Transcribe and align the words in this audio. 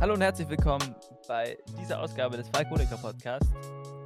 Hallo 0.00 0.14
und 0.14 0.20
herzlich 0.20 0.48
willkommen 0.48 0.96
bei 1.28 1.56
dieser 1.80 2.00
Ausgabe 2.00 2.36
des 2.36 2.48
Falkonecker 2.48 2.96
Podcasts. 2.96 3.46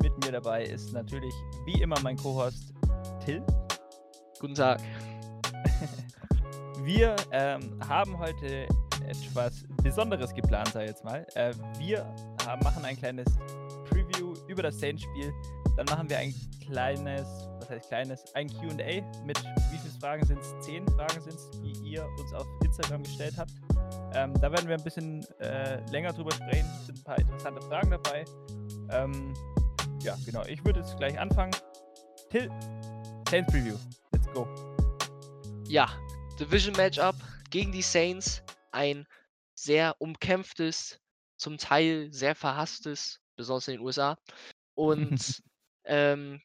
Mit 0.02 0.12
mir 0.22 0.32
dabei 0.32 0.64
ist 0.64 0.92
natürlich 0.92 1.32
wie 1.64 1.80
immer 1.80 1.98
mein 2.00 2.18
Co-Host 2.18 2.74
Till. 3.24 3.42
Guten 4.40 4.54
Tag. 4.54 4.78
Wir 6.82 7.16
ähm, 7.32 7.80
haben 7.88 8.18
heute 8.18 8.68
etwas 9.08 9.64
Besonderes 9.82 10.34
geplant, 10.34 10.68
sag 10.74 10.82
ich 10.82 10.88
jetzt 10.88 11.04
mal. 11.04 11.26
Äh, 11.34 11.54
wir 11.78 12.04
haben, 12.46 12.62
machen 12.62 12.84
ein 12.84 12.98
kleines 12.98 13.26
Preview 13.88 14.34
über 14.48 14.64
das 14.64 14.78
Saints-Spiel. 14.78 15.32
Dann 15.78 15.86
machen 15.86 16.10
wir 16.10 16.18
ein 16.18 16.34
kleines, 16.60 17.48
was 17.66 17.76
heißt 17.76 17.88
kleines, 17.88 18.34
ein 18.34 18.48
QA 18.48 19.02
mit 19.24 19.42
wie 19.70 19.78
viele 19.78 19.92
Fragen 20.00 20.24
sind 20.24 20.38
es? 20.38 20.54
Zehn 20.60 20.86
Fragen 20.88 21.20
sind 21.20 21.34
es, 21.34 21.50
die 21.50 21.72
ihr 21.90 22.06
uns 22.18 22.32
auf 22.32 22.46
Instagram 22.64 23.02
gestellt 23.02 23.34
habt. 23.36 23.50
Ähm, 24.14 24.32
da 24.34 24.52
werden 24.52 24.68
wir 24.68 24.76
ein 24.76 24.84
bisschen 24.84 25.26
äh, 25.40 25.84
länger 25.90 26.12
drüber 26.12 26.30
sprechen. 26.32 26.68
Es 26.80 26.86
sind 26.86 26.98
ein 26.98 27.04
paar 27.04 27.18
interessante 27.18 27.60
Fragen 27.62 27.90
dabei. 27.90 28.24
Ähm, 28.90 29.34
ja, 30.02 30.16
genau. 30.24 30.44
Ich 30.46 30.64
würde 30.64 30.80
jetzt 30.80 30.96
gleich 30.96 31.18
anfangen. 31.18 31.54
Till, 32.30 32.48
Saints 33.28 33.52
Preview. 33.52 33.76
Let's 34.12 34.28
go. 34.32 34.46
Ja, 35.68 35.90
Division 36.38 36.74
Matchup 36.76 37.16
gegen 37.50 37.72
die 37.72 37.82
Saints. 37.82 38.42
Ein 38.70 39.06
sehr 39.54 39.96
umkämpftes, 39.98 41.00
zum 41.36 41.58
Teil 41.58 42.12
sehr 42.12 42.36
verhasstes, 42.36 43.20
besonders 43.36 43.66
in 43.68 43.74
den 43.74 43.80
USA. 43.82 44.16
Und 44.74 45.42
ähm, 45.84 46.40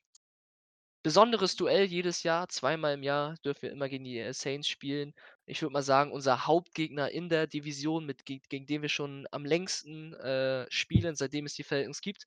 besonderes 1.03 1.55
Duell 1.55 1.85
jedes 1.85 2.23
Jahr, 2.23 2.47
zweimal 2.49 2.93
im 2.95 3.03
Jahr 3.03 3.35
dürfen 3.45 3.63
wir 3.63 3.71
immer 3.71 3.89
gegen 3.89 4.03
die 4.03 4.19
äh, 4.19 4.33
Saints 4.33 4.67
spielen. 4.67 5.13
Ich 5.45 5.61
würde 5.61 5.73
mal 5.73 5.83
sagen, 5.83 6.11
unser 6.11 6.45
Hauptgegner 6.47 7.09
in 7.11 7.29
der 7.29 7.47
Division, 7.47 8.05
mit, 8.05 8.25
ge 8.25 8.41
gegen 8.49 8.65
den 8.67 8.81
wir 8.81 8.89
schon 8.89 9.27
am 9.31 9.45
längsten 9.45 10.13
äh, 10.15 10.65
spielen, 10.69 11.15
seitdem 11.15 11.45
es 11.45 11.55
die 11.55 11.63
Falcons 11.63 12.01
gibt. 12.01 12.25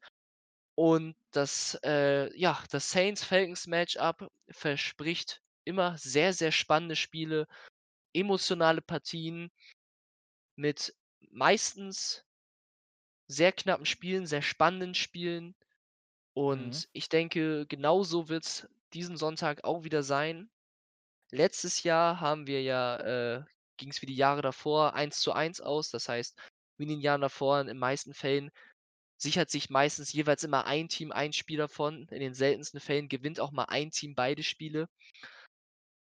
Und 0.76 1.16
das, 1.32 1.78
äh, 1.84 2.36
ja, 2.38 2.62
das 2.70 2.90
Saints-Falcons-Matchup 2.90 4.28
verspricht 4.50 5.40
immer 5.64 5.96
sehr, 5.98 6.32
sehr 6.32 6.52
spannende 6.52 6.96
Spiele, 6.96 7.46
emotionale 8.14 8.82
Partien 8.82 9.50
mit 10.56 10.94
meistens 11.30 12.24
sehr 13.28 13.52
knappen 13.52 13.86
Spielen, 13.86 14.26
sehr 14.26 14.42
spannenden 14.42 14.94
Spielen. 14.94 15.54
Und 16.34 16.84
Mhm. 16.84 16.84
ich 16.92 17.08
denke, 17.08 17.66
genauso 17.66 18.28
wird 18.28 18.44
es 18.44 18.68
diesen 18.92 19.16
Sonntag 19.16 19.64
auch 19.64 19.84
wieder 19.84 20.02
sein. 20.02 20.50
Letztes 21.32 21.82
Jahr 21.82 22.20
haben 22.20 22.46
wir 22.46 22.62
ja, 22.62 22.98
äh, 23.38 23.44
ging 23.78 23.90
es 23.90 24.02
wie 24.02 24.06
die 24.06 24.16
Jahre 24.16 24.42
davor 24.42 24.94
1 24.94 25.20
zu 25.20 25.32
1 25.32 25.60
aus. 25.60 25.90
Das 25.90 26.08
heißt, 26.08 26.38
wie 26.78 26.84
in 26.84 26.90
den 26.90 27.00
Jahren 27.00 27.20
davor 27.22 27.60
in 27.60 27.66
den 27.68 27.78
meisten 27.78 28.14
Fällen 28.14 28.50
sichert 29.18 29.50
sich 29.50 29.70
meistens 29.70 30.12
jeweils 30.12 30.44
immer 30.44 30.66
ein 30.66 30.88
Team 30.88 31.12
ein 31.12 31.32
Spiel 31.32 31.58
davon. 31.58 32.08
In 32.10 32.20
den 32.20 32.34
seltensten 32.34 32.80
Fällen 32.80 33.08
gewinnt 33.08 33.40
auch 33.40 33.52
mal 33.52 33.66
ein 33.66 33.90
Team 33.90 34.14
beide 34.14 34.42
Spiele. 34.42 34.88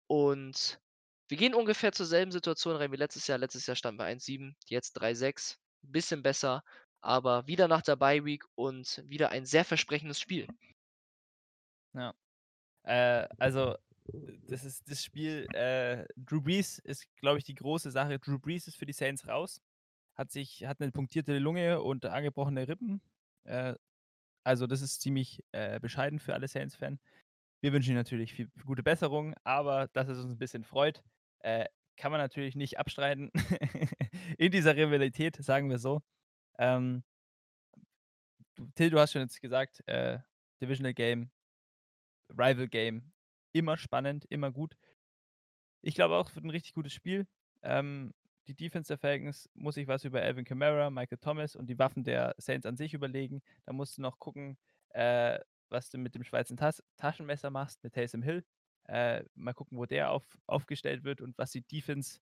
Und 0.06 0.80
wir 1.28 1.36
gehen 1.36 1.54
ungefähr 1.54 1.92
zur 1.92 2.06
selben 2.06 2.32
Situation 2.32 2.76
rein 2.76 2.92
wie 2.92 2.96
letztes 2.96 3.26
Jahr. 3.26 3.38
Letztes 3.38 3.66
Jahr 3.66 3.76
standen 3.76 4.00
wir 4.00 4.06
1-7, 4.06 4.56
jetzt 4.66 4.92
3-6. 4.94 5.58
Bisschen 5.82 6.22
besser, 6.22 6.62
aber 7.00 7.46
wieder 7.46 7.68
nach 7.68 7.82
der 7.82 7.96
Bye 7.96 8.24
Week 8.24 8.44
und 8.54 9.02
wieder 9.06 9.30
ein 9.30 9.44
sehr 9.44 9.64
versprechendes 9.64 10.20
Spiel. 10.20 10.46
Ja. 11.94 12.14
Äh, 12.84 13.28
also, 13.38 13.76
das 14.48 14.64
ist 14.64 14.90
das 14.90 15.04
Spiel. 15.04 15.46
Äh, 15.54 16.06
Drew 16.16 16.40
Brees 16.40 16.78
ist, 16.78 17.06
glaube 17.16 17.38
ich, 17.38 17.44
die 17.44 17.54
große 17.54 17.90
Sache. 17.90 18.18
Drew 18.18 18.38
Brees 18.38 18.66
ist 18.66 18.76
für 18.76 18.86
die 18.86 18.92
Saints 18.92 19.26
raus. 19.26 19.60
Hat 20.14 20.30
sich, 20.30 20.64
hat 20.64 20.80
eine 20.80 20.90
punktierte 20.90 21.38
Lunge 21.38 21.82
und 21.82 22.06
angebrochene 22.06 22.66
Rippen. 22.66 23.00
Äh, 23.44 23.74
also, 24.44 24.66
das 24.66 24.82
ist 24.82 25.00
ziemlich 25.00 25.44
äh, 25.52 25.78
bescheiden 25.80 26.18
für 26.18 26.34
alle 26.34 26.48
Saints-Fans. 26.48 27.00
Wir 27.60 27.72
wünschen 27.72 27.90
ihm 27.90 27.96
natürlich 27.96 28.32
viel 28.34 28.48
gute 28.64 28.82
Besserung, 28.82 29.34
aber 29.44 29.88
dass 29.88 30.08
es 30.08 30.18
uns 30.18 30.30
ein 30.30 30.38
bisschen 30.38 30.64
freut, 30.64 31.02
äh, 31.40 31.66
kann 31.96 32.12
man 32.12 32.20
natürlich 32.20 32.54
nicht 32.54 32.78
abstreiten. 32.78 33.30
In 34.38 34.52
dieser 34.52 34.76
Rivalität, 34.76 35.36
sagen 35.36 35.68
wir 35.68 35.78
so. 35.78 36.02
Ähm, 36.58 37.04
Till, 38.74 38.90
du 38.90 38.98
hast 38.98 39.12
schon 39.12 39.22
jetzt 39.22 39.40
gesagt, 39.40 39.82
äh, 39.86 40.18
Divisional 40.60 40.94
Game, 40.94 41.30
Rival 42.30 42.68
Game, 42.68 43.12
immer 43.52 43.76
spannend, 43.76 44.26
immer 44.28 44.50
gut. 44.50 44.76
Ich 45.82 45.94
glaube 45.94 46.16
auch, 46.16 46.28
es 46.28 46.34
wird 46.34 46.44
ein 46.44 46.50
richtig 46.50 46.74
gutes 46.74 46.92
Spiel. 46.92 47.26
Ähm, 47.62 48.12
die 48.48 48.54
Defense 48.54 48.88
der 48.88 48.98
Falcons 48.98 49.48
muss 49.54 49.74
sich 49.74 49.86
was 49.86 50.04
über 50.04 50.20
Alvin 50.22 50.44
Kamara, 50.44 50.90
Michael 50.90 51.18
Thomas 51.18 51.54
und 51.54 51.66
die 51.68 51.78
Waffen 51.78 52.02
der 52.02 52.34
Saints 52.38 52.66
an 52.66 52.76
sich 52.76 52.94
überlegen. 52.94 53.42
Da 53.66 53.72
musst 53.72 53.98
du 53.98 54.02
noch 54.02 54.18
gucken, 54.18 54.58
äh, 54.90 55.38
was 55.68 55.90
du 55.90 55.98
mit 55.98 56.14
dem 56.14 56.24
Schweizer 56.24 56.56
Tas 56.56 56.82
Taschenmesser 56.96 57.50
machst, 57.50 57.82
mit 57.84 57.92
Taysom 57.94 58.22
Hill. 58.22 58.44
Äh, 58.84 59.24
mal 59.34 59.52
gucken, 59.52 59.76
wo 59.78 59.84
der 59.84 60.10
auf, 60.10 60.24
aufgestellt 60.46 61.04
wird 61.04 61.20
und 61.20 61.36
was 61.36 61.50
die 61.52 61.62
Defense 61.62 62.20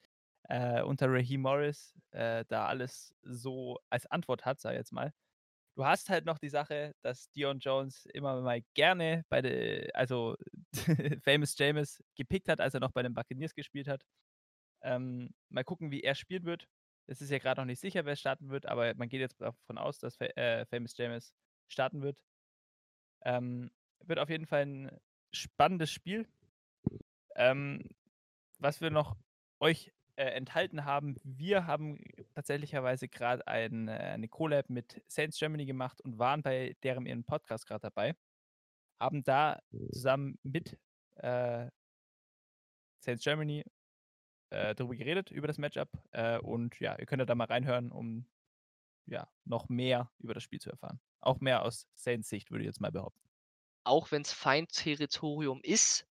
äh, 0.48 0.82
unter 0.82 1.08
Raheem 1.10 1.42
Morris 1.42 1.94
äh, 2.12 2.44
da 2.48 2.66
alles 2.66 3.14
so 3.22 3.78
als 3.90 4.06
Antwort 4.06 4.44
hat, 4.44 4.60
sag 4.60 4.72
ich 4.72 4.78
jetzt 4.78 4.92
mal. 4.92 5.12
Du 5.76 5.84
hast 5.84 6.08
halt 6.08 6.24
noch 6.24 6.38
die 6.38 6.48
Sache, 6.48 6.94
dass 7.02 7.30
Dion 7.32 7.58
Jones 7.58 8.06
immer 8.14 8.40
mal 8.40 8.62
gerne 8.74 9.24
bei 9.28 9.42
der, 9.42 9.94
also 9.94 10.36
Famous 11.24 11.56
James 11.58 12.02
gepickt 12.16 12.48
hat, 12.48 12.60
als 12.60 12.74
er 12.74 12.80
noch 12.80 12.92
bei 12.92 13.02
den 13.02 13.14
Buccaneers 13.14 13.54
gespielt 13.54 13.88
hat. 13.88 14.02
Ähm, 14.82 15.34
mal 15.50 15.64
gucken, 15.64 15.90
wie 15.90 16.02
er 16.02 16.14
spielen 16.14 16.44
wird. 16.44 16.66
Es 17.08 17.20
ist 17.20 17.30
ja 17.30 17.38
gerade 17.38 17.60
noch 17.60 17.66
nicht 17.66 17.80
sicher, 17.80 18.04
wer 18.06 18.16
starten 18.16 18.50
wird, 18.50 18.66
aber 18.66 18.94
man 18.94 19.08
geht 19.08 19.20
jetzt 19.20 19.40
davon 19.40 19.78
aus, 19.78 19.98
dass 19.98 20.18
äh, 20.20 20.64
Famous 20.66 20.96
James 20.96 21.34
starten 21.68 22.02
wird. 22.02 22.18
Ähm, 23.24 23.70
wird 24.04 24.18
auf 24.18 24.30
jeden 24.30 24.46
Fall 24.46 24.62
ein 24.66 25.00
spannendes 25.32 25.90
Spiel. 25.90 26.26
Ähm, 27.36 27.90
was 28.58 28.80
wir 28.80 28.90
noch 28.90 29.16
euch 29.60 29.92
äh, 30.16 30.30
enthalten 30.30 30.84
haben, 30.84 31.16
wir 31.24 31.66
haben 31.66 32.02
tatsächlicherweise 32.34 33.08
gerade 33.08 33.46
ein, 33.46 33.88
äh, 33.88 33.92
eine 33.92 34.28
Collab 34.28 34.70
mit 34.70 35.02
Saints 35.08 35.38
Germany 35.38 35.66
gemacht 35.66 36.00
und 36.00 36.18
waren 36.18 36.42
bei 36.42 36.76
deren 36.82 37.06
ihren 37.06 37.24
Podcast 37.24 37.66
gerade 37.66 37.82
dabei. 37.82 38.14
Haben 38.98 39.24
da 39.24 39.60
zusammen 39.70 40.38
mit 40.42 40.78
äh, 41.16 41.68
Saints 43.00 43.22
Germany 43.22 43.64
äh, 44.50 44.74
darüber 44.74 44.96
geredet, 44.96 45.30
über 45.30 45.46
das 45.46 45.58
Matchup. 45.58 45.90
Äh, 46.12 46.38
und 46.38 46.78
ja, 46.80 46.98
ihr 46.98 47.06
könnt 47.06 47.20
ja 47.20 47.26
da 47.26 47.34
mal 47.34 47.44
reinhören, 47.44 47.92
um 47.92 48.26
ja, 49.06 49.28
noch 49.44 49.68
mehr 49.68 50.10
über 50.18 50.34
das 50.34 50.42
Spiel 50.42 50.60
zu 50.60 50.70
erfahren. 50.70 51.00
Auch 51.20 51.40
mehr 51.40 51.62
aus 51.62 51.86
Saints 51.94 52.28
Sicht, 52.28 52.50
würde 52.50 52.62
ich 52.64 52.66
jetzt 52.66 52.80
mal 52.80 52.92
behaupten. 52.92 53.20
Auch 53.84 54.10
wenn 54.10 54.22
es 54.22 54.32
Feindterritorium 54.32 55.60
ist, 55.62 56.06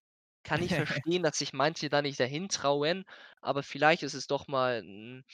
kann 0.46 0.64
ich 0.64 0.72
verstehen, 1.06 1.24
dass 1.24 1.38
sich 1.40 1.54
manche 1.54 1.90
da 1.90 2.02
nicht 2.02 2.20
dahin 2.20 2.50
trauen, 2.50 3.06
aber 3.42 3.64
vielleicht 3.64 4.04
ist 4.04 4.14
es 4.14 4.28
doch 4.28 4.48
mal 4.48 4.82
ein 4.84 5.26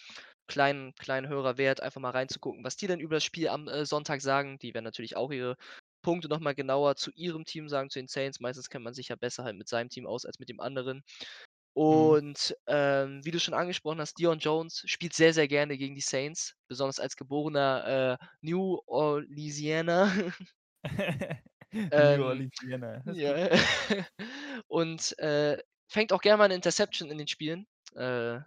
kleinen, 0.48 0.94
kleinen 0.96 1.28
Hörer 1.30 1.58
wert, 1.58 1.82
einfach 1.82 2.02
mal 2.02 2.12
reinzugucken, 2.12 2.64
was 2.64 2.76
die 2.78 2.88
denn 2.88 3.00
über 3.00 3.16
das 3.16 3.24
Spiel 3.24 3.48
am 3.50 3.68
äh, 3.68 3.86
Sonntag 3.86 4.22
sagen. 4.22 4.58
Die 4.60 4.74
werden 4.74 4.86
natürlich 4.86 5.16
auch 5.18 5.32
ihre 5.32 5.56
Punkte 6.04 6.30
nochmal 6.30 6.56
genauer 6.56 6.96
zu 6.96 7.12
ihrem 7.12 7.46
Team 7.46 7.70
sagen, 7.70 7.90
zu 7.90 8.00
den 8.00 8.08
Saints. 8.08 8.40
Meistens 8.40 8.70
kennt 8.70 8.84
man 8.84 8.94
sich 8.94 9.10
ja 9.10 9.16
besser 9.16 9.44
halt 9.44 9.58
mit 9.58 9.68
seinem 9.70 9.90
Team 9.90 10.08
aus 10.08 10.26
als 10.26 10.40
mit 10.40 10.50
dem 10.50 10.60
anderen. 10.60 11.04
Mhm. 11.90 12.18
Und 12.18 12.56
ähm, 12.68 13.24
wie 13.26 13.32
du 13.32 13.40
schon 13.40 13.54
angesprochen 13.54 14.02
hast, 14.02 14.20
Dion 14.20 14.40
Jones 14.40 14.84
spielt 14.88 15.14
sehr, 15.14 15.34
sehr 15.34 15.48
gerne 15.48 15.78
gegen 15.78 15.96
die 15.96 16.02
Saints, 16.02 16.56
besonders 16.68 17.00
als 17.00 17.16
geborener 17.16 18.20
äh, 18.22 18.26
New 18.42 18.80
Orleansianer. 18.88 20.12
Ähm, 21.92 22.52
ja. 23.14 23.50
Und 24.68 25.18
äh, 25.20 25.58
fängt 25.88 26.14
auch 26.14 26.22
gerne 26.22 26.38
mal 26.38 26.46
eine 26.46 26.56
Interception 26.56 27.10
in 27.10 27.18
den 27.18 27.28
Spielen. 27.28 27.66
Äh, 27.96 28.40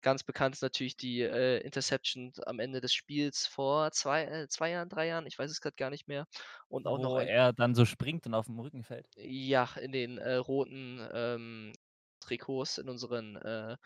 ganz 0.00 0.22
bekannt 0.22 0.54
ist 0.54 0.62
natürlich 0.62 0.96
die 0.96 1.22
äh, 1.22 1.58
Interception 1.58 2.32
am 2.46 2.58
Ende 2.60 2.80
des 2.80 2.94
Spiels 2.94 3.46
vor 3.46 3.90
zwei, 3.92 4.24
äh, 4.24 4.48
zwei 4.48 4.70
Jahren, 4.70 4.88
drei 4.88 5.06
Jahren, 5.08 5.26
ich 5.26 5.38
weiß 5.38 5.50
es 5.50 5.60
gerade 5.60 5.76
gar 5.76 5.90
nicht 5.90 6.08
mehr. 6.08 6.26
Und 6.68 6.86
auch 6.86 6.98
noch 6.98 7.12
Wo 7.12 7.16
ein, 7.16 7.28
er 7.28 7.52
dann 7.52 7.74
so 7.74 7.84
springt 7.84 8.26
und 8.26 8.34
auf 8.34 8.46
dem 8.46 8.58
Rücken 8.58 8.84
fällt. 8.84 9.06
ja, 9.16 9.68
in 9.80 9.92
den 9.92 10.18
äh, 10.18 10.34
roten 10.34 11.00
ähm, 11.12 11.72
Trikots, 12.20 12.78
in 12.78 12.88
unseren 12.88 13.36
äh, 13.36 13.76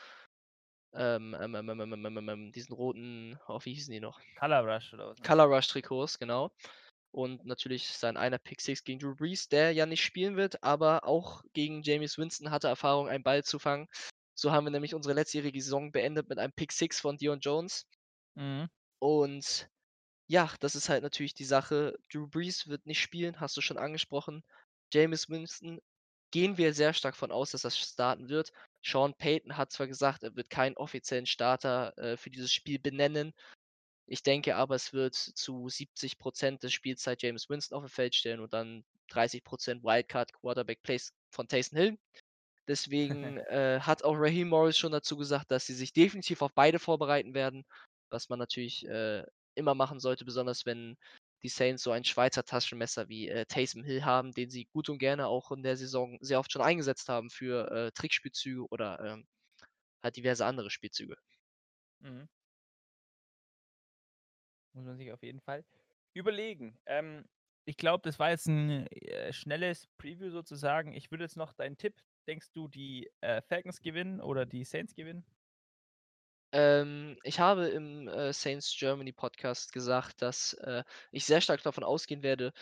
ähm, 0.94 1.37
ähm, 1.38 1.55
ähm, 1.55 1.69
ähm, 1.69 1.93
ähm, 1.93 2.17
ähm, 2.17 2.28
ähm, 2.28 2.52
diesen 2.52 2.75
roten, 2.75 3.38
oh, 3.49 3.58
wie 3.62 3.75
hießen 3.75 3.93
die 3.93 4.00
noch? 4.00 4.19
Color 4.38 4.61
Rush 4.61 4.94
oder 4.94 5.08
was? 5.08 5.19
ne? 5.19 5.26
Color 5.26 5.44
Rush 5.46 5.69
Trikots, 5.69 6.19
genau. 6.19 6.50
Und 7.16 7.46
natürlich 7.46 7.88
sein 7.88 8.18
einer 8.18 8.36
Pick 8.36 8.60
Six 8.60 8.84
gegen 8.84 8.98
Drew 8.98 9.14
Brees, 9.14 9.48
der 9.48 9.72
ja 9.72 9.86
nicht 9.86 10.04
spielen 10.04 10.36
wird, 10.36 10.62
aber 10.62 11.04
auch 11.04 11.42
gegen 11.54 11.80
James 11.80 12.18
Winston 12.18 12.50
hatte 12.50 12.68
Erfahrung, 12.68 13.08
einen 13.08 13.24
Ball 13.24 13.42
zu 13.42 13.58
fangen. 13.58 13.88
So 14.34 14.52
haben 14.52 14.66
wir 14.66 14.70
nämlich 14.70 14.94
unsere 14.94 15.14
letztjährige 15.14 15.58
Saison 15.62 15.90
beendet 15.90 16.28
mit 16.28 16.38
einem 16.38 16.52
Pick 16.52 16.72
Six 16.72 17.00
von 17.00 17.16
Dion 17.16 17.40
Jones. 17.40 17.86
Mhm. 18.34 18.68
Und 18.98 19.70
ja, 20.28 20.52
das 20.60 20.74
ist 20.74 20.90
halt 20.90 21.02
natürlich 21.02 21.32
die 21.32 21.46
Sache. 21.46 21.96
Drew 22.12 22.26
Brees 22.26 22.66
wird 22.66 22.84
nicht 22.84 23.00
spielen, 23.00 23.40
hast 23.40 23.56
du 23.56 23.62
schon 23.62 23.78
angesprochen. 23.78 24.44
James 24.92 25.30
Winston 25.30 25.80
gehen 26.32 26.58
wir 26.58 26.74
sehr 26.74 26.92
stark 26.92 27.16
von 27.16 27.32
aus, 27.32 27.52
dass 27.52 27.62
das 27.62 27.78
starten 27.78 28.28
wird. 28.28 28.52
Sean 28.84 29.14
Payton 29.14 29.56
hat 29.56 29.72
zwar 29.72 29.86
gesagt, 29.86 30.22
er 30.22 30.36
wird 30.36 30.50
keinen 30.50 30.76
offiziellen 30.76 31.24
Starter, 31.24 31.96
äh, 31.96 32.18
für 32.18 32.28
dieses 32.28 32.52
Spiel 32.52 32.78
benennen. 32.78 33.32
Ich 34.06 34.23
denke 34.23 34.56
aber, 34.56 34.75
es 34.76 34.93
wird 34.93 35.14
zu 35.14 35.69
70% 35.69 36.62
der 36.62 36.69
Spielzeit 36.70 37.23
Jameis 37.23 37.49
Winston 37.49 37.76
auf 37.79 37.85
dem 37.85 37.91
Feld 37.91 38.14
stehen 38.14 38.41
und 38.41 38.53
dann 38.55 38.85
30% 39.08 39.82
Wildcard 39.85 40.32
Quarterback 40.32 40.82
Plays 40.82 41.12
von 41.31 41.49
Taysom 41.49 41.79
Hill. 41.79 41.99
Deswegen, 42.69 43.38
äh, 43.38 43.81
hat 43.81 44.03
auch 44.05 44.14
Raheem 44.17 44.49
Morris 44.49 44.79
schon 44.79 44.93
dazu 44.93 45.17
gesagt, 45.17 45.50
dass 45.50 45.67
sie 45.67 45.75
sich 45.75 45.93
definitiv 45.93 46.43
auf 46.43 46.53
beide 46.55 46.79
vorbereiten 46.81 47.35
werden, 47.35 47.64
was 48.11 48.29
man 48.29 48.38
natürlich, 48.38 48.87
äh, 48.87 49.25
immer 49.55 49.75
machen 49.75 50.00
sollte, 50.00 50.25
besonders 50.25 50.67
wenn 50.67 50.97
die 51.43 51.49
Saints 51.49 51.82
so 51.85 51.93
ein 51.93 52.05
Schweizer 52.05 52.44
Taschenmesser 52.44 53.09
wie, 53.09 53.29
äh, 53.29 53.47
Taysom 53.47 53.85
Hill 53.85 54.05
haben, 54.05 54.32
den 54.32 54.50
sie 54.50 54.67
gut 54.67 54.88
und 54.88 54.99
gerne 54.99 55.29
auch 55.29 55.52
in 55.52 55.62
der 55.62 55.76
Saison 55.76 56.19
sehr 56.20 56.41
oft 56.41 56.52
schon 56.52 56.62
eingesetzt 56.62 57.09
haben 57.09 57.31
für, 57.31 57.70
äh, 57.70 57.93
Trickspielzüge 57.93 58.67
oder, 58.70 59.00
ähm, 59.00 59.26
halt 60.02 60.17
diverse 60.17 60.47
andere 60.47 60.70
Spielzüge. 60.70 61.17
Mhm. 62.00 62.26
Muss 64.76 64.84
man 64.84 64.99
sich 64.99 65.11
auf 65.11 65.23
jeden 65.23 65.40
Fall 65.40 65.64
überlegen. 66.14 66.78
Ähm, 66.87 67.25
ich 67.64 67.78
glaube, 67.78 68.02
das 68.05 68.19
war 68.19 68.31
jetzt 68.31 68.46
'n, 68.46 68.87
äh, 68.88 69.32
schnelles 69.32 69.87
Preview 69.96 70.31
sozusagen. 70.31 70.93
Ich 70.93 71.11
würde 71.11 71.25
jetzt 71.25 71.37
noch 71.37 71.55
deinen 71.55 71.78
Tipp 71.78 72.02
denkst 72.28 72.52
du, 72.52 72.69
die, 72.69 73.11
äh, 73.23 73.40
Falcons 73.40 73.81
gewinnen 73.81 74.20
oder 74.20 74.44
die 74.46 74.64
Saints 74.64 74.94
gewinnen? 74.94 75.25
Ähm, 76.52 77.19
ich 77.25 77.40
habe 77.40 77.69
im, 77.69 78.08
äh, 78.08 78.32
Saints 78.32 78.75
Germany 78.78 79.12
Podcast 79.12 79.73
gesagt, 79.73 80.23
dass, 80.23 80.52
äh, 80.55 80.84
ich 81.11 81.25
sehr 81.25 81.40
stark 81.40 81.62
davon 81.62 81.84
ausgehen 81.84 82.23
werde, 82.23 82.52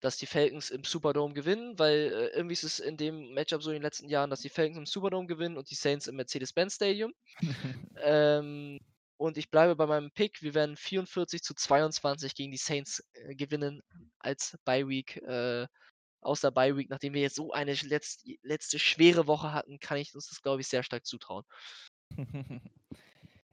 dass 0.00 0.18
die 0.18 0.26
Falcons 0.26 0.70
im 0.70 0.84
Superdome 0.84 1.34
gewinnen, 1.34 1.78
weil, 1.78 2.12
äh, 2.12 2.28
irgendwie 2.36 2.54
ist 2.54 2.64
es 2.64 2.80
in 2.80 2.96
dem 2.98 3.34
Matchup 3.34 3.62
so 3.62 3.70
in 3.70 3.76
den 3.76 3.82
letzten 3.82 4.08
Jahren, 4.10 4.30
dass 4.30 4.42
die 4.42 4.50
Falcons 4.50 4.78
im 4.78 4.86
Superdome 4.86 5.26
gewinnen 5.28 5.58
und 5.58 5.70
die 5.70 5.76
Saints 5.76 6.08
im 6.08 6.16
Mercedes-Benz 6.16 6.76
Stadium. 6.76 7.14
Ähm, 7.96 8.80
und 9.16 9.38
ich 9.38 9.50
bleibe 9.50 9.76
bei 9.76 9.86
meinem 9.86 10.10
Pick. 10.12 10.42
Wir 10.42 10.54
werden 10.54 10.76
44:22 10.76 12.34
gegen 12.34 12.52
die 12.52 12.58
Saints, 12.58 13.02
äh, 13.14 13.34
gewinnen 13.36 13.82
als 14.20 14.56
Bye 14.64 14.88
Week, 14.88 15.16
äh 15.18 15.66
aus 16.22 16.40
der 16.42 16.50
Bye 16.52 16.76
Week. 16.76 16.90
Nachdem 16.90 17.14
wir 17.14 17.22
jetzt 17.22 17.36
so 17.36 17.52
eine 17.52 17.74
letzt 17.74 18.24
letzte 18.42 18.78
schwere 18.80 19.26
Woche 19.28 19.52
hatten, 19.54 19.78
kann 19.80 19.98
ich 19.98 20.14
uns 20.14 20.28
das, 20.28 20.42
glaube 20.42 20.62
ich, 20.62 20.68
sehr 20.68 20.82
stark 20.84 21.06
zutrauen. 21.06 21.44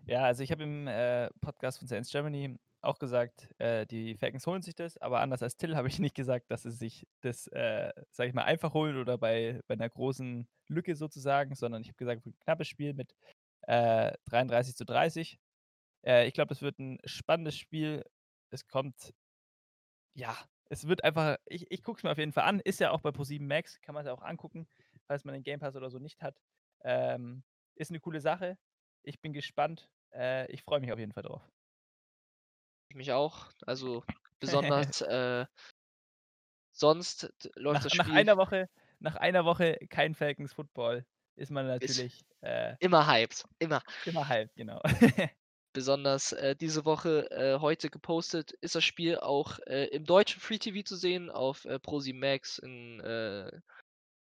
Ja, 0.07 0.25
also 0.25 0.43
ich 0.43 0.51
habe 0.51 0.63
im, 0.63 0.87
äh, 0.87 1.29
Podcast 1.41 1.79
von 1.79 1.87
Saints 1.87 2.11
Germany 2.11 2.57
auch 2.81 2.99
gesagt, 2.99 3.49
äh, 3.59 3.85
die 3.87 4.17
Falcons 4.17 4.47
holen 4.47 4.61
sich 4.63 4.75
das, 4.75 4.97
aber 4.97 5.21
anders 5.21 5.43
als 5.43 5.57
Till 5.57 5.75
habe 5.77 5.87
ich 5.89 5.99
nicht 5.99 6.15
gesagt, 6.15 6.51
dass 6.51 6.63
sie 6.63 6.71
sich 6.71 7.07
das, 7.21 7.47
äh, 7.47 7.91
sage 8.11 8.29
ich 8.29 8.35
mal, 8.35 8.43
einfach 8.45 8.73
holen 8.73 8.97
oder 8.97 9.17
bei 9.19 9.61
bei 9.67 9.75
'ner 9.75 9.89
großen 9.89 10.47
Lücke 10.67 10.95
sozusagen, 10.95 11.55
sondern 11.55 11.83
ich 11.83 11.89
habe 11.89 11.97
gesagt, 11.97 12.25
wird 12.25 12.35
'n 12.37 12.39
knappes 12.39 12.67
Spiel 12.69 12.93
mit, 12.95 13.15
äh, 13.63 14.13
33:30. 14.25 15.37
Äh, 16.05 16.27
ich 16.27 16.33
glaube, 16.33 16.49
das 16.49 16.61
wird 16.61 16.79
'n 16.79 16.99
spannendes 17.05 17.57
Spiel. 17.57 18.03
Es 18.49 18.67
kommt 18.67 19.13
ja, 20.15 20.37
es 20.69 20.87
wird 20.87 21.03
einfach 21.03 21.37
ich 21.45 21.71
ich 21.71 21.83
gucke 21.83 21.99
es 21.99 22.03
mir 22.03 22.11
auf 22.11 22.17
jeden 22.17 22.33
Fall 22.33 22.43
an. 22.45 22.59
Ist 22.59 22.79
ja 22.79 22.91
auch 22.91 23.01
bei 23.01 23.11
ProSieben 23.11 23.47
Max, 23.47 23.79
kann 23.81 23.95
man 23.95 24.03
sich 24.03 24.11
auch 24.11 24.21
angucken, 24.21 24.67
falls 25.07 25.23
man 25.25 25.33
den 25.33 25.43
Game 25.43 25.59
Pass 25.59 25.75
oder 25.75 25.89
so 25.89 25.99
nicht 25.99 26.21
hat. 26.21 26.37
Ähm, 26.83 27.43
ist 27.75 27.91
'ne 27.91 27.99
coole 27.99 28.19
Sache. 28.21 28.57
Ich 29.03 29.21
bin 29.21 29.33
gespannt. 29.33 29.89
Äh, 30.13 30.51
ich 30.51 30.63
freue 30.63 30.79
mich 30.81 30.91
auf 30.91 30.99
jeden 30.99 31.13
Fall 31.13 31.23
drauf. 31.23 31.51
Ich 32.91 32.95
mich 32.97 33.13
auch. 33.13 33.51
Also, 33.65 34.03
besonders, 34.41 34.99
äh 35.01 35.45
sonst 36.75 37.29
läuft 37.55 37.83
Nach 37.83 37.85
das 37.85 37.93
nach 37.93 38.09
Spiel 38.11 38.15
einer 38.15 38.37
Woche 38.37 38.69
nach 38.99 39.15
einer 39.15 39.45
Woche 39.45 39.77
kein 39.89 40.13
Falcons 40.15 40.53
Football 40.53 41.05
ist 41.35 41.51
man 41.51 41.65
ist 41.79 42.05
natürlich, 42.05 42.25
äh 42.41 42.75
immer 42.79 43.07
hyped, 43.07 43.45
immer. 43.59 43.81
immer 44.05 44.27
hyped, 44.27 44.55
genau. 44.55 44.81
Besonders, 45.73 46.33
äh, 46.33 46.55
diese 46.55 46.83
Woche, 46.85 47.29
äh, 47.31 47.59
heute 47.59 47.89
gepostet, 47.89 48.51
ist 48.61 48.75
das 48.75 48.83
Spiel 48.83 49.17
auch, 49.17 49.59
äh, 49.67 49.85
im 49.87 50.05
deutschen 50.05 50.41
Free 50.41 50.57
TV 50.57 50.83
zu 50.83 50.95
sehen 50.97 51.29
auf, 51.29 51.65
äh, 51.65 51.79
ProSieben 51.79 52.19
Max 52.19 52.57
in, 52.59 52.99
äh 53.01 53.51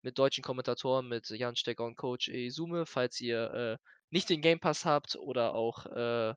mit 0.03 0.19
deutschen 0.19 0.45
Kommentatoren, 0.45 1.09
mit 1.09 1.29
Jan 1.31 1.57
Stecker 1.57 1.85
und 1.85 1.97
Coach 1.97 2.29
Esume. 2.29 2.87
Falls 2.87 3.21
ihr, 3.21 3.53
äh, 3.53 3.79
nicht 4.11 4.31
den 4.31 4.41
Game 4.41 4.61
Pass 4.61 4.85
habt 4.85 5.17
oder 5.17 5.55
auch, 5.55 5.87
äh, 5.87 6.35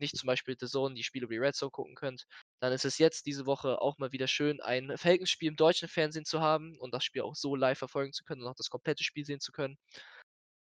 nicht 0.00 0.16
zum 0.16 0.26
Beispiel 0.26 0.56
DAZN 0.56 0.96
die 0.96 1.04
Spiele 1.04 1.26
über 1.26 1.34
die 1.34 1.38
Red 1.38 1.54
Zone 1.54 1.70
gucken 1.70 1.94
könnt, 1.94 2.26
dann 2.60 2.72
ist 2.72 2.84
es 2.84 2.98
jetzt 2.98 3.26
diese 3.26 3.46
Woche 3.46 3.80
auch 3.80 3.98
mal 3.98 4.10
wieder 4.12 4.26
schön, 4.26 4.60
ein 4.60 4.98
Falcons-Spiel 4.98 5.48
im 5.50 5.56
deutschen 5.56 5.88
Fernsehen 5.88 6.24
zu 6.24 6.40
haben 6.40 6.76
und 6.80 6.92
das 6.92 7.04
Spiel 7.04 7.22
auch 7.22 7.36
so 7.36 7.54
live 7.54 7.78
verfolgen 7.78 8.12
zu 8.12 8.24
können 8.24 8.42
und 8.42 8.48
auch 8.48 8.56
das 8.56 8.70
komplette 8.70 9.04
Spiel 9.04 9.24
sehen 9.24 9.40
zu 9.40 9.52
können. 9.52 9.78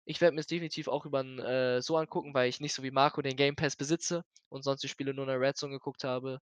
Ich 0.10 0.22
werde 0.22 0.36
mir's 0.36 0.48
definitiv 0.48 0.88
auch 0.88 1.06
über 1.06 1.22
äh, 1.22 1.82
so 1.82 1.98
angucken, 1.98 2.34
weil 2.34 2.48
ich 2.48 2.62
nicht 2.62 2.74
so 2.74 2.82
wie 2.82 2.92
Marco 2.92 3.22
den 3.22 3.36
Game 3.36 3.58
Pass 3.58 3.76
besitze 3.76 4.24
und 4.48 4.64
sonst 4.64 4.82
die 4.82 4.88
Spiele 4.88 5.14
nur 5.14 5.26
in 5.26 5.30
der 5.30 5.42
Red 5.42 5.58
Zone 5.58 5.74
geguckt 5.74 6.06
habe. 6.06 6.40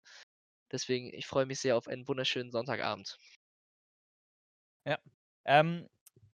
Deswegen, 0.71 1.11
ich 1.11 1.25
freue 1.25 1.47
mich 1.47 1.59
sehr 1.59 1.75
auf 1.75 1.87
einen 1.87 2.07
wunderschönen 2.07 2.51
Sonntagabend. 2.51 3.17
Ja. 4.85 4.99
Ähm, 5.45 5.89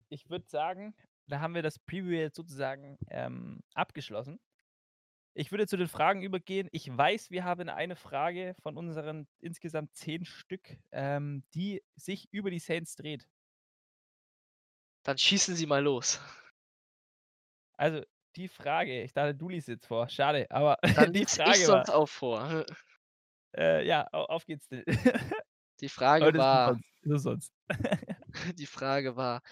ich 0.09 0.31
würde 0.31 0.47
sagen, 0.47 0.95
da 1.27 1.41
haben 1.41 1.57
wir 1.57 1.63
das 1.63 1.81
Preview 1.81 2.13
jetzt 2.13 2.37
sozusagen, 2.37 2.97
ähm, 3.11 3.61
abgeschlossen. 3.75 4.39
Ich 5.35 5.51
würde 5.51 5.67
zu 5.67 5.77
den 5.77 5.89
Fragen 5.89 6.23
übergehen. 6.23 6.69
Ich 6.71 6.97
weiß, 6.97 7.33
wir 7.33 7.43
haben 7.43 7.69
eine 7.69 7.97
Frage 7.97 8.55
von 8.63 8.77
unseren 8.77 9.27
insgesamt 9.41 9.93
10 9.97 10.25
Stück, 10.25 10.79
ähm, 10.93 11.43
die 11.55 11.83
sich 11.97 12.29
über 12.33 12.53
die 12.53 12.61
Saints 12.61 12.95
dreht. 12.95 13.27
Dann 15.03 15.19
schießen 15.19 15.57
Sie 15.57 15.67
mal 15.67 15.83
los. 15.83 16.21
Also, 17.77 18.03
die 18.37 18.49
Frage 18.49 19.03
ich 19.03 19.13
dachte, 19.13 19.35
du 19.35 19.49
liest 19.49 19.69
jetzt 19.69 19.87
vor. 19.87 20.09
Schade, 20.09 20.47
aber 20.51 20.79
Dann 20.95 21.13
die 21.13 21.27
ich 21.45 21.65
Frage 21.65 21.71
war 21.71 21.85
sonst 21.85 21.91
auch 21.91 22.07
vor. 22.09 22.65
äh, 23.57 23.87
ja, 23.87 24.09
au 24.13 24.25
auf 24.27 24.47
geht's. 24.47 24.69
Die 25.81 25.89
Frage 25.89 26.37
ist 26.37 26.37
war 26.37 26.77
ist 27.03 27.13
umsonst. 27.13 27.53
die 28.55 28.67
Frage 28.67 29.17
war: 29.17 29.43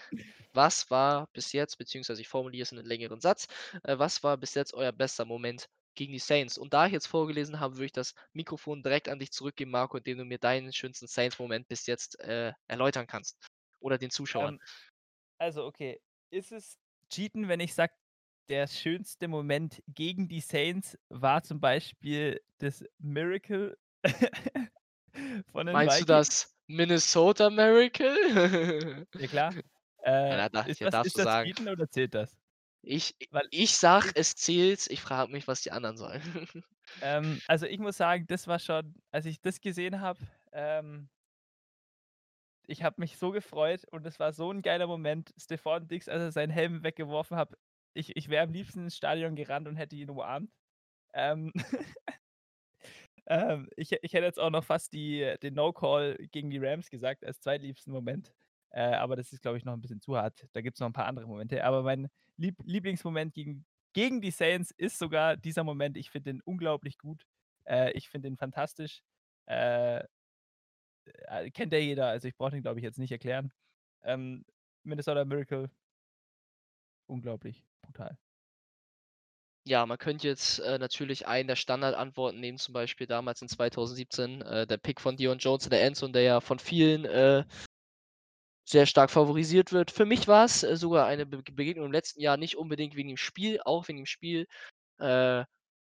„Was 0.53 0.89
war 0.91 1.27
bis 1.33 1.51
jetzt“ 1.53 1.77
beziehungsweise 1.77 2.21
ich 2.21 2.27
formuliere 2.29 2.63
es 2.63 2.71
in 2.71 2.77
'nen 2.79 2.87
längeren 2.87 3.21
Satz, 3.21 3.47
äh: 3.83 3.97
„Was 3.99 4.23
war 4.23 4.37
bis 4.37 4.53
jetzt 4.55 4.73
euer 4.73 4.91
bester 4.91 5.25
Moment 5.25 5.69
gegen 5.95 6.13
die 6.13 6.19
Saints?“ 6.19 6.57
Und 6.57 6.73
da 6.73 6.87
ich 6.87 6.93
jetzt 6.93 7.07
vorgelesen 7.07 7.59
habe, 7.59 7.75
würde 7.77 7.85
ich 7.87 7.91
das 7.93 8.15
Mikrofon 8.33 8.83
direkt 8.83 9.09
an 9.09 9.19
dich 9.19 9.31
zurückgeben, 9.31 9.71
Marco, 9.71 9.97
indem 9.97 10.19
du 10.19 10.25
mir 10.25 10.39
deinen 10.39 10.73
schönsten 10.73 11.07
Saints-Moment 11.07 11.67
bis 11.67 11.87
jetzt, 11.87 12.19
äh, 12.21 12.53
erläutern 12.67 13.07
kannst 13.07 13.37
oder 13.81 13.97
den 13.97 14.11
Zuschauern. 14.11 14.55
Ähm, 14.55 14.59
also, 15.39 15.65
okay. 15.65 16.01
Ist 16.31 16.51
es 16.51 16.79
Cheaten, 17.11 17.47
wenn 17.49 17.59
ich 17.61 17.73
sage, 17.75 17.93
der 18.49 18.67
schönste 18.67 19.27
Moment 19.27 19.81
gegen 19.87 20.27
die 20.27 20.41
Saints 20.41 20.97
war 21.09 21.43
zum 21.43 21.59
Beispiel 21.59 22.41
das 22.59 22.83
Miracle 22.99 23.77
von 25.51 25.67
den 25.67 25.83
Meinst 25.83 25.99
du 26.01 26.05
Vikings? 26.05 26.05
das 26.05 26.55
Minnesota 26.67 27.49
Miracle? 27.49 29.05
Ja 29.17 29.27
klar. 29.27 29.55
Ja, 30.29 30.37
Äh, 30.37 30.37
da 30.37 30.49
da 30.49 30.61
ist 30.61 30.79
ja, 30.79 30.87
das 30.87 30.93
darfst 30.93 31.15
ist 31.15 31.17
du 31.17 31.19
das 31.19 31.31
sagen. 31.31 31.51
Cheaten 31.51 31.67
oder 31.69 31.89
zählt 31.89 32.13
das? 32.13 32.37
Ich 32.83 33.15
Weil 33.31 33.47
ich 33.51 33.75
sage, 33.75 34.09
ich 34.09 34.15
es 34.15 34.35
zählt. 34.35 34.87
Ich 34.87 35.01
frage 35.01 35.31
mich, 35.31 35.47
was 35.47 35.61
die 35.61 35.71
anderen 35.71 35.97
sagen. 35.97 36.21
Ähm, 37.01 37.41
also, 37.47 37.65
ich 37.65 37.79
muss 37.79 37.97
sagen, 37.97 38.25
das 38.27 38.47
war 38.47 38.59
schon 38.59 38.95
als 39.11 39.25
ich 39.25 39.41
das 39.41 39.59
gesehen 39.61 39.99
habe, 40.01 40.25
ähm 40.53 41.09
ich 42.67 42.83
habe 42.83 42.95
mich 42.99 43.17
so 43.17 43.31
gefreut 43.31 43.85
und 43.91 44.05
es 44.05 44.19
war 44.19 44.31
so 44.33 44.49
'n 44.51 44.61
geiler 44.61 44.87
Moment. 44.87 45.33
Stefon 45.37 45.87
Diggs, 45.87 46.09
als 46.09 46.21
er 46.21 46.31
seinen 46.31 46.49
Helm 46.51 46.83
weggeworfen 46.83 47.37
hat. 47.37 47.55
Ich 47.97 48.15
ich 48.17 48.27
wäre 48.29 48.43
am 48.43 48.51
liebsten 48.51 48.81
ins 48.83 48.97
Stadion 48.97 49.35
gerannt 49.35 49.67
und 49.69 49.77
hätte 49.77 49.95
ihn 49.95 50.09
umarmt. 50.09 50.51
Ähm 51.13 51.53
ähm, 53.27 53.69
ich 53.75 53.91
ich 54.01 54.13
hätte 54.13 54.25
jetzt 54.25 54.39
auch 54.39 54.49
noch 54.49 54.63
fast 54.63 54.93
die 54.93 55.35
den 55.41 55.53
No 55.55 55.73
Call 55.73 56.17
gegen 56.31 56.49
die 56.49 56.57
Rams 56.59 56.89
gesagt 56.89 57.23
als 57.25 57.39
zweitliebsten 57.41 57.91
Moment. 57.93 58.33
Äh, 58.71 58.93
aber 58.95 59.15
das 59.15 59.31
ist, 59.31 59.41
glaube 59.41 59.57
ich, 59.57 59.65
noch 59.65 59.73
'n 59.73 59.81
bisschen 59.81 60.01
zu 60.01 60.17
hart. 60.17 60.47
Da 60.53 60.61
gibt's 60.61 60.79
noch 60.79 60.87
'n 60.87 60.93
paar 60.93 61.05
andere 61.07 61.27
Momente. 61.27 61.63
Aber 61.63 61.83
mein 61.83 62.09
Lieb 62.37 62.57
Lieblingsmoment 62.65 63.33
gegen 63.33 63.65
gegen 63.93 64.21
die 64.21 64.31
Saints 64.31 64.71
ist 64.77 64.99
sogar 64.99 65.37
dieser 65.37 65.63
Moment. 65.63 65.97
Ich 65.97 66.09
finde 66.11 66.31
den 66.33 66.41
unglaublich 66.41 66.97
gut. 66.97 67.25
Äh, 67.65 67.91
ich 67.93 68.09
finde 68.09 68.29
den 68.29 68.37
fantastisch. 68.37 69.01
Äh 69.47 70.03
äh, 71.27 71.49
kennt 71.51 71.73
ja 71.73 71.79
jeder, 71.79 72.07
also, 72.07 72.27
ich 72.27 72.35
brauche 72.35 72.51
den, 72.51 72.61
glaube 72.61 72.79
ich, 72.79 72.83
jetzt 72.83 72.99
nicht 72.99 73.11
erklären. 73.11 73.51
Ähm, 74.03 74.45
Minnesota 74.83 75.25
Miracle 75.25 75.69
unglaublich, 77.09 77.63
brutal. 77.95 78.17
Ja, 79.67 79.83
man 79.87 79.97
könnte 79.97 80.27
jetzt, 80.27 80.59
äh, 80.59 80.77
natürlich 80.77 81.25
einen 81.27 81.47
der 81.47 81.55
Standardantworten 81.55 82.39
nehmen, 82.39 82.59
zum 82.59 82.73
Beispiel 82.73 83.07
damals 83.07 83.41
in 83.41 83.47
2017, 83.49 84.41
äh, 84.43 84.67
der 84.67 84.77
Pick 84.77 85.01
von 85.01 85.17
Deion 85.17 85.39
Jones 85.39 85.63
in 85.65 85.71
der 85.71 85.81
Endzone, 85.83 86.13
der 86.13 86.21
ja 86.21 86.39
von 86.39 86.59
vielen, 86.59 87.03
äh 87.05 87.45
sehr 88.67 88.87
stark 88.87 89.11
favorisiert 89.11 89.71
wird. 89.71 89.91
Für 89.91 90.05
mich 90.05 90.27
war's, 90.27 90.63
äh, 90.63 90.75
sogar 90.75 91.05
eine 91.05 91.25
Be 91.27 91.41
Begegnung 91.43 91.85
im 91.87 91.91
letzten 91.91 92.19
Jahr, 92.21 92.35
nicht 92.37 92.57
unbedingt 92.57 92.95
wegen 92.95 93.09
dem 93.09 93.17
Spiel, 93.17 93.59
auch 93.63 93.87
wegen 93.87 93.99
dem 93.99 94.05
Spiel. 94.07 94.47
Äh, 94.99 95.45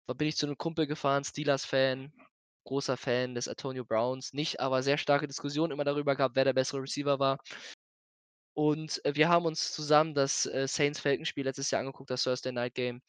da 0.08 0.14
bin 0.18 0.28
ich 0.30 0.38
zu 0.38 0.48
'nem 0.48 0.58
Kumpel 0.58 0.88
gefahren, 0.88 1.24
Steelers-Fan, 1.26 2.14
großer 2.66 2.98
Fan 2.98 3.36
des 3.36 3.48
Antonio 3.50 3.86
Browns, 3.86 4.34
nicht 4.34 4.60
aber 4.62 4.84
sehr 4.84 4.98
starke 5.00 5.28
Diskussionen 5.28 5.74
immer 5.74 5.86
darüber 5.86 6.16
gehabt, 6.16 6.36
wer 6.38 6.46
der 6.46 6.54
bessere 6.54 6.82
Receiver 6.84 7.20
war. 7.20 7.40
Und, 8.54 9.04
äh, 9.06 9.16
wir 9.16 9.30
haben 9.30 9.46
uns 9.46 9.72
zusammen 9.74 10.14
das, 10.14 10.46
äh, 10.46 10.68
Saints-Falcons-Spiel 10.68 11.46
letztes 11.46 11.72
Jahr 11.72 11.80
angeguckt, 11.82 12.10
das 12.10 12.24
Thursday 12.24 12.52
Night 12.52 12.76
Game. 12.76 13.02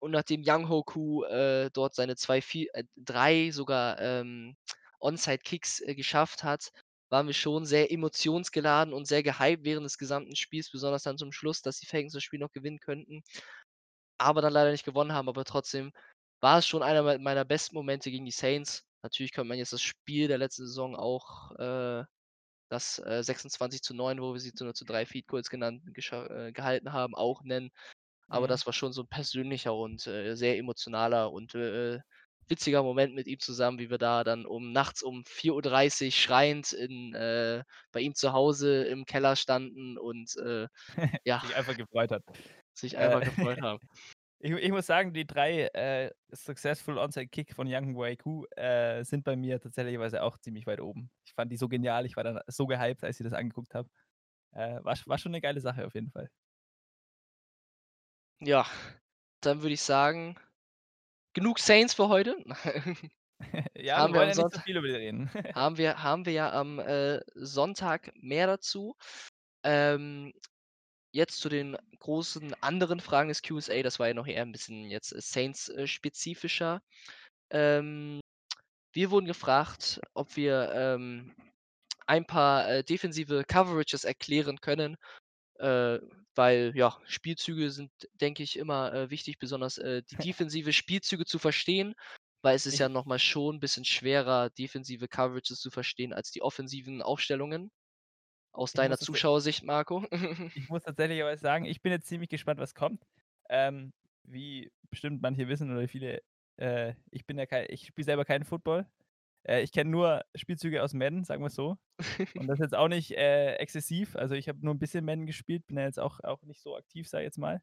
Und 0.00 0.12
nachdem 0.12 0.42
Young 0.46 0.68
Hoku, 0.68 1.24
äh, 1.24 1.70
dort 1.72 1.94
seine 1.94 2.16
2, 2.16 2.42
4 2.42 2.68
äh, 2.74 2.84
3 2.96 3.50
sogar, 3.52 4.00
ähm, 4.00 4.56
Onside-Kicks, 5.00 5.80
äh, 5.82 5.94
geschafft 5.94 6.44
hat, 6.44 6.70
waren 7.10 7.26
wir 7.26 7.34
schon 7.34 7.66
sehr 7.66 7.92
emotionsgeladen 7.92 8.94
und 8.94 9.06
sehr 9.08 9.22
gehypt 9.22 9.64
während 9.64 9.84
des 9.84 9.98
gesamten 9.98 10.36
Spiels, 10.36 10.70
besonders 10.70 11.02
dann 11.04 11.18
zum 11.18 11.32
Schluss, 11.32 11.62
dass 11.62 11.78
die 11.80 11.86
Falcons 11.86 12.12
das 12.14 12.22
Spiel 12.24 12.40
noch 12.40 12.52
gewinnen 12.52 12.78
könnten, 12.80 13.22
aber 14.18 14.42
dann 14.42 14.52
leider 14.52 14.70
nicht 14.72 14.84
gewonnen 14.84 15.12
haben. 15.12 15.28
Aber 15.28 15.44
trotzdem 15.44 15.92
war 16.40 16.58
es 16.58 16.66
schon 16.66 16.82
einer 16.82 17.02
mei 17.02 17.18
meiner 17.18 17.44
besten 17.44 17.74
Momente 17.76 18.10
gegen 18.10 18.24
die 18.24 18.30
Saints. 18.32 18.84
Natürlich 19.02 19.32
könnte 19.32 19.48
man 19.48 19.58
jetzt 19.58 19.72
das 19.72 19.82
Spiel 19.82 20.28
der 20.28 20.38
letzten 20.38 20.66
Saison 20.66 20.96
auch, 20.96 21.52
äh, 21.58 22.04
das, 22.70 23.00
äh, 23.00 23.22
26:9, 23.24 24.22
wo 24.22 24.32
wir 24.34 24.40
sie 24.40 24.54
zu 24.54 24.64
0:3 24.64 25.06
Field 25.06 25.28
Goals 25.28 25.50
genannt 25.50 25.82
äh, 26.12 26.52
gehalten 26.52 26.92
haben, 26.94 27.14
auch 27.16 27.42
nennen. 27.44 27.70
Aber 28.28 28.48
Mhm. 28.48 28.50
das 28.50 28.66
war 28.66 28.72
schon 28.74 28.92
so 28.94 29.02
'n 29.02 29.08
persönlicher 29.08 29.74
und, 29.74 30.06
äh, 30.08 30.36
sehr 30.36 30.58
emotionaler 30.58 31.32
und, 31.32 31.54
äh, 31.56 32.00
witziger 32.48 32.82
Moment 32.84 33.14
mit 33.14 33.26
ihm 33.28 33.40
zusammen, 33.40 33.78
wie 33.80 33.90
wir 33.90 33.98
da 33.98 34.24
dann 34.24 34.46
um 34.46 34.72
nachts 34.72 35.02
um 35.02 35.24
4:30 35.26 36.20
schreiend 36.22 36.72
in 36.72 37.14
äh, 37.14 37.64
bei 37.92 38.00
ihm 38.00 38.14
zu 38.16 38.32
Hause 38.34 38.84
im 38.84 39.06
Keller 39.06 39.36
standen 39.36 39.98
und, 39.98 40.36
äh, 40.38 40.68
ja 41.24 41.42
Sich 41.42 41.56
einfach 41.56 41.76
gefreut 41.76 42.10
hat. 42.10 42.22
sich 42.76 42.98
einfach 42.98 43.22
gefreut 43.24 43.60
haben. 43.60 43.80
Ich 44.40 44.52
ich 44.52 44.70
muss 44.72 44.86
sagen, 44.86 45.12
die 45.14 45.26
3, 45.26 45.66
äh, 45.74 46.12
Successful 46.32 46.98
Onside 46.98 47.28
Kick 47.28 47.54
von 47.54 47.66
Young 47.70 47.94
Hoku, 47.96 48.44
äh, 48.56 49.04
sind 49.04 49.24
bei 49.24 49.36
mir 49.36 49.60
tatsächlicherweise 49.60 50.22
auch 50.22 50.38
ziemlich 50.38 50.66
weit 50.66 50.80
oben. 50.80 51.10
Ich 51.24 51.34
fand 51.34 51.52
die 51.52 51.56
so 51.58 51.68
genial, 51.68 52.06
ich 52.06 52.16
war 52.16 52.24
dann 52.24 52.40
so 52.48 52.66
gehypt, 52.66 53.04
als 53.04 53.20
ich 53.20 53.24
das 53.24 53.34
angeguckt 53.34 53.74
habe. 53.74 53.88
Äh, 54.52 54.82
war 54.84 54.96
war 55.06 55.18
schon 55.18 55.32
'ne 55.32 55.40
geile 55.42 55.60
Sache 55.60 55.86
auf 55.86 55.94
jeden 55.94 56.10
Fall. 56.12 56.30
Ja, 58.42 58.66
dann 59.40 59.62
würde 59.62 59.74
ich 59.74 59.82
sagen, 59.82 60.36
genug 61.34 61.58
Saints 61.60 61.94
für 61.94 62.08
heute. 62.08 62.36
Ja, 63.76 63.96
Haben 63.96 64.14
wir 64.14 64.16
wollen 64.16 64.28
ja 64.28 64.34
nicht 64.34 64.50
so 64.52 64.60
viel 64.60 64.76
über 64.76 64.86
die 64.88 64.94
reden. 64.94 65.30
haben 65.54 65.76
wir 65.78 66.02
haben 66.02 66.26
wir 66.26 66.32
ja 66.32 66.52
am, 66.52 66.78
äh, 66.78 67.20
Sonntag 67.34 68.12
mehr 68.16 68.46
dazu. 68.46 68.96
Ähm, 69.64 70.32
jetzt 71.12 71.38
zu 71.40 71.48
den 71.48 71.76
großen 72.00 72.54
anderen 72.62 73.00
Fragen 73.00 73.28
des 73.28 73.42
Q&A, 73.42 73.82
das 73.82 73.98
war 73.98 74.08
ja 74.08 74.14
noch 74.14 74.26
eher 74.26 74.42
'n 74.44 74.52
bisschen 74.52 74.84
jetzt 74.90 75.10
Saints, 75.20 75.68
äh, 75.70 75.86
spezifischer. 75.86 76.80
Ähm, 77.50 78.20
wir 78.92 79.10
wurden 79.12 79.26
gefragt, 79.26 80.00
ob 80.14 80.36
wir, 80.36 80.72
ähm, 80.74 81.34
ein 82.06 82.26
paar, 82.26 82.68
äh, 82.70 82.84
defensive 82.84 83.44
Coverages 83.48 84.04
erklären 84.04 84.60
können, 84.60 84.96
äh, 85.60 85.98
weil, 86.36 86.72
ja, 86.76 86.98
Spielzüge 87.06 87.70
sind, 87.72 87.92
denke 88.14 88.42
ich, 88.44 88.56
immer, 88.58 88.92
äh, 88.94 89.10
wichtig, 89.10 89.38
besonders, 89.38 89.78
äh, 89.78 90.02
die 90.10 90.16
defensive 90.18 90.72
Spielzüge 90.74 91.26
zu 91.26 91.38
verstehen, 91.40 91.94
weil 92.42 92.56
es 92.56 92.66
ist 92.66 92.78
ja 92.78 92.88
noch 92.90 93.06
mal 93.06 93.18
schon 93.20 93.56
'n 93.56 93.60
bisschen 93.60 93.84
schwerer, 93.86 94.50
defensive 94.50 95.08
Coverages 95.08 95.60
zu 95.60 95.70
verstehen 95.72 96.12
als 96.14 96.30
die 96.32 96.42
offensiven 96.42 97.02
Aufstellungen. 97.02 97.70
Aus 98.54 98.74
deiner 98.74 98.98
tatsächlich 98.98 98.98
Zuschauersicht, 98.98 99.62
Marco? 99.64 100.04
ich 100.54 100.68
muss 100.68 100.82
tatsächlicherweise 100.82 101.40
sagen, 101.42 101.64
ich 101.64 101.82
bin 101.82 101.92
jetzt 101.92 102.06
ziemlich 102.08 102.28
gespannt, 102.28 102.60
was 102.60 102.74
kommt. 102.74 103.04
Ähm, 103.48 103.92
wie 104.24 104.72
bestimmt 104.90 105.22
manche 105.22 105.48
wissen 105.48 105.70
oder 105.72 105.88
viele, 105.88 106.22
äh, 106.56 106.94
ich 107.10 107.26
bin 107.26 107.38
ja 107.38 107.46
kei 107.46 107.66
ich 107.70 107.86
spiele 107.86 108.04
selber 108.04 108.24
keinen 108.24 108.44
Football. 108.44 108.86
Äh, 109.44 109.62
ich 109.62 109.72
kenne 109.72 109.90
nur 109.90 110.24
Spielzüge 110.34 110.82
aus 110.82 110.94
Madden, 110.94 111.24
sagen 111.24 111.42
wir's 111.42 111.54
so. 111.54 111.76
Und 112.36 112.48
das 112.48 112.58
jetzt 112.60 112.74
auch 112.74 112.88
nicht, 112.88 113.12
äh, 113.12 113.56
exzessiv. 113.56 114.16
Also, 114.16 114.34
ich 114.36 114.48
habe 114.48 114.60
nur 114.64 114.74
'n 114.74 114.78
bisschen 114.80 115.04
Madden 115.04 115.26
gespielt, 115.26 115.66
bin 115.68 115.76
da 115.76 115.84
jetzt 115.84 116.00
auch 116.00 116.20
auch 116.24 116.42
nicht 116.44 116.62
so 116.62 116.76
aktiv, 116.76 117.08
sage 117.08 117.24
ich 117.24 117.28
jetzt 117.28 117.38
mal. 117.38 117.62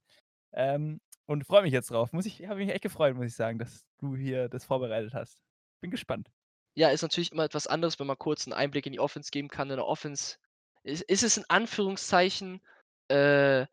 Ähm, 0.53 1.01
und 1.27 1.46
freue 1.48 1.63
mich 1.63 1.74
jetzt 1.74 1.91
drauf. 1.91 2.13
Muss 2.13 2.25
ich 2.27 2.48
habe 2.48 2.60
mich 2.62 2.72
echt 2.72 2.84
gefreut, 2.84 3.15
muss 3.15 3.27
ich 3.27 3.36
sagen, 3.36 3.60
dass 3.60 3.86
du 4.00 4.15
hier 4.17 4.50
das 4.50 4.65
vorbereitet 4.65 5.13
hast. 5.15 5.41
Bin 5.82 5.91
gespannt. 5.91 6.32
Ja, 6.77 6.89
ist 6.91 7.01
natürlich 7.01 7.32
immer 7.32 7.44
etwas 7.44 7.65
anderes, 7.65 7.98
wenn 8.00 8.06
man 8.06 8.20
kurz 8.20 8.46
'n 8.46 8.53
Einblick 8.53 8.86
in 8.86 8.91
die 8.94 9.00
Offense 9.00 9.32
geben 9.32 9.48
kann. 9.48 9.72
In 9.72 9.77
der 9.77 9.88
Offense 9.88 10.38
is 10.88 11.01
ist 11.01 11.24
es 11.24 11.38
in 11.38 11.46
Anführungszeichen, 11.50 12.62
äh, 13.10 13.65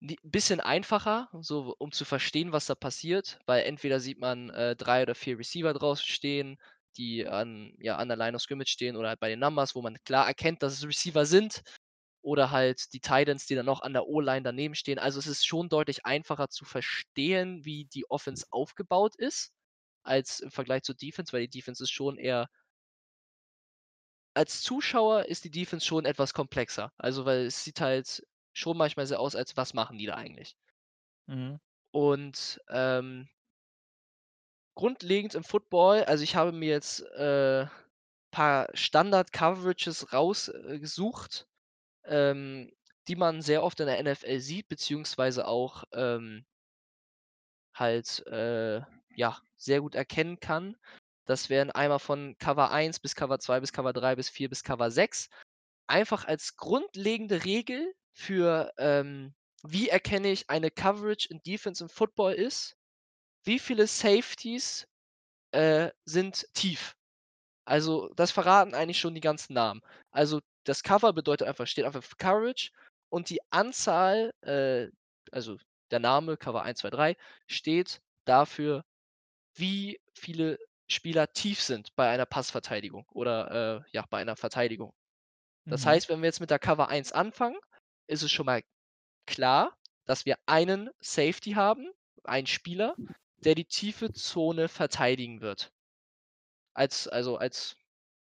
ni 0.00 0.16
bisschen 0.22 0.60
einfacher, 0.60 1.30
so 1.40 1.74
um 1.78 1.92
zu 1.92 2.04
verstehen, 2.04 2.52
was 2.52 2.66
da 2.66 2.74
passiert, 2.74 3.40
weil 3.46 3.64
entweder 3.64 4.00
sieht 4.00 4.18
man, 4.20 4.50
äh, 4.50 4.76
3 4.76 5.02
oder 5.02 5.14
4 5.14 5.38
Receiver 5.38 5.72
draußen 5.74 6.06
stehen, 6.06 6.58
die 6.96 7.26
an 7.26 7.74
ja, 7.80 7.96
an 7.96 8.08
der 8.08 8.16
Line 8.18 8.36
of 8.36 8.42
Scrimmage 8.42 8.70
stehen 8.70 8.96
oder 8.96 9.08
halt 9.10 9.20
bei 9.20 9.28
den 9.30 9.40
Numbers, 9.40 9.74
wo 9.74 9.82
man 9.82 9.98
klar 10.04 10.26
erkennt, 10.28 10.62
dass 10.62 10.74
es 10.74 10.86
Receiver 10.86 11.26
sind 11.26 11.62
oder 12.22 12.50
halt 12.50 12.92
die 12.94 13.00
Tight 13.00 13.28
Ends, 13.28 13.46
die 13.46 13.54
dann 13.56 13.66
noch 13.66 13.82
an 13.82 13.92
der 13.94 14.06
O-Line 14.06 14.42
daneben 14.42 14.74
stehen. 14.74 14.98
Also, 14.98 15.18
es 15.18 15.26
ist 15.26 15.46
schon 15.46 15.68
deutlich 15.68 16.06
einfacher 16.06 16.48
zu 16.50 16.64
verstehen, 16.64 17.64
wie 17.64 17.86
die 17.86 18.08
Offense 18.10 18.46
aufgebaut 18.50 19.14
ist, 19.16 19.52
als 20.04 20.40
im 20.40 20.50
Vergleich 20.52 20.82
zur 20.84 20.94
Defense, 20.96 21.32
weil 21.32 21.42
die 21.48 21.58
Defense 21.60 21.82
ist 21.84 21.90
schon 21.92 22.18
eher 22.18 22.48
als 24.34 24.62
Zuschauer 24.62 25.26
ist 25.26 25.44
die 25.44 25.50
Defense 25.50 25.86
schon 25.86 26.04
etwas 26.04 26.34
komplexer. 26.34 26.92
Also, 26.98 27.24
weil 27.24 27.46
es 27.46 27.64
sieht 27.64 27.80
halt 27.80 28.22
schon 28.54 28.76
manchmal 28.76 29.06
so 29.06 29.16
aus, 29.16 29.36
als 29.36 29.56
was 29.56 29.74
machen 29.74 29.98
die 29.98 30.06
da 30.06 30.14
eigentlich? 30.16 30.54
Mhm. 31.28 31.58
Und, 31.94 32.58
ähm 32.70 33.28
grundlegend 34.76 35.34
im 35.34 35.44
Football 35.44 36.04
also, 36.04 36.24
ich 36.24 36.34
habe 36.36 36.52
mir 36.52 36.68
jetzt, 36.70 37.00
äh, 37.02 37.66
paar 38.30 38.68
Standard-Coverages 38.74 40.12
raus 40.12 40.48
äh, 40.48 40.78
ähm, 42.04 42.70
die 43.08 43.16
man 43.16 43.42
sehr 43.42 43.62
oft 43.64 43.80
in 43.80 43.86
der 43.86 43.98
NFL 44.00 44.40
sieht, 44.40 44.68
beziehungsweise 44.68 45.46
auch, 45.48 45.84
ähm 45.94 46.44
halt, 47.74 48.24
äh, 48.26 48.82
ja, 49.14 49.38
sehr 49.56 49.80
gut 49.80 49.94
erkennen 49.94 50.40
kann. 50.40 50.76
Das 51.28 51.48
wären 51.50 51.70
einmal 51.70 52.00
von 52.00 52.36
Cover 52.38 52.70
1 52.72 52.98
bis 53.00 53.14
Cover 53.14 53.38
2 53.38 53.60
bis 53.60 53.72
Cover 53.72 53.92
3 53.92 54.16
bis 54.16 54.28
4 54.28 54.48
bis 54.48 54.64
Cover 54.64 54.90
6. 54.90 55.28
Einfach 55.86 56.24
als 56.26 56.56
grundlegende 56.56 57.44
Regel 57.44 57.94
für, 58.12 58.72
ähm, 58.78 59.34
wie 59.64 59.88
erkenne 59.88 60.30
ich 60.32 60.50
eine 60.50 60.70
Coverage 60.70 61.28
in 61.30 61.40
Defense 61.42 61.84
im 61.84 61.90
Football 61.90 62.34
ist: 62.34 62.76
Wie 63.44 63.58
viele 63.60 63.86
Safeties, 63.88 64.86
äh, 65.52 65.90
sind 66.06 66.46
tief? 66.54 66.94
Also, 67.66 68.10
das 68.16 68.32
verraten 68.32 68.74
eigentlich 68.74 69.00
schon 69.00 69.14
die 69.14 69.20
ganzen 69.22 69.54
Namen. 69.54 69.82
Also, 70.12 70.40
das 70.64 70.82
Cover 70.84 71.12
bedeutet 71.14 71.48
einfach 71.48 71.66
steht 71.68 71.84
einfach 71.86 72.04
für 72.04 72.16
Coverage 72.16 72.70
und 73.10 73.30
die 73.30 73.40
Anzahl, 73.52 74.32
äh 74.42 74.88
also, 75.32 75.58
der 75.92 76.00
Name 76.00 76.36
Cover 76.38 76.62
1, 76.64 76.80
2, 76.80 76.90
3 76.90 77.16
steht 77.48 78.00
dafür, 78.26 78.84
wie 79.54 80.00
viele 80.14 80.58
Spieler 80.88 81.32
tief 81.32 81.60
sind 81.60 81.94
bei 81.96 82.08
einer 82.10 82.26
Passverteidigung 82.26 83.06
oder, 83.10 83.84
äh, 83.86 83.90
ja, 83.92 84.04
bei 84.10 84.20
einer 84.20 84.36
Verteidigung. 84.36 84.94
Das 85.68 85.84
Mhm. 85.84 85.86
heißt, 85.86 86.08
wenn 86.08 86.20
wir 86.22 86.26
jetzt 86.28 86.40
mit 86.40 86.50
der 86.50 86.58
Cover 86.60 86.88
1 86.88 87.12
anfangen, 87.12 87.58
ist 88.08 88.22
es 88.22 88.32
schon 88.32 88.46
mal 88.46 88.62
klar, 89.26 89.76
dass 90.06 90.26
wir 90.26 90.38
einen 90.46 90.90
Safety 91.00 91.52
haben, 91.52 91.90
einen 92.24 92.46
Spieler, 92.48 92.98
der 93.44 93.54
die 93.56 93.66
tiefe 93.66 94.12
Zone 94.12 94.68
verteidigen 94.68 95.40
wird. 95.42 95.72
Als 96.74 97.08
also, 97.08 97.36
als 97.38 97.76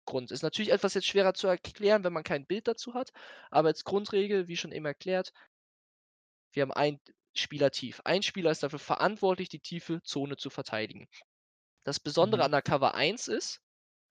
Grund. 0.06 0.30
Ist 0.32 0.42
natürlich 0.42 0.72
etwas 0.72 0.94
jetzt 0.94 1.06
schwerer 1.08 1.34
zu 1.34 1.48
erklären, 1.48 2.04
wenn 2.04 2.12
man 2.14 2.24
kein 2.24 2.46
Bild 2.46 2.68
dazu 2.68 2.94
hat, 2.94 3.12
aber 3.50 3.68
als 3.68 3.84
Grundregel, 3.84 4.48
wie 4.48 4.56
schon 4.56 4.72
eben 4.72 4.86
erklärt 4.86 5.32
wir 6.52 6.62
haben 6.62 6.72
einen 6.72 7.00
Spieler 7.34 7.70
tief. 7.70 8.00
Ein 8.04 8.22
Spieler 8.22 8.50
ist 8.50 8.62
dafür 8.62 8.78
verantwortlich, 8.78 9.48
die 9.48 9.60
tiefe 9.60 10.02
Zone 10.02 10.36
zu 10.36 10.50
verteidigen. 10.50 11.08
Das 11.88 12.00
Besondere 12.00 12.42
Mhm. 12.42 12.44
an 12.44 12.52
der 12.52 12.62
Cover 12.62 12.94
1 12.94 13.28
ist, 13.28 13.62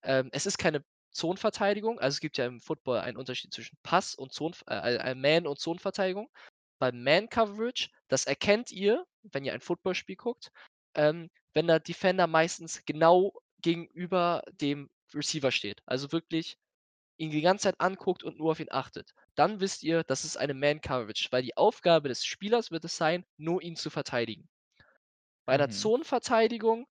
ähm, 0.04 0.30
es 0.34 0.48
ist 0.48 0.58
keine 0.58 0.84
Zonenverteidigung. 1.12 2.00
Also, 2.00 2.16
es 2.18 2.22
gibt 2.22 2.38
ja 2.40 2.46
im 2.48 2.62
Football 2.62 3.00
einen 3.00 3.18
Unterschied 3.18 3.54
zwischen 3.54 3.78
Pass 3.84 4.16
und 4.16 4.34
Zonenv 4.34 4.64
äh, 4.68 5.16
Man 5.16 5.48
und 5.48 5.60
Zonenverteidigung. 5.60 6.30
Beim 6.80 7.04
Man 7.04 7.30
Coverage, 7.30 7.90
das 8.10 8.26
erkennt 8.26 8.72
ihr, 8.72 9.06
wenn 9.24 9.46
ihr 9.46 9.54
ein 9.54 9.62
Footballspiel 9.62 10.16
guckt, 10.18 10.52
ähm, 10.96 11.30
wenn 11.54 11.68
der 11.68 11.80
Defender 11.80 12.28
meistens 12.28 12.84
genau 12.86 13.34
gegenüber 13.62 14.44
dem 14.52 14.90
Receiver 15.14 15.52
steht. 15.52 15.84
Also, 15.86 16.12
wirklich 16.12 16.58
ihn 17.18 17.32
die 17.32 17.42
ganze 17.42 17.66
Zeit 17.66 17.82
anguckt 17.82 18.24
und 18.24 18.40
nur 18.40 18.52
auf 18.52 18.60
ihn 18.60 18.72
achtet. 18.72 19.14
Dann 19.36 19.60
wisst 19.62 19.84
ihr, 19.84 20.04
das 20.04 20.26
ist 20.26 20.38
eine 20.38 20.56
Man 20.56 20.82
Coverage, 20.82 21.28
weil 21.32 21.44
die 21.44 21.58
Aufgabe 21.58 22.10
des 22.10 22.26
Spielers 22.26 22.72
wird 22.72 22.86
es 22.86 22.98
sein, 22.98 23.26
nur 23.38 23.62
ihn 23.62 23.76
zu 23.76 23.90
verteidigen. 23.92 24.50
Bei 25.48 25.58
'ner 25.58 25.68
Mhm. 25.68 25.68
Zonenverteidigung 25.70 26.86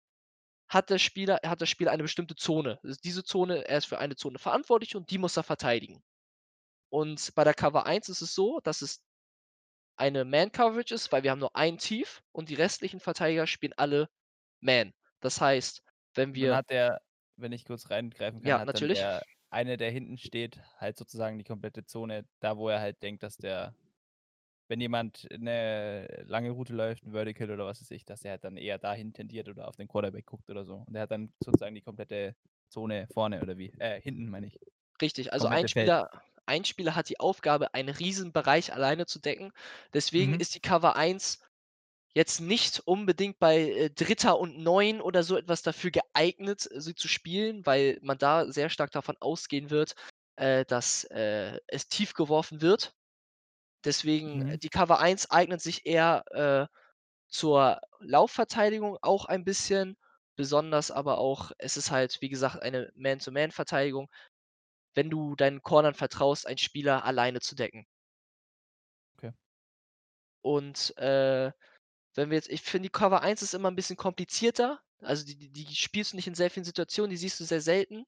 hat 0.68 0.90
der 0.90 0.98
Spieler 0.98 1.40
hat 1.44 1.60
der 1.60 1.66
Spieler 1.66 1.92
eine 1.92 2.02
bestimmte 2.04 2.36
Zone. 2.36 2.78
Also, 2.82 2.96
diese 3.02 3.24
Zone 3.24 3.66
er 3.68 3.78
ist 3.78 3.86
für 3.86 3.98
eine 3.98 4.16
Zone 4.16 4.38
verantwortlich 4.38 4.96
und 4.96 5.10
die 5.10 5.18
muss 5.18 5.36
er 5.36 5.42
verteidigen. 5.44 6.02
Und 6.90 7.34
bei 7.34 7.44
der 7.44 7.54
Cover 7.54 7.86
1 7.86 8.08
ist 8.08 8.22
es 8.22 8.34
so, 8.34 8.60
dass 8.62 8.82
es 8.82 9.02
eine 9.96 10.24
Man 10.24 10.52
Coverage 10.52 10.94
ist, 10.94 11.12
weil 11.12 11.22
wir 11.22 11.30
haben 11.30 11.40
nur 11.40 11.56
einen 11.56 11.78
tief 11.78 12.22
und 12.32 12.48
die 12.50 12.54
restlichen 12.54 13.00
Verteidiger 13.00 13.46
spielen 13.46 13.74
alle 13.76 14.08
Man. 14.60 14.94
Das 15.20 15.40
heißt, 15.40 15.82
wenn 16.14 16.34
Und 16.34 16.42
dann 16.42 16.54
wir 16.54 16.56
hat 16.56 16.66
der 16.70 16.98
wenn 17.38 17.52
ich 17.52 17.64
kurz 17.66 17.90
reingreifen 17.90 18.40
kann, 18.40 18.58
Ja, 18.58 18.64
natürlich. 18.64 18.86
der 18.94 19.22
einer, 19.50 19.76
der 19.76 19.90
hinten 19.90 20.16
steht, 20.18 20.58
halt 20.78 20.96
sozusagen 20.96 21.36
die 21.38 21.44
komplette 21.44 21.84
Zone, 21.84 22.26
da 22.40 22.56
wo 22.56 22.68
er 22.70 22.80
halt 22.80 23.02
denkt, 23.02 23.22
dass 23.22 23.36
der 23.36 23.74
wenn 24.68 24.80
jemand 24.80 25.26
'ne 25.30 26.24
lange 26.26 26.50
Route 26.50 26.74
läuft, 26.74 27.04
'n 27.04 27.12
Vertical 27.12 27.50
oder 27.50 27.66
was 27.66 27.80
weiß 27.82 27.90
ich, 27.92 28.04
dass 28.04 28.24
er 28.24 28.32
halt 28.32 28.44
dann 28.44 28.56
eher 28.56 28.78
dahin 28.78 29.12
tendiert 29.12 29.48
oder 29.48 29.68
auf 29.68 29.76
den 29.76 29.88
Quarterback 29.88 30.26
guckt 30.26 30.50
oder 30.50 30.64
so. 30.64 30.84
Und 30.86 30.94
der 30.94 31.02
hat 31.02 31.10
dann 31.12 31.32
sozusagen 31.44 31.74
die 31.74 31.82
komplette 31.82 32.36
Zone 32.68 33.06
vorne 33.12 33.42
oder 33.42 33.58
wie? 33.58 33.72
Äh, 33.78 34.00
hinten 34.00 34.28
meine 34.30 34.46
ich. 34.48 34.58
Richtig, 35.02 35.32
also 35.32 35.48
ein 35.48 35.68
Komplette. 35.68 35.68
Spieler 35.68 36.10
ein 36.48 36.64
Spieler 36.64 36.94
hat 36.94 37.08
die 37.08 37.18
Aufgabe, 37.18 37.74
einen 37.74 37.88
Riesenbereich 37.88 38.72
alleine 38.72 39.06
zu 39.06 39.18
decken. 39.18 39.50
Deswegen 39.92 40.32
Mhm. 40.32 40.36
ist 40.36 40.54
die 40.54 40.60
Cover 40.60 40.94
1 40.94 41.40
jetzt 42.14 42.40
nicht 42.40 42.80
unbedingt 42.86 43.38
bei, 43.40 43.58
äh, 43.72 43.90
3. 43.90 44.38
und 44.38 44.58
9 44.58 45.00
oder 45.02 45.22
so 45.24 45.36
etwas 45.38 45.62
dafür 45.62 45.90
geeignet, 45.92 46.68
sie 46.74 46.94
zu 46.96 47.08
spielen, 47.08 47.66
weil 47.66 47.98
man 48.02 48.18
da 48.18 48.50
sehr 48.52 48.70
stark 48.70 48.92
davon 48.92 49.16
ausgehen 49.20 49.70
wird, 49.70 49.94
äh, 50.36 50.64
dass, 50.66 51.04
äh, 51.04 51.58
es 51.68 51.88
tief 51.88 52.14
geworfen 52.14 52.62
wird. 52.62 52.94
Deswegen, 53.86 54.44
Mhm. 54.44 54.58
die 54.58 54.68
Cover 54.70 54.98
1 55.00 55.30
eignet 55.30 55.62
sich 55.62 55.86
eher, 55.86 56.24
äh, 56.32 56.66
zur 57.28 57.80
Laufverteidigung 58.00 58.98
auch 59.02 59.26
ein 59.26 59.44
bisschen, 59.44 59.96
besonders 60.36 60.90
aber 60.92 61.18
auch 61.18 61.52
es 61.58 61.76
ist 61.78 61.90
halt, 61.92 62.20
wie 62.22 62.28
gesagt, 62.30 62.62
eine 62.62 62.92
Man-to-Man-Verteidigung, 62.96 64.08
wenn 64.94 65.10
du 65.10 65.36
deinen 65.36 65.62
Cornern 65.62 65.94
vertraust, 65.94 66.46
einen 66.48 66.58
Spieler 66.58 67.04
alleine 67.04 67.40
zu 67.40 67.54
decken. 67.56 67.86
Okay. 69.18 69.36
Und, 70.44 70.96
äh, 70.98 71.52
wenn 72.14 72.30
wir 72.30 72.36
jetzt 72.36 72.50
ich 72.50 72.62
finde, 72.62 72.88
die 72.88 72.92
Cover 72.92 73.22
1 73.22 73.42
ist 73.42 73.54
immer 73.54 73.68
'n 73.70 73.76
bisschen 73.76 73.96
komplizierter. 73.96 74.80
Also, 75.00 75.24
die 75.26 75.36
die 75.38 75.50
die 75.52 75.76
spielst 75.76 76.12
du 76.12 76.16
nicht 76.16 76.28
in 76.28 76.34
sehr 76.36 76.50
vielen 76.50 76.64
Situationen, 76.64 77.10
die 77.10 77.16
siehst 77.18 77.40
du 77.40 77.44
sehr 77.44 77.60
selten. 77.62 78.06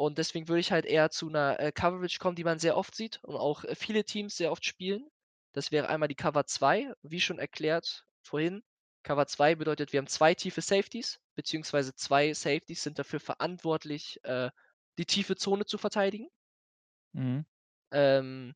Und 0.00 0.16
deswegen 0.16 0.48
würde 0.48 0.60
ich 0.60 0.72
halt 0.72 0.86
eher 0.86 1.10
zu 1.10 1.28
'ner, 1.28 1.60
äh, 1.60 1.72
Coverage 1.72 2.18
kommen, 2.20 2.34
die 2.34 2.42
man 2.42 2.58
sehr 2.58 2.74
oft 2.78 2.94
sieht 2.94 3.22
und 3.22 3.36
auch, 3.36 3.64
äh, 3.64 3.74
viele 3.74 4.02
Teams 4.04 4.34
sehr 4.34 4.50
oft 4.50 4.64
spielen. 4.64 5.06
Das 5.52 5.72
wäre 5.72 5.90
einmal 5.90 6.08
die 6.08 6.14
Cover 6.14 6.46
2, 6.46 6.90
wie 7.02 7.20
schon 7.20 7.38
erklärt 7.38 8.06
vorhin. 8.22 8.62
Cover 9.02 9.26
2 9.26 9.56
bedeutet, 9.56 9.92
wir 9.92 9.98
haben 9.98 10.06
2 10.06 10.34
tiefe 10.34 10.62
Safeties, 10.62 11.20
beziehungsweise 11.34 11.94
2 11.94 12.32
Safeties 12.32 12.82
sind 12.82 12.98
dafür 12.98 13.20
verantwortlich, 13.20 14.18
äh, 14.24 14.50
die 14.96 15.04
tiefe 15.04 15.36
Zone 15.36 15.66
zu 15.66 15.76
verteidigen. 15.76 16.28
Mhm. 17.14 17.44
Ähm, 17.92 18.54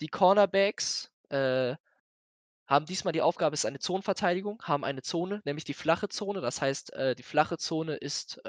die 0.00 0.08
Cornerbacks, 0.08 1.10
äh, 1.28 1.76
haben 2.68 2.86
diesmal 2.86 3.12
die 3.12 3.22
Aufgabe 3.22 3.54
es 3.54 3.60
ist 3.60 3.66
eine 3.66 3.78
Zonenverteidigung, 3.80 4.62
haben 4.64 4.84
eine 4.84 5.02
Zone, 5.02 5.42
nämlich 5.44 5.64
die 5.64 5.74
flache 5.74 6.08
Zone. 6.08 6.40
Das 6.40 6.60
heißt, 6.62 6.92
äh, 6.94 7.14
die 7.14 7.22
flache 7.22 7.58
Zone 7.58 7.96
ist, 7.96 8.40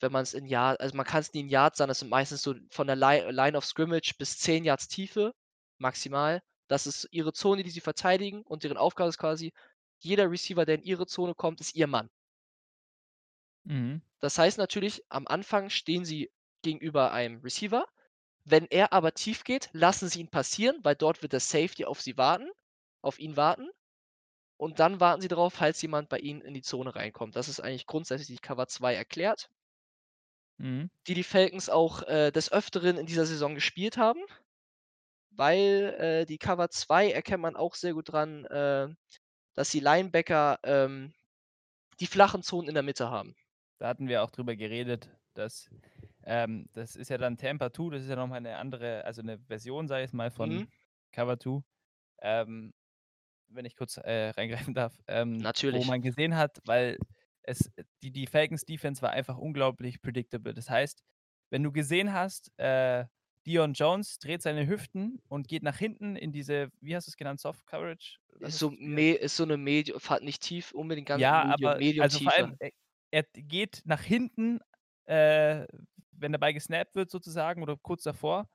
wenn 0.00 0.12
man's 0.12 0.34
in 0.34 0.46
Yard 0.46 0.80
also, 0.80 0.96
man 0.96 1.06
kann's 1.06 1.32
nie 1.32 1.40
in 1.40 1.48
Yards 1.48 1.78
sagen, 1.78 1.88
das 1.88 2.00
sind 2.00 2.10
meistens 2.10 2.42
so 2.42 2.54
von 2.70 2.86
der 2.86 2.96
Li 2.96 3.30
Line 3.30 3.56
of 3.56 3.64
Scrimmage 3.64 4.14
bis 4.18 4.38
10 4.38 4.64
Yards 4.64 4.88
Tiefe 4.88 5.34
maximal. 5.78 6.42
Das 6.68 6.86
ist 6.86 7.08
ihre 7.10 7.32
Zone, 7.32 7.62
die 7.62 7.70
sie 7.70 7.80
verteidigen 7.80 8.42
und 8.42 8.64
deren 8.64 8.76
Aufgabe 8.76 9.10
ist 9.10 9.18
quasi, 9.18 9.52
jeder 9.98 10.30
Receiver, 10.30 10.64
der 10.64 10.76
in 10.76 10.82
ihre 10.82 11.06
Zone 11.06 11.34
kommt, 11.34 11.60
ist 11.60 11.74
ihr 11.74 11.86
Mann. 11.86 12.10
Mhm. 13.64 14.02
Das 14.20 14.38
heißt 14.38 14.58
natürlich, 14.58 15.02
am 15.08 15.26
Anfang 15.26 15.70
stehen 15.70 16.04
sie 16.04 16.30
gegenüber 16.62 17.12
einem 17.12 17.40
Receiver. 17.42 17.86
Wenn 18.44 18.66
er 18.66 18.92
aber 18.92 19.12
tief 19.14 19.44
geht, 19.44 19.70
lassen 19.72 20.08
sie 20.08 20.20
ihn 20.20 20.30
passieren, 20.30 20.78
weil 20.82 20.96
dort 20.96 21.22
wird 21.22 21.32
der 21.32 21.40
Safety 21.40 21.84
auf 21.84 22.00
sie 22.00 22.16
warten 22.16 22.50
auf 23.04 23.18
ihn 23.18 23.36
warten. 23.36 23.68
Und 24.56 24.80
dann 24.80 25.00
warten 25.00 25.20
sie 25.20 25.28
darauf, 25.28 25.54
falls 25.54 25.82
jemand 25.82 26.08
bei 26.08 26.18
ihnen 26.18 26.40
in 26.40 26.54
die 26.54 26.62
Zone 26.62 26.94
reinkommt. 26.94 27.36
Das 27.36 27.48
ist 27.48 27.60
eigentlich 27.60 27.86
grundsätzlich 27.86 28.28
die 28.28 28.42
Cover 28.42 28.66
2 28.66 28.94
erklärt. 28.94 29.50
Mhm. 30.60 30.88
Die 31.06 31.14
die 31.14 31.22
Falcons 31.22 31.68
auch, 31.68 32.02
äh, 32.04 32.30
des 32.30 32.50
Öfteren 32.50 32.96
in 32.96 33.04
dieser 33.06 33.26
Saison 33.26 33.54
gespielt 33.54 33.98
haben. 33.98 34.20
Weil, 35.30 35.96
äh, 35.98 36.26
die 36.26 36.38
Cover 36.38 36.70
2 36.70 37.10
erkennt 37.10 37.42
man 37.42 37.56
auch 37.56 37.74
sehr 37.74 37.94
gut 37.94 38.12
dran, 38.12 38.44
äh, 38.46 38.88
dass 39.54 39.70
die 39.70 39.80
Linebacker, 39.80 40.60
ähm, 40.64 41.14
die 42.00 42.06
flachen 42.08 42.42
Zonen 42.42 42.68
in 42.68 42.74
der 42.74 42.84
Mitte 42.84 43.10
haben. 43.10 43.36
Da 43.80 43.88
hatten 43.88 44.08
wir 44.08 44.22
auch 44.22 44.30
drüber 44.30 44.54
geredet, 44.56 45.10
dass 45.34 45.68
ähm, 46.24 46.68
das 46.72 46.96
ist 46.96 47.10
ja 47.10 47.18
dann 47.18 47.36
Tampa 47.36 47.72
2, 47.72 47.92
das 47.92 48.02
ist 48.04 48.08
ja 48.08 48.16
noch 48.16 48.28
mal 48.28 48.40
'ne 48.40 48.56
andere 48.56 49.04
also, 49.04 49.22
'ne 49.22 49.38
Version, 49.48 49.88
sage 49.88 50.04
ich 50.04 50.12
mal, 50.12 50.30
Mhm. 50.40 50.64
von 50.64 50.68
Cover 51.12 51.38
2. 51.38 51.64
Ähm, 52.22 52.74
wenn 53.48 53.66
ich 53.66 53.76
kurz, 53.76 53.98
äh, 53.98 54.30
reingreifen 54.30 54.74
darf, 54.74 55.00
ähm, 55.08 55.50
wo 55.68 55.84
Natürlich. 55.84 55.84
man 55.84 56.02
gesehen 56.02 56.36
hat 56.36 56.60
weil 56.64 56.98
es 57.44 57.70
die 58.02 58.12
die 58.12 58.26
Falcons 58.26 58.64
Defense 58.64 59.02
war 59.02 59.10
einfach 59.12 59.38
unglaublich 59.38 60.02
predictable. 60.02 60.54
Das 60.54 60.70
heißt, 60.70 61.02
wenn 61.50 61.62
du 61.62 61.72
gesehen 61.72 62.12
hast, 62.12 62.52
äh, 62.58 63.06
Deion 63.46 63.74
Jones 63.74 64.18
dreht 64.18 64.42
seine 64.42 64.66
Hüften 64.66 65.20
und 65.28 65.48
geht 65.48 65.62
nach 65.62 65.78
hinten 65.78 66.16
in 66.16 66.32
diese 66.32 66.70
wie 66.80 66.96
hast 66.96 67.06
du's 67.08 67.16
genannt, 67.16 67.40
Soft 67.40 67.66
Coverage? 67.66 68.18
Ist 68.40 68.58
so 68.58 68.70
ist 68.70 69.36
so 69.36 69.44
'ne 69.44 69.56
Medi 69.56 69.92
fahrt 69.98 70.22
nicht 70.22 70.42
tief 70.42 70.72
unbedingt 70.72 71.06
ganz 71.08 71.26
Ja, 71.26 71.44
Medium 71.44 71.72
aber 71.72 71.82
also, 71.96 72.18
vor 72.18 72.32
allem, 72.32 72.54
e 72.60 72.70
er 73.12 73.22
geht 73.32 73.82
nach 73.84 74.02
hinten, 74.02 74.58
äh, 75.04 75.66
wenn 76.10 76.32
der 76.32 76.38
Ball 76.40 76.52
gesnappt 76.52 76.96
wird 76.96 77.10
sozusagen 77.10 77.62
oder 77.62 77.76
kurz 77.76 78.02
davor, 78.02 78.48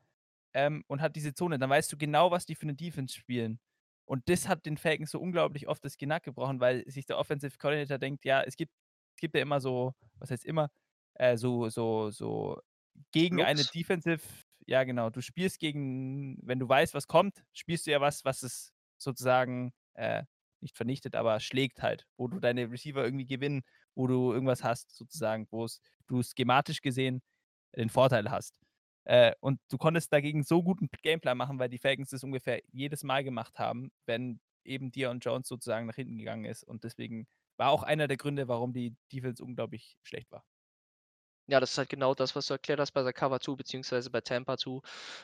ähm, 0.53 0.83
und 0.87 1.01
hat 1.01 1.15
diese 1.15 1.33
Zone. 1.33 1.59
Dann 1.59 1.69
weißt 1.69 1.91
du 1.93 1.97
genau, 1.97 2.31
was 2.31 2.45
die 2.45 2.55
für 2.55 2.65
'ne 2.67 2.75
Defense 2.75 3.15
spielen. 3.17 3.59
Und 4.09 4.27
das 4.29 4.47
hat 4.47 4.65
den 4.65 4.77
Falcons 4.77 5.11
so 5.11 5.19
unglaublich 5.19 5.67
oft 5.67 5.85
das 5.85 5.97
Genick 5.97 6.23
gebrochen, 6.23 6.59
weil 6.59 6.83
sich 6.89 7.05
der 7.05 7.17
Offensive 7.19 7.57
Coordinator 7.59 7.97
denkt: 7.99 8.25
„Ja, 8.25 8.41
es 8.43 8.55
gibt 8.57 8.73
es 9.15 9.21
gibt 9.21 9.35
ja 9.35 9.41
immer 9.41 9.61
so 9.61 9.93
was 10.19 10.31
heißt 10.31 10.45
immer, 10.45 10.69
äh, 11.15 11.37
so 11.37 11.69
so 11.69 12.09
so 12.11 12.59
gegen 13.11 13.41
eine 13.41 13.65
Looks? 13.65 13.75
Defensive 13.75 14.21
ja 14.67 14.83
genau, 14.83 15.09
du 15.09 15.21
spielst 15.21 15.59
gegen 15.59 16.37
wenn 16.43 16.59
du 16.59 16.67
weißt, 16.69 16.93
was 16.93 17.07
kommt, 17.07 17.43
spielst 17.53 17.87
du 17.87 17.91
ja 17.91 18.01
was, 18.01 18.25
was 18.25 18.43
es 18.43 18.71
sozusagen, 18.97 19.73
äh, 19.95 20.23
nicht 20.61 20.75
vernichtet, 20.77 21.15
aber 21.15 21.39
schlägt 21.39 21.81
halt, 21.81 22.05
wo 22.17 22.27
du 22.27 22.39
deine 22.39 22.69
Receiver 22.71 23.03
irgendwie 23.03 23.25
gewinnen, 23.27 23.63
wo 23.95 24.07
du 24.07 24.33
irgendwas 24.33 24.63
hast 24.63 24.95
sozusagen, 24.95 25.47
wo's 25.51 25.81
du 26.07 26.21
schematisch 26.23 26.81
gesehen 26.81 27.21
den 27.77 27.89
Vorteil 27.89 28.29
hast. 28.31 28.55
Äh, 29.09 29.33
und 29.41 29.59
du 29.69 29.77
konntest 29.79 30.13
dagegen 30.13 30.43
so 30.43 30.63
gut 30.63 30.81
'n 30.81 30.89
Gameplan 31.03 31.37
machen, 31.37 31.59
weil 31.59 31.69
die 31.69 31.79
Falcons 31.79 32.11
das 32.11 32.23
ungefähr 32.23 32.61
jedes 32.71 33.03
Mal 33.03 33.23
gemacht 33.23 33.57
haben, 33.59 33.91
wenn 34.05 34.39
eben 34.65 34.91
Deion 34.91 35.19
Jones 35.19 35.47
sozusagen 35.47 35.87
nach 35.87 35.95
hinten 35.95 36.17
gegangen 36.19 36.45
ist. 36.45 36.63
Und 36.63 36.83
deswegen 36.83 37.27
war 37.57 37.71
auch 37.71 37.83
einer 37.83 38.07
der 38.07 38.17
Gründe, 38.17 38.47
warum 38.47 38.73
die 38.73 38.95
Defense 39.11 39.43
unglaublich 39.43 39.97
schlecht 40.03 40.31
war. 40.31 40.43
Ja, 41.47 41.59
das 41.59 41.71
ist 41.71 41.77
halt 41.79 41.89
genau 41.89 42.13
das, 42.13 42.35
was 42.35 42.45
du 42.47 42.53
erklärt 42.53 42.79
hast 42.79 42.91
bei 42.91 43.01
der 43.01 43.11
Cover 43.13 43.39
2 43.39 43.55
beziehungsweise 43.55 44.09
bei 44.11 44.21
Tampa 44.21 44.57
2. 44.57 44.81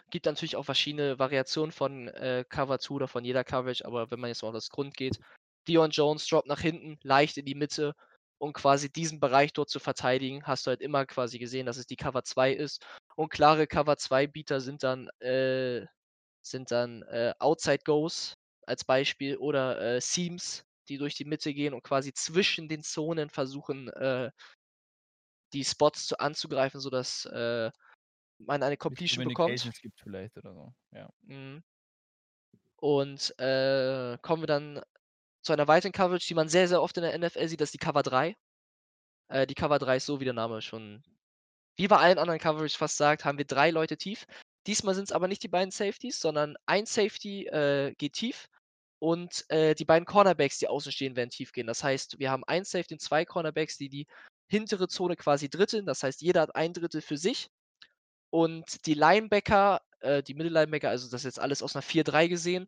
Gibt 0.09 0.25
natürlich 0.25 0.55
auch 0.55 0.63
verschiedene 0.65 1.19
Variationen 1.19 1.71
von, 1.71 2.07
äh, 2.09 2.43
Cover 2.49 2.79
2 2.79 2.95
oder 2.95 3.07
von 3.07 3.23
jeder 3.23 3.43
Coverage, 3.43 3.85
aber 3.85 4.09
wenn 4.09 4.19
man 4.19 4.29
jetzt 4.29 4.41
mal 4.41 4.47
auf 4.49 4.55
das 4.55 4.69
Grund 4.69 4.97
geht, 4.97 5.19
Deion 5.67 5.91
Jones 5.91 6.27
droppt 6.27 6.47
nach 6.47 6.59
hinten, 6.59 6.97
leicht 7.03 7.37
in 7.37 7.45
die 7.45 7.53
Mitte, 7.55 7.93
um 8.39 8.53
quasi 8.53 8.91
diesen 8.91 9.19
Bereich 9.19 9.53
dort 9.53 9.69
zu 9.69 9.79
verteidigen, 9.79 10.43
hast 10.45 10.65
du 10.65 10.69
halt 10.71 10.81
immer 10.81 11.05
quasi 11.05 11.37
gesehen, 11.39 11.65
dass 11.67 11.77
es 11.77 11.85
die 11.85 11.95
Cover 11.95 12.23
2 12.23 12.51
ist. 12.51 12.83
Und 13.17 13.29
klare 13.29 13.65
Cover 13.67 13.95
2 13.97 14.27
Bieter 14.27 14.59
sind 14.59 14.83
dann, 14.83 15.07
äh 15.19 15.85
sind 16.41 16.71
dann, 16.71 17.03
äh, 17.03 17.33
Outside 17.39 17.81
Goes 17.85 18.35
als 18.67 18.85
Beispiel 18.85 19.37
oder, 19.37 19.81
äh, 19.81 20.01
Seams, 20.01 20.63
die 20.89 20.97
durch 20.97 21.15
die 21.15 21.25
Mitte 21.25 21.53
gehen 21.53 21.73
und 21.75 21.83
quasi 21.83 22.13
zwischen 22.13 22.69
den 22.69 22.83
Zonen 22.83 23.29
versuchen, 23.29 23.89
äh 23.89 24.31
die 25.53 25.63
Spots 25.63 26.07
zu 26.07 26.17
anzugreifen, 26.19 26.79
sodass, 26.79 27.25
äh, 27.25 27.71
man 28.39 28.63
eine 28.63 28.77
Completion 28.77 29.23
bekommt. 29.23 29.71
Gibt 29.81 30.01
vielleicht 30.01 30.37
oder 30.37 30.53
so, 30.53 30.73
ja. 30.91 31.09
Mhm. 31.23 31.63
Und, 32.79 33.33
äh, 33.39 34.17
kommen 34.21 34.43
wir 34.43 34.47
dann 34.47 34.81
zu 35.43 35.53
einer 35.53 35.67
weiteren 35.67 35.91
Coverage, 35.93 36.27
die 36.27 36.33
man 36.35 36.49
sehr, 36.49 36.67
sehr 36.67 36.81
oft 36.81 36.97
in 36.97 37.03
der 37.03 37.13
NFL 37.15 37.47
sieht, 37.47 37.61
das 37.61 37.69
ist 37.69 37.73
die 37.75 37.79
Cover 37.79 38.03
3. 38.03 38.35
Äh, 39.29 39.47
die 39.47 39.55
Cover 39.55 39.79
3 39.79 39.97
ist 39.97 40.05
so, 40.07 40.19
wie 40.21 40.25
der 40.25 40.33
Name 40.33 40.61
schon 40.61 41.03
wie 41.77 41.87
bei 41.87 41.97
allen 41.97 42.17
anderen 42.19 42.39
Coverages 42.39 42.75
fast 42.75 42.97
sagt, 42.97 43.25
haben 43.25 43.37
wir 43.37 43.45
3 43.45 43.71
Leute 43.71 43.97
tief. 43.97 44.25
Diesmal 44.67 44.95
sind's 44.95 45.11
aber 45.11 45.27
nicht 45.27 45.43
die 45.43 45.47
beiden 45.49 45.71
Safeties, 45.71 46.19
sondern 46.19 46.55
ein 46.65 46.85
Safety, 46.85 47.45
äh, 47.47 47.93
geht 47.97 48.13
tief 48.13 48.47
und, 48.99 49.45
äh, 49.49 49.75
die 49.75 49.85
beiden 49.85 50.05
Cornerbacks, 50.05 50.59
die 50.59 50.67
außen 50.69 50.91
stehen, 50.91 51.15
werden 51.15 51.29
tief 51.31 51.51
gehen. 51.53 51.67
Das 51.67 51.83
heißt, 51.83 52.19
wir 52.19 52.31
haben 52.31 52.43
ein 52.45 52.65
Safety 52.65 52.95
und 52.95 53.01
2 53.01 53.25
Cornerbacks, 53.25 53.77
die 53.77 53.89
die 53.89 54.07
hintere 54.49 54.87
Zone 54.87 55.15
quasi 55.17 55.49
dritteln. 55.49 55.85
Das 55.85 56.03
heißt, 56.03 56.21
jeder 56.21 56.41
hat 56.41 56.55
1/3 56.55 57.01
für 57.01 57.17
sich. 57.17 57.49
Und 58.31 58.85
die 58.87 58.95
Linebacker, 58.95 59.81
äh, 60.01 60.23
die 60.23 60.35
Mittellinebacker, 60.35 60.89
also, 60.91 61.09
das 61.09 61.21
ist 61.21 61.25
jetzt 61.25 61.39
alles 61.39 61.63
aus 61.63 61.75
'ner 61.75 61.81
4-3 61.83 62.27
gesehen, 62.27 62.67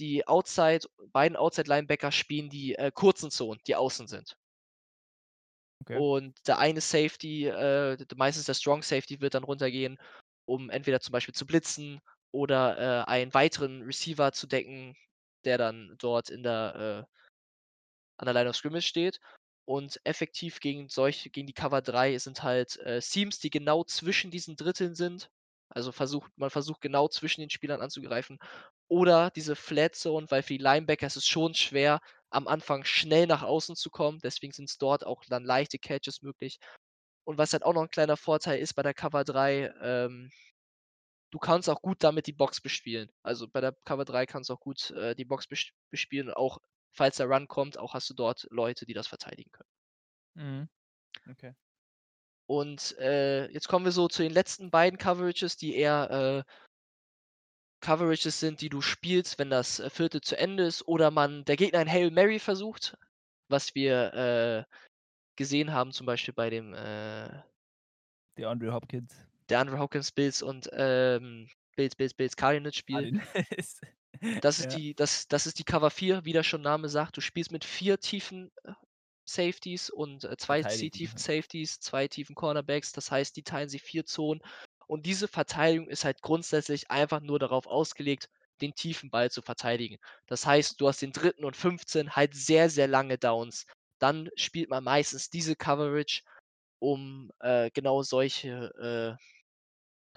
die 0.00 0.26
Outside 0.28 0.86
beiden 1.12 1.36
Outside-Linebacker 1.38 2.12
spielen 2.12 2.50
die, 2.50 2.74
äh, 2.76 2.92
kurzen 2.94 3.30
Zonen, 3.32 3.60
die 3.68 3.76
außen 3.76 4.08
sind. 4.08 4.34
Okay. 5.86 6.00
Und 6.00 6.36
der 6.48 6.58
eine 6.58 6.80
Safety, 6.80 7.46
äh, 7.46 7.96
meistens 8.16 8.46
der 8.46 8.54
Strong 8.54 8.82
Safety 8.82 9.20
wird 9.20 9.34
dann 9.34 9.44
runtergehen, 9.44 9.98
um 10.46 10.70
entweder 10.70 11.00
zum 11.00 11.12
Beispiel 11.12 11.34
zu 11.34 11.46
blitzen 11.46 12.00
oder, 12.32 13.04
äh, 13.06 13.10
einen 13.10 13.34
weiteren 13.34 13.82
Receiver 13.82 14.32
zu 14.32 14.46
decken, 14.46 14.94
der 15.44 15.58
dann 15.58 15.94
dort 15.98 16.30
in 16.30 16.42
der, 16.42 17.06
äh 17.08 17.12
an 18.18 18.26
der 18.26 18.34
Line 18.34 18.48
of 18.50 18.56
Scrimmage 18.56 18.86
steht. 18.86 19.20
Und 19.64 20.00
effektiv 20.04 20.60
gegen 20.60 20.88
solche 20.88 21.28
gegen 21.30 21.46
die 21.48 21.52
Cover 21.52 21.82
3 21.82 22.16
sind 22.18 22.42
halt, 22.44 22.76
äh, 22.78 23.00
Seams, 23.00 23.40
die 23.40 23.50
genau 23.50 23.82
zwischen 23.84 24.30
diesen 24.30 24.54
Dritteln 24.56 24.94
sind. 24.94 25.28
Also 25.68 25.90
versucht 25.92 26.30
man 26.36 26.50
versucht 26.50 26.80
genau 26.80 27.08
zwischen 27.08 27.40
den 27.40 27.50
Spielern 27.50 27.80
anzugreifen. 27.82 28.38
Oder 28.88 29.30
diese 29.34 29.56
Flat 29.56 29.96
Zone, 29.96 30.26
weil 30.30 30.42
für 30.44 30.54
die 30.54 30.58
Linebacker 30.62 31.06
ist 31.08 31.16
es 31.16 31.26
schon 31.26 31.54
schwer, 31.54 32.00
am 32.30 32.48
Anfang 32.48 32.84
schnell 32.84 33.26
nach 33.26 33.42
außen 33.42 33.76
zu 33.76 33.90
kommen. 33.90 34.20
Deswegen 34.22 34.52
sind's 34.52 34.78
dort 34.78 35.04
auch 35.06 35.24
dann 35.28 35.44
leichte 35.44 35.78
Catches 35.78 36.22
möglich. 36.22 36.58
Und 37.24 37.38
was 37.38 37.52
halt 37.54 37.64
auch 37.64 37.74
noch 37.74 37.82
'n 37.84 37.90
kleiner 37.90 38.16
Vorteil 38.18 38.60
ist 38.60 38.74
bei 38.74 38.82
der 38.82 38.94
Cover 38.94 39.24
3, 39.24 39.72
ähm 39.82 40.30
du 41.32 41.38
kannst 41.38 41.68
auch 41.68 41.82
gut 41.82 42.04
damit 42.04 42.26
die 42.28 42.32
Box 42.32 42.60
bespielen. 42.60 43.10
Also, 43.22 43.48
bei 43.48 43.60
der 43.60 43.72
Cover 43.84 44.04
3 44.04 44.26
kannst 44.26 44.48
du 44.50 44.54
auch 44.54 44.60
gut, 44.60 44.90
äh, 44.92 45.14
die 45.16 45.24
Box 45.24 45.46
besch 45.48 45.72
bespielen. 45.90 46.30
Auch 46.30 46.58
falls 46.92 47.16
der 47.16 47.26
Run 47.26 47.48
kommt, 47.48 47.78
auch 47.78 47.94
hast 47.94 48.08
du 48.10 48.14
dort 48.14 48.46
Leute, 48.50 48.86
die 48.86 48.94
das 48.94 49.08
verteidigen 49.08 49.50
können. 49.50 49.64
Mhm. 50.36 50.68
Okay. 51.30 51.54
Und, 52.48 52.96
äh, 52.98 53.50
jetzt 53.52 53.68
kommen 53.68 53.84
wir 53.84 53.92
so 53.92 54.08
zu 54.08 54.22
den 54.22 54.32
letzten 54.32 54.70
beiden 54.70 54.98
Coverages, 54.98 55.56
die 55.56 55.74
eher, 55.76 56.44
äh 56.46 56.52
Coverages 57.82 58.40
sind, 58.40 58.60
die 58.60 58.68
du 58.68 58.80
spielst, 58.80 59.38
wenn 59.38 59.50
das, 59.50 59.80
äh, 59.80 59.90
4. 59.90 60.20
zu 60.22 60.36
Ende 60.38 60.64
ist 60.64 60.86
oder 60.88 61.10
man 61.10 61.44
der 61.44 61.56
Gegner 61.56 61.80
ein 61.80 61.90
Hail 61.90 62.10
Mary 62.10 62.38
versucht, 62.38 62.96
was 63.48 63.74
wir, 63.74 64.14
äh, 64.14 64.74
gesehen 65.36 65.72
haben, 65.72 65.92
zum 65.92 66.06
Beispiel 66.06 66.34
bei 66.34 66.50
dem, 66.50 66.74
äh 66.74 67.42
DeAndre 68.38 68.70
Hopkins. 68.72 69.26
DeAndre 69.50 69.78
Hopkins, 69.78 70.12
Bills 70.12 70.42
und, 70.42 70.68
ähm, 70.72 71.48
Bills 71.76 71.94
Bills 71.96 72.14
Bills 72.14 72.36
Cardinals 72.36 72.76
Spiel. 72.76 73.12
Cardinals. 73.12 73.80
Das 74.42 74.58
ist 74.60 74.74
Ja. 74.74 74.76
die 74.76 74.94
das 74.94 75.28
das 75.28 75.46
ist 75.46 75.58
die 75.58 75.64
Cover 75.64 75.90
4, 75.90 76.24
wie 76.24 76.32
der 76.32 76.42
schon 76.42 76.62
Name 76.62 76.88
sagt. 76.88 77.16
Du 77.16 77.20
spielst 77.20 77.52
mit 77.52 77.64
4 77.64 77.98
tiefen, 78.00 78.50
äh, 78.64 78.72
Safeties 79.28 79.90
und, 79.90 80.24
äh, 80.24 80.36
2 80.38 80.62
Verteidigen, 80.62 81.00
C-tiefen 81.02 81.18
ja. 81.18 81.18
Safeties, 81.18 81.80
2 81.80 82.08
tiefen 82.08 82.34
Cornerbacks. 82.34 82.92
Das 82.92 83.10
heißt, 83.10 83.36
die 83.36 83.42
teilen 83.44 83.68
sich 83.68 83.82
4 83.82 84.06
Zonen. 84.06 84.42
Und 84.90 85.06
diese 85.06 85.28
Verteidigung 85.28 85.88
ist 85.88 86.04
halt 86.04 86.22
grundsätzlich 86.22 86.90
einfach 86.90 87.20
nur 87.20 87.38
darauf 87.38 87.66
ausgelegt, 87.66 88.28
den 88.60 88.74
tiefen 88.74 89.10
Ball 89.10 89.30
zu 89.30 89.42
verteidigen. 89.42 89.98
Das 90.26 90.46
heißt, 90.46 90.80
du 90.80 90.88
hast 90.88 91.02
den 91.02 91.12
3. 91.12 91.44
und 91.44 91.56
15 91.56 92.14
halt 92.16 92.34
sehr, 92.34 92.70
sehr 92.70 92.88
lange 92.88 93.18
Downs. 93.18 93.66
Dann 93.98 94.28
spielt 94.36 94.70
man 94.70 94.84
meistens 94.84 95.28
diese 95.30 95.56
Coverage, 95.56 96.22
um, 96.80 97.30
äh, 97.40 97.70
genau 97.72 98.02
solche, 98.02 99.18
äh, 99.18 99.22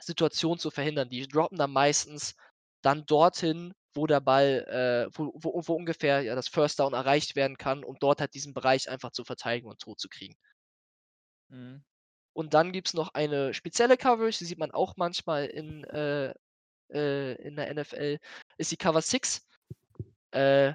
Situationen 0.02 0.60
zu 0.60 0.72
verhindern. 0.72 1.10
Die 1.10 1.28
droppen 1.28 1.58
dann 1.58 1.72
meistens 1.72 2.36
dann 2.84 3.06
dorthin, 3.06 3.74
wo 3.96 4.08
der 4.08 4.22
Ball, 4.22 4.66
äh 5.10 5.10
wo 5.18 5.32
wo 5.36 5.62
wo 5.66 5.74
ungefähr, 5.76 6.22
ja, 6.24 6.36
das 6.36 6.48
First 6.50 6.80
Down 6.80 6.94
erreicht 6.94 7.36
werden 7.36 7.58
kann, 7.58 7.84
um 7.84 7.98
dort 8.00 8.22
halt 8.22 8.34
diesen 8.36 8.54
Bereich 8.54 8.90
einfach 8.90 9.12
zu 9.12 9.24
verteidigen 9.26 9.68
und 9.70 9.80
totzukriegen. 9.82 10.36
Mhm. 11.50 11.84
Und 12.40 12.54
dann 12.54 12.72
gibt's 12.72 12.94
noch 12.94 13.10
eine 13.16 13.54
spezielle 13.54 13.98
Coverage, 13.98 14.38
die 14.40 14.46
sieht 14.46 14.60
man 14.60 14.72
auch 14.72 14.94
manchmal 14.96 15.48
in, 15.48 15.84
äh 15.84 16.34
äh, 16.94 17.36
in 17.42 17.56
der 17.58 17.70
NFL, 17.72 18.20
ist 18.58 18.72
die 18.72 18.78
Cover 18.78 19.02
6. 19.02 19.48
Äh, 20.32 20.74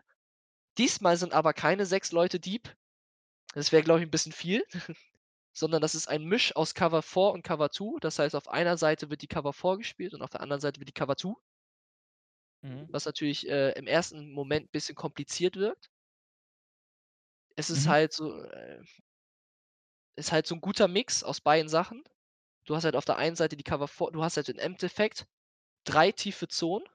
diesmal 0.79 1.16
sind 1.18 1.33
aber 1.35 1.55
keine 1.55 1.87
6 1.87 2.12
Leute 2.12 2.40
deep. 2.40 2.74
Das 3.55 3.72
wäre, 3.72 3.83
glaube 3.85 4.00
ich, 4.00 4.07
'n 4.09 4.11
bisschen 4.12 4.33
viel, 4.33 4.64
sondern 5.55 5.83
das 5.83 5.94
ist 5.96 6.09
ein 6.09 6.24
Misch 6.24 6.57
aus 6.57 6.74
Cover 6.74 7.03
4 7.03 7.33
und 7.33 7.42
Cover 7.44 7.70
2. 7.70 8.00
Das 8.00 8.18
heißt, 8.18 8.35
auf 8.37 8.48
einer 8.48 8.79
Seite 8.79 9.11
wird 9.11 9.22
die 9.22 9.29
Cover 9.29 9.53
4 9.55 9.79
gespielt 9.79 10.14
und 10.14 10.22
auf 10.22 10.31
der 10.31 10.42
anderen 10.42 10.61
Seite 10.62 10.81
wird 10.81 10.88
die 10.90 10.94
Cover 10.94 11.16
2. 11.16 11.37
Mhm. 12.64 12.88
Was 12.92 13.07
natürlich, 13.07 13.48
äh, 13.48 13.70
im 13.72 13.87
1. 13.87 14.33
Moment 14.33 14.70
bisschen 14.70 14.94
kompliziert 14.94 15.57
wirkt. 15.57 15.88
Es 17.59 17.70
ist 17.70 17.87
Mhm. 17.87 17.88
halt 17.88 18.12
so, 18.12 18.42
äh 18.42 18.81
ist 20.16 20.33
halt 20.33 20.46
so 20.46 20.55
'n 20.55 20.61
guter 20.61 20.88
Mix 20.88 21.22
aus 21.24 21.40
beiden 21.40 21.68
Sachen. 21.68 22.05
Du 22.66 22.77
hast 22.77 22.85
halt 22.85 22.96
auf 22.96 23.05
der 23.07 23.16
einen 23.18 23.37
Seite 23.37 23.57
die 23.57 23.64
Cover 23.64 23.88
4 23.88 24.12
du 24.12 24.24
hast 24.24 24.37
halt 24.38 24.48
im 24.50 24.59
Endeffekt 24.59 25.27
3 25.87 26.12
tiefe 26.12 26.48
Zonen. 26.48 26.87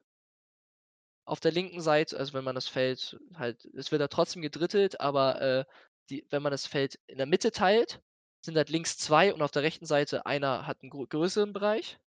Auf 1.27 1.39
der 1.39 1.51
linken 1.51 1.81
Seite 1.81 2.17
also, 2.17 2.33
wenn 2.33 2.43
man 2.43 2.55
das 2.55 2.67
Feld 2.67 3.17
halt 3.35 3.65
es 3.75 3.91
wird 3.91 4.01
ja 4.01 4.07
trotzdem 4.07 4.41
gedrittelt, 4.41 4.99
aber, 4.99 5.41
äh, 5.41 5.65
die 6.09 6.25
wenn 6.29 6.41
man 6.41 6.51
das 6.51 6.65
Feld 6.65 6.99
in 7.07 7.17
der 7.17 7.27
Mitte 7.27 7.51
teilt, 7.51 8.01
sind 8.41 8.55
halt 8.57 8.69
links 8.69 8.97
2 8.97 9.33
und 9.33 9.41
auf 9.41 9.51
der 9.51 9.63
rechten 9.63 9.85
Seite 9.85 10.25
einer 10.25 10.65
hat 10.65 10.81
'n 10.83 10.89
grö 10.89 11.05
größeren 11.07 11.53
Bereich. 11.53 11.99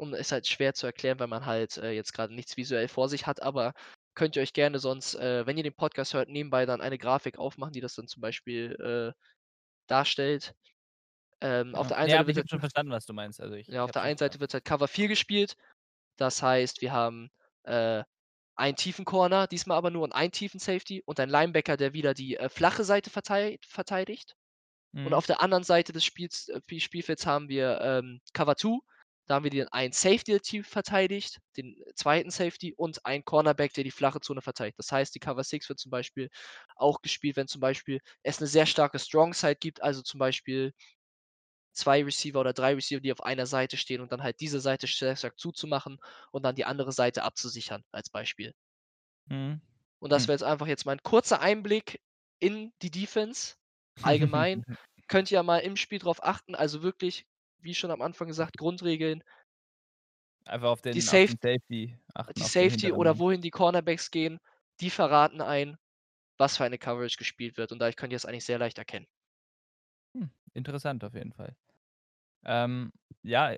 Und 0.00 0.14
ist 0.14 0.32
halt 0.32 0.46
schwer 0.46 0.74
zu 0.74 0.86
erklären, 0.86 1.18
weil 1.20 1.26
man 1.28 1.46
halt, 1.46 1.76
äh, 1.76 1.90
jetzt 1.92 2.12
grade 2.14 2.34
nichts 2.34 2.56
visuell 2.56 2.88
vor 2.88 3.08
sich 3.08 3.26
hat, 3.26 3.42
aber 3.42 3.74
könnt 4.14 4.36
ihr 4.36 4.42
euch 4.42 4.52
gerne 4.52 4.78
sonst, 4.78 5.14
äh, 5.14 5.46
wenn 5.46 5.56
ihr 5.56 5.62
den 5.62 5.74
Podcast 5.74 6.14
hört, 6.14 6.28
nebenbei 6.28 6.66
dann 6.66 6.80
eine 6.80 6.98
Grafik 6.98 7.38
aufmachen, 7.38 7.72
die 7.72 7.80
das 7.80 7.94
dann 7.94 8.08
zum 8.08 8.20
Beispiel, 8.20 8.72
äh, 8.80 9.12
darstellt. 9.92 10.54
Ähm, 11.42 11.74
auf 11.76 11.86
Ja. 11.86 11.88
der 11.88 11.98
einen 11.98 12.08
Ne, 12.08 12.10
Seite 12.10 12.26
wird 12.26 12.36
ich 12.36 12.38
habe 12.38 12.46
halt 12.46 12.50
schon 12.50 12.60
verstanden, 12.60 12.92
was 12.92 13.06
du 13.06 13.12
meinst. 13.14 13.40
Also, 13.40 13.54
ich 13.56 13.68
ja, 13.68 13.84
auf 13.84 13.90
der 13.92 14.02
einen 14.02 14.18
Seite 14.18 14.40
wird 14.40 14.54
halt 14.54 14.64
Cover 14.64 14.88
4 14.88 15.08
gespielt. 15.08 15.56
Das 16.18 16.42
heißt, 16.42 16.82
wir 16.82 16.92
haben, 16.92 17.30
äh, 17.64 18.04
einen 18.56 18.76
tiefen 18.76 19.04
Corner, 19.06 19.46
diesmal 19.48 19.78
aber 19.78 19.90
nur 19.90 20.02
und 20.04 20.12
einen 20.14 20.32
tiefen 20.32 20.60
Safety 20.60 21.02
und 21.06 21.20
einen 21.20 21.30
Linebacker, 21.32 21.76
der 21.78 21.94
wieder 21.94 22.14
die, 22.14 22.36
äh, 22.38 22.48
flache 22.50 22.84
Seite 22.84 23.10
vertei 23.10 23.58
verteidigt. 23.66 24.36
Und 25.02 25.14
Mhm. 25.14 25.14
auf 25.14 25.26
der 25.26 25.42
anderen 25.42 25.64
Seite 25.64 25.92
des 25.92 26.04
Spiels 26.04 26.48
äh, 26.48 26.60
Pi 26.62 26.80
Spielfelds 26.80 27.26
haben 27.26 27.48
wir, 27.48 27.80
ähm, 27.82 28.20
Cover 28.34 28.56
2. 28.56 28.80
Da 29.32 29.36
haben 29.36 29.44
wir 29.44 29.50
den 29.50 29.68
einen 29.68 29.94
Safety, 29.94 30.32
der 30.32 30.42
tief 30.42 30.68
verteidigt, 30.68 31.40
den 31.56 31.74
2. 31.96 32.30
Safety 32.30 32.74
und 32.76 33.06
einen 33.06 33.24
Cornerback, 33.24 33.72
der 33.72 33.82
die 33.82 33.90
flache 33.90 34.20
Zone 34.20 34.42
verteidigt. 34.42 34.78
Das 34.78 34.92
heißt, 34.92 35.14
die 35.14 35.20
Cover 35.20 35.42
6 35.42 35.70
wird 35.70 35.78
zum 35.78 35.90
Beispiel 35.90 36.28
auch 36.76 37.00
gespielt, 37.00 37.36
wenn 37.36 37.48
zum 37.48 37.62
Beispiel 37.62 38.00
es 38.22 38.40
'ne 38.40 38.46
sehr 38.46 38.66
starke 38.66 38.98
Strong 38.98 39.32
Side 39.32 39.56
gibt, 39.58 39.82
also, 39.82 40.02
zum 40.02 40.18
Beispiel 40.20 40.72
2 41.76 42.02
Receiver 42.04 42.38
oder 42.40 42.52
3 42.52 42.74
Receiver, 42.74 43.00
die 43.00 43.12
auf 43.12 43.22
einer 43.22 43.46
Seite 43.46 43.76
stehen 43.78 44.00
und 44.02 44.12
dann 44.12 44.22
halt 44.22 44.40
diese 44.40 44.60
Seite 44.60 44.86
stark 44.86 45.38
zuzumachen 45.38 45.98
und 46.30 46.42
dann 46.44 46.54
die 46.54 46.66
andere 46.66 46.92
Seite 46.92 47.22
abzusichern, 47.22 47.82
als 47.92 48.10
Beispiel. 48.10 48.52
Mhm. 49.30 49.60
Und 50.02 50.10
das 50.10 50.26
Hm. 50.26 50.28
wäre 50.28 50.34
jetzt 50.34 50.42
einfach 50.42 50.66
jetzt 50.66 50.84
mal 50.84 50.94
'n 50.96 51.02
kurzer 51.04 51.40
Einblick 51.40 52.00
in 52.40 52.72
die 52.82 52.90
Defense. 52.90 53.54
Allgemein 54.00 54.64
könnt 55.06 55.30
ihr 55.30 55.36
ja 55.36 55.42
mal 55.44 55.58
im 55.60 55.76
Spiel 55.76 56.00
drauf 56.00 56.24
achten. 56.24 56.56
Also, 56.56 56.82
wirklich, 56.82 57.24
wie 57.62 57.74
schon 57.74 57.90
am 57.90 58.02
Anfang 58.02 58.28
gesagt, 58.28 58.58
Grundregeln 58.58 59.22
Einfach 60.46 60.68
auf 60.68 60.82
die 60.94 61.00
den 61.00 61.08
auf 61.08 61.22
Safe 61.24 61.28
den 61.28 61.38
Safety 61.40 61.98
achten, 62.14 62.34
die 62.36 62.42
Safety 62.42 62.92
oder 62.92 63.18
wohin 63.18 63.40
die 63.42 63.50
Cornerbacks 63.50 64.10
gehen, 64.10 64.38
die 64.80 64.90
verraten 64.90 65.40
einen, 65.40 65.78
was 66.38 66.56
für 66.58 66.64
eine 66.64 66.78
Coverage 66.78 67.16
gespielt 67.18 67.56
wird 67.58 67.72
und 67.72 67.78
dadurch 67.80 67.96
könnt 67.96 68.12
ihr's 68.12 68.26
eigentlich 68.26 68.44
sehr 68.46 68.58
leicht 68.58 68.78
erkennen. 68.78 69.06
Hm, 70.14 70.30
interessant 70.54 71.04
auf 71.04 71.14
jeden 71.14 71.32
Fall. 71.32 71.56
Ähm, 72.44 72.92
ja, 73.22 73.56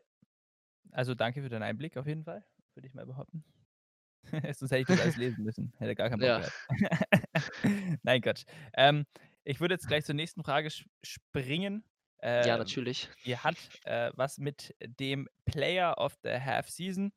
also, 0.92 1.14
danke 1.14 1.42
für 1.42 1.50
deinen 1.50 1.64
Einblick 1.64 1.96
auf 1.98 2.06
jeden 2.06 2.24
Fall, 2.24 2.44
würde 2.74 2.88
ich 2.88 2.94
mal 2.94 3.06
behaupten. 3.06 3.44
Sonst 4.54 4.72
hätte 4.72 4.82
ich 4.82 4.86
das 4.88 4.98
alles 4.98 5.16
lesen 5.16 5.44
müssen. 5.44 5.72
Hätte 5.78 5.94
gar 5.96 6.10
keinen 6.10 6.20
Bock 6.20 6.34
Ja. 6.34 6.40
gehabt. 6.40 6.56
Nein, 8.02 8.22
Quatsch. 8.22 8.44
Ähm, 8.74 9.06
ich 9.44 9.60
würde 9.60 9.74
jetzt 9.74 9.88
gleich 9.88 10.04
zur 10.04 10.14
nächsten 10.14 10.44
Frage 10.44 10.70
sch 10.70 10.86
springen. 12.24 12.44
Ja, 12.44 12.56
Ähm, 12.56 12.58
natürlich. 12.58 13.10
die 13.26 13.38
hat, 13.38 13.72
äh, 13.84 14.12
was 14.14 14.38
mit 14.38 14.74
dem 14.82 15.28
Player 15.46 15.96
of 15.98 16.18
the 16.22 16.30
Half 16.40 16.68
Season 16.70 17.12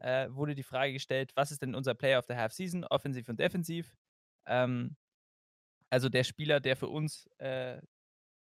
äh, 0.00 0.28
wurde 0.30 0.54
die 0.56 0.62
Frage 0.64 0.92
gestellt: 0.94 1.32
„Was 1.36 1.52
ist 1.52 1.62
denn 1.62 1.74
unser 1.76 1.94
Player 1.94 2.18
of 2.20 2.26
the 2.28 2.34
Half 2.36 2.52
Season, 2.54 2.84
offensiv 2.84 3.28
und 3.30 3.40
defensiv?“ 3.40 3.94
Ähm, 4.46 4.96
also, 5.90 6.08
der 6.08 6.24
Spieler, 6.24 6.60
der 6.60 6.76
für 6.76 6.88
uns, 6.88 7.28
äh, 7.38 7.80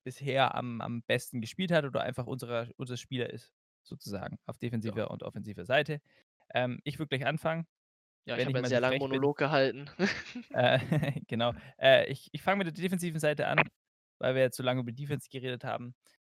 bisher 0.06 0.56
am 0.56 0.82
am 0.82 1.04
besten 1.04 1.42
gespielt 1.42 1.72
hat 1.72 1.86
oder 1.86 2.02
einfach 2.04 2.28
unserer 2.28 2.70
unser 2.78 2.98
Spieler 2.98 3.30
ist 3.32 3.52
sozusagen 3.84 4.40
auf 4.48 4.58
Ja. 4.82 4.98
defensiver 4.98 5.12
und 5.12 5.24
offensiver 5.24 5.66
Seite. 5.66 6.02
Ähm, 6.54 6.80
ich 6.86 7.00
würde 7.00 7.10
gleich 7.18 7.28
anfangen, 7.28 7.68
Ja, 8.26 8.36
ich 8.38 8.46
wenn 8.46 8.48
habe 8.48 8.52
ich 8.52 8.58
ja 8.58 8.62
'n 8.64 8.64
mal 8.64 8.70
so 8.70 8.78
sehr 8.78 8.82
langen 8.82 8.98
frech 8.98 9.10
bin. 9.10 9.22
Monolog 9.22 9.38
gehalten. 9.38 9.90
Äh, 10.54 10.80
genau. 11.28 11.54
Äh, 11.80 12.10
ich 12.12 12.30
ich 12.32 12.42
fange 12.42 12.58
mit 12.64 12.68
der 12.68 12.74
defensiven 12.84 13.20
Seite 13.20 13.48
an, 13.48 13.70
weil 14.20 14.36
wir 14.36 14.42
jetzt 14.44 14.58
so 14.58 14.64
lange 14.64 14.82
über 14.82 14.92
Defense 14.92 15.30
geredet 15.30 15.64
haben. 15.64 15.96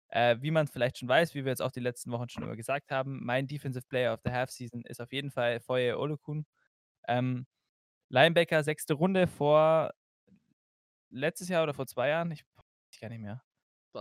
Äh, 0.08 0.36
wie 0.40 0.50
man 0.52 0.68
vielleicht 0.68 0.98
schon 0.98 1.08
weiß, 1.08 1.34
wie 1.34 1.44
wir 1.44 1.50
jetzt 1.52 1.62
auch 1.62 1.72
die 1.72 1.80
letzten 1.80 2.12
Wochen 2.12 2.28
schon 2.28 2.44
immer 2.44 2.56
gesagt 2.56 2.90
haben, 2.92 3.24
mein 3.24 3.46
Defensive 3.48 3.86
Player 3.88 4.14
of 4.14 4.20
the 4.24 4.30
Half 4.32 4.50
Season 4.50 4.82
ist 4.86 5.00
auf 5.00 5.12
jeden 5.12 5.30
Fall 5.32 5.60
Foye 5.60 5.96
Oluokun. 5.98 6.46
Ähm, 7.08 7.46
Linebacker, 8.10 8.64
6. 8.64 8.94
Runde 8.94 9.26
vor 9.28 9.92
letztes 11.10 11.48
Jahr 11.48 11.62
oder 11.62 11.74
vor 11.74 11.86
2 11.86 12.08
Jahren, 12.08 12.30
ich 12.30 12.44
weiß 12.44 13.00
gar 13.00 13.08
nicht 13.10 13.20
mehr. 13.20 13.42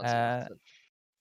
Äh, 0.02 0.50
2018. 0.50 0.60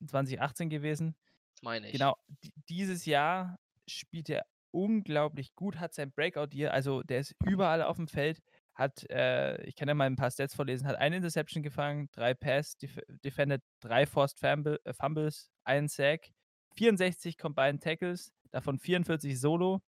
2018 0.07 0.71
gewesen. 0.71 1.17
Meine 1.63 1.89
ich. 1.91 1.97
Genau, 1.99 2.17
di 2.43 2.53
dieses 2.69 3.07
Jahr 3.07 3.59
spielt 3.89 4.29
er 4.31 4.47
unglaublich 4.73 5.55
gut, 5.55 5.79
hat 5.81 5.95
sein 5.95 6.13
Breakout 6.13 6.49
Year, 6.55 6.73
also, 6.73 7.03
der 7.03 7.21
ist 7.21 7.37
überall 7.45 7.83
auf'm 7.83 8.09
Feld, 8.09 8.43
hat, 8.75 9.09
äh 9.11 9.63
ich 9.65 9.77
kann 9.77 9.89
ja 9.89 9.95
mal 9.95 10.07
'n 10.09 10.17
paar 10.17 10.31
Stats 10.31 10.55
vorlesen, 10.55 10.87
hat 10.87 10.97
1 10.97 11.15
Interception 11.17 11.63
gefangen, 11.63 12.09
3 12.13 12.35
Pass 12.35 12.77
def 12.77 12.99
defended, 13.25 13.63
3 13.81 14.07
Forced 14.07 14.39
Famble 14.41 14.81
äh, 14.85 14.93
Fumbles, 14.95 15.51
1 15.65 15.95
Sack, 15.97 16.29
64 16.77 17.39
Combined 17.39 17.83
Tackles, 17.83 18.33
davon 18.53 18.79
44 18.79 19.41
Solo, 19.41 19.83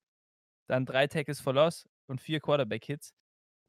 dann 0.68 0.86
3 0.86 1.08
Tackles 1.08 1.42
for 1.42 1.54
Loss 1.54 1.88
und 2.08 2.22
4 2.22 2.40
Quarterback 2.42 2.86
Hits. 2.86 3.14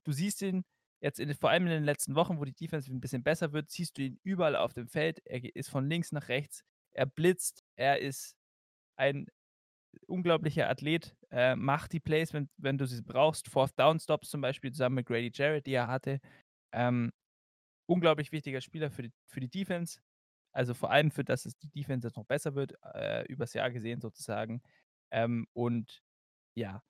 Du 0.04 0.12
siehst 0.12 0.42
ihn 0.42 0.64
jetzt 1.00 1.20
in 1.20 1.34
vor 1.34 1.50
allem 1.50 1.64
in 1.66 1.70
den 1.72 1.84
letzten 1.84 2.14
Wochen, 2.16 2.38
wo 2.38 2.44
die 2.46 2.54
Defense 2.54 2.90
'n 2.92 3.00
bisschen 3.00 3.22
besser 3.24 3.52
wird, 3.52 3.70
siehst 3.70 3.98
du 3.98 4.02
ihn 4.02 4.20
überall 4.24 4.56
auf 4.56 4.74
dem 4.74 4.88
Feld. 4.88 5.20
Er 5.26 5.42
ist 5.56 5.70
von 5.70 5.88
links 5.88 6.12
nach 6.12 6.28
rechts. 6.28 6.62
Er 6.92 7.06
blitzt. 7.06 7.64
Er 7.76 8.00
ist 8.00 8.36
ein 8.96 9.28
unglaublicher 10.06 10.68
Athlet, 10.68 11.16
äh, 11.30 11.56
macht 11.56 11.92
die 11.92 12.00
Plays, 12.00 12.32
wenn 12.32 12.48
wenn 12.56 12.78
du 12.78 12.86
sie 12.86 13.02
brauchst. 13.02 13.48
Fourth 13.48 13.78
Down 13.78 14.00
Stops 14.00 14.30
zum 14.30 14.40
Beispiel 14.40 14.72
zusammen 14.72 14.96
mit 14.96 15.06
Grady 15.06 15.30
Jarrett, 15.32 15.66
die 15.66 15.74
er 15.74 15.88
hatte. 15.88 16.20
Ähm, 16.72 17.12
unglaublich 17.86 18.32
wichtiger 18.32 18.60
Spieler 18.60 18.90
für 18.90 19.02
die 19.02 19.12
für 19.28 19.40
die 19.40 19.48
Defense. 19.50 20.00
Also, 20.52 20.74
vor 20.74 20.90
allem 20.90 21.10
für 21.10 21.24
dass 21.24 21.46
es 21.46 21.56
die 21.58 21.68
Defense 21.68 22.06
jetzt 22.06 22.16
noch 22.16 22.26
besser 22.26 22.54
wird, 22.54 22.74
äh, 22.94 23.24
übers 23.26 23.54
Jahr 23.54 23.70
gesehen 23.70 24.00
sozusagen. 24.00 24.62
Ähm, 25.12 25.46
und 25.52 26.02
ja, 26.56 26.82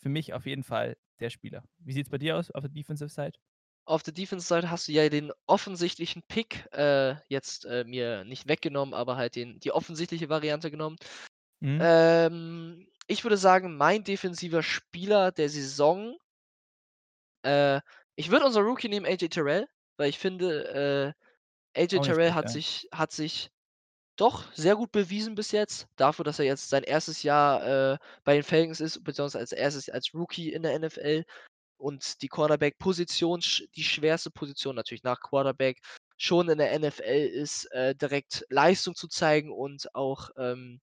für 0.00 0.08
mich 0.08 0.32
auf 0.34 0.46
jeden 0.46 0.64
Fall 0.64 0.96
der 1.20 1.30
Spieler. 1.30 1.64
Wie 1.78 1.92
sieht's 1.92 2.10
bei 2.10 2.18
dir 2.18 2.36
aus 2.36 2.50
auf 2.50 2.62
der 2.62 2.70
Defensive 2.70 3.08
Side? 3.08 3.38
Auf 3.86 4.02
der 4.02 4.14
Defense-Seite 4.14 4.70
hast 4.70 4.88
du 4.88 4.92
ja 4.92 5.08
den 5.10 5.30
offensichtlichen 5.46 6.22
Pick, 6.22 6.66
äh, 6.72 7.16
jetzt, 7.28 7.66
äh, 7.66 7.84
mir 7.84 8.24
nicht 8.24 8.48
weggenommen, 8.48 8.94
aber 8.94 9.16
halt 9.16 9.36
den 9.36 9.60
die 9.60 9.72
offensichtliche 9.72 10.30
Variante 10.30 10.70
genommen. 10.70 10.96
Mhm. 11.62 11.78
Ähm, 11.80 12.88
ich 13.06 13.24
würde 13.24 13.36
sagen, 13.36 13.76
mein 13.76 14.04
defensiver 14.04 14.62
Spieler 14.62 15.32
der 15.32 15.48
Saison 15.48 16.16
äh, 17.44 17.80
ich 18.16 18.30
würde 18.30 18.46
unseren 18.46 18.64
Rookie 18.64 18.88
nehmen, 18.88 19.06
AJ 19.06 19.28
Terrell, 19.28 19.66
weil 19.96 20.08
ich 20.08 20.18
finde, 20.18 21.14
äh, 21.76 21.80
AJ 21.80 22.00
Terrell 22.00 22.34
hat 22.34 22.46
ja. 22.46 22.50
sich 22.50 22.88
hat 22.92 23.12
sich 23.12 23.50
doch 24.16 24.52
sehr 24.54 24.76
gut 24.76 24.92
bewiesen 24.92 25.34
bis 25.36 25.52
jetzt, 25.52 25.88
dafür, 25.96 26.24
dass 26.24 26.38
er 26.40 26.46
jetzt 26.46 26.70
sein 26.70 26.84
1. 26.84 27.22
Jahr, 27.24 27.94
äh, 27.94 27.98
bei 28.24 28.34
den 28.34 28.44
Falcons 28.44 28.80
ist, 28.80 29.04
beziehungsweise 29.04 29.40
als 29.40 29.52
1. 29.54 29.90
als 29.90 30.14
Rookie 30.14 30.52
in 30.52 30.62
der 30.64 30.78
NFL 30.78 31.24
und 31.78 32.22
die 32.22 32.28
Cornerback-Position, 32.28 33.42
sch 33.42 33.64
die 33.76 33.84
schwerste 33.84 34.30
Position 34.30 34.76
natürlich 34.76 35.04
nach 35.04 35.20
Quarterback, 35.20 35.80
schon 36.18 36.48
in 36.50 36.58
der 36.58 36.78
NFL 36.78 37.02
ist, 37.34 37.66
äh, 37.72 37.94
direkt 37.96 38.44
Leistung 38.50 38.94
zu 38.96 39.08
zeigen 39.08 39.52
und 39.52 39.94
auch, 39.94 40.30
ähm 40.38 40.80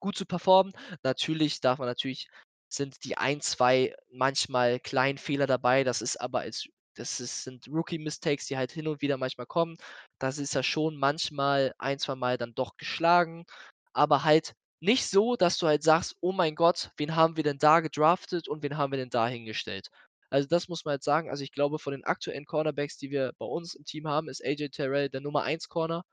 gut 0.00 0.16
zu 0.16 0.26
performen. 0.26 0.72
Natürlich 1.02 1.60
darf 1.60 1.78
man 1.78 1.88
natürlich 1.88 2.28
sind 2.70 3.04
die 3.04 3.16
1, 3.18 3.40
2 3.40 3.94
manchmal 4.12 4.78
kleinen 4.80 5.18
Fehler 5.18 5.46
dabei. 5.46 5.84
Das 5.84 6.02
ist 6.02 6.20
aber 6.20 6.40
als 6.40 6.68
das 6.94 7.20
ist 7.20 7.44
sind 7.44 7.66
Rookie-Mistakes, 7.68 8.46
die 8.46 8.56
halt 8.56 8.72
hin 8.72 8.88
und 8.88 9.00
wieder 9.02 9.16
manchmal 9.18 9.46
kommen. 9.46 9.76
Das 10.18 10.38
ist 10.38 10.54
ja 10.54 10.62
schon 10.64 10.96
manchmal 10.96 11.72
ein 11.78 11.98
zweimal 11.98 12.36
dann 12.38 12.54
doch 12.54 12.76
geschlagen, 12.76 13.44
aber 13.92 14.24
halt 14.24 14.54
nicht 14.80 15.06
so, 15.08 15.36
dass 15.36 15.58
du 15.58 15.66
halt 15.66 15.82
sagst: 15.82 16.16
„Oh 16.20 16.32
mein 16.32 16.54
Gott, 16.56 16.90
wen 16.96 17.16
haben 17.16 17.36
wir 17.36 17.44
denn 17.44 17.58
da 17.58 17.80
gedraftet 17.80 18.48
und 18.48 18.62
wen 18.62 18.76
haben 18.76 18.92
wir 18.92 18.98
denn 18.98 19.10
da 19.10 19.28
hingestellt?“ 19.28 19.88
Also, 20.30 20.48
das 20.48 20.68
muss 20.68 20.84
man 20.84 20.92
halt 20.92 21.04
sagen. 21.04 21.30
Also, 21.30 21.42
ich 21.44 21.52
glaube, 21.52 21.78
von 21.78 21.92
den 21.92 22.04
aktuellen 22.04 22.44
Cornerbacks, 22.46 22.98
die 22.98 23.10
wir 23.10 23.32
bei 23.38 23.46
uns 23.46 23.74
im 23.74 23.84
Team 23.84 24.06
haben, 24.08 24.28
ist 24.28 24.44
AJ 24.44 24.68
Terrell 24.70 25.08
der 25.10 25.20
Nummer 25.20 25.42
1 25.44 25.68
Corner 25.68 26.04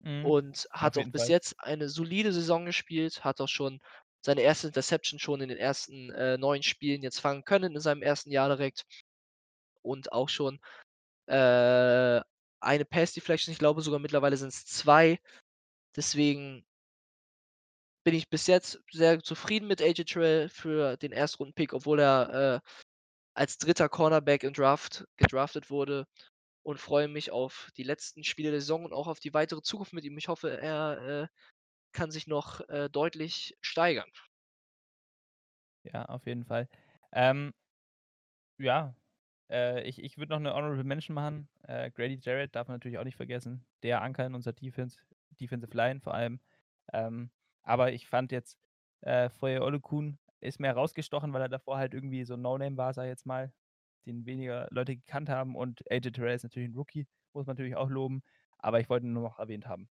Mhm. 0.00 0.32
und 0.32 0.68
Auf 0.80 0.92
hat 0.92 0.98
auch 0.98 1.10
bis 1.10 1.28
Fall. 1.28 1.28
jetzt 1.28 1.56
eine 1.60 1.88
solide 1.88 2.32
Saison 2.32 2.66
gespielt, 2.66 3.24
hat 3.24 3.40
auch 3.40 3.48
schon 3.48 3.80
seine 4.22 4.42
1. 4.42 4.68
Interception 4.68 5.18
schon 5.20 5.40
in 5.42 5.48
den 5.50 5.58
ersten, 5.58 6.10
äh, 6.12 6.38
9 6.38 6.62
Spielen 6.62 7.02
jetzt 7.02 7.20
fangen 7.20 7.44
können 7.44 7.74
in 7.74 7.80
seinem 7.80 8.02
1. 8.02 8.30
Jahr 8.32 8.48
direkt. 8.48 8.84
Und 9.84 10.12
auch 10.12 10.28
schon, 10.28 10.60
äh, 11.28 12.20
eine 12.60 12.84
Pass 12.86 13.12
Deflection. 13.14 13.52
Ich 13.52 13.58
glaube 13.58 13.82
sogar 13.82 14.00
mittlerweile 14.00 14.36
sind's 14.36 14.66
2. 14.66 15.18
Deswegen 15.96 16.64
bin 18.06 18.14
ich 18.14 18.28
bis 18.30 18.46
jetzt 18.46 18.80
sehr 18.92 19.20
zufrieden 19.22 19.66
mit 19.66 19.82
AJ 19.82 20.04
Terrell 20.04 20.48
für 20.48 20.96
den 20.96 21.12
Erstrunden-Pick, 21.12 21.72
obwohl 21.74 22.00
er, 22.00 22.62
äh, 22.64 22.68
als 23.34 23.58
3. 23.58 23.88
Cornerback 23.90 24.44
im 24.44 24.52
Draft 24.54 25.06
gedraftet 25.18 25.70
wurde 25.70 26.06
und 26.68 26.78
freue 26.80 27.08
mich 27.08 27.32
auf 27.32 27.70
die 27.78 27.84
letzten 27.84 28.24
Spiele 28.24 28.52
der 28.52 28.60
Saison 28.60 28.84
und 28.86 28.94
auch 28.94 29.08
auf 29.08 29.20
die 29.20 29.34
weitere 29.34 29.62
Zukunft 29.62 29.94
mit 29.94 30.04
ihm. 30.04 30.18
Ich 30.18 30.28
hoffe, 30.28 30.50
er, 30.60 31.24
äh, 31.24 31.28
kann 31.92 32.10
sich 32.12 32.26
noch, 32.28 32.60
äh, 32.68 32.90
deutlich 32.90 33.56
steigern. 33.62 34.10
Ja, 35.84 36.04
auf 36.06 36.26
jeden 36.26 36.44
Fall. 36.44 36.68
Ähm 37.12 37.52
ja, 38.58 38.94
äh, 39.50 39.82
ich 39.88 40.02
ich 40.02 40.18
würde 40.18 40.32
noch 40.34 40.40
'ne 40.40 40.54
Honorable 40.54 40.84
Mention 40.84 41.14
machen. 41.14 41.48
Äh, 41.62 41.90
Grady 41.90 42.18
Jarrett 42.22 42.54
darf 42.56 42.68
man 42.68 42.76
natürlich 42.76 42.98
auch 42.98 43.04
nicht 43.04 43.16
vergessen. 43.16 43.66
Der 43.82 44.02
Anker 44.02 44.26
in 44.26 44.34
unserer 44.34 44.54
Defense, 44.54 44.98
Defensive 45.40 45.76
Line 45.76 46.00
vor 46.00 46.14
allem. 46.14 46.40
Ähm, 46.92 47.30
aber 47.62 47.92
ich 47.92 48.08
fand 48.08 48.32
jetzt, 48.32 48.58
äh, 49.02 49.30
Foye 49.30 49.62
Oluokun 49.62 50.18
ist 50.40 50.60
mehr 50.60 50.74
rausgestochen, 50.74 51.32
weil 51.32 51.42
er 51.42 51.48
davor 51.48 51.78
halt 51.78 51.94
irgendwie 51.94 52.24
so 52.24 52.36
No-Name 52.36 52.76
war, 52.76 52.94
sage 52.94 53.08
ich 53.08 53.12
jetzt 53.12 53.26
mal, 53.26 53.52
den 54.08 54.26
weniger 54.26 54.68
Leute 54.72 54.96
gekannt 54.96 55.28
haben. 55.30 55.56
Und 55.56 55.82
AJ 55.90 56.12
Terrell 56.12 56.36
ist 56.36 56.44
natürlich 56.44 56.68
'n 56.70 56.76
Rookie, 56.76 57.06
muss 57.34 57.46
man 57.46 57.56
natürlich 57.56 57.76
auch 57.76 57.90
loben, 57.90 58.22
aber 58.58 58.80
ich 58.80 58.88
wollte 58.90 59.06
ihn 59.06 59.14
nur 59.14 59.24
noch 59.24 59.38
erwähnt 59.40 59.66
haben. 59.68 59.88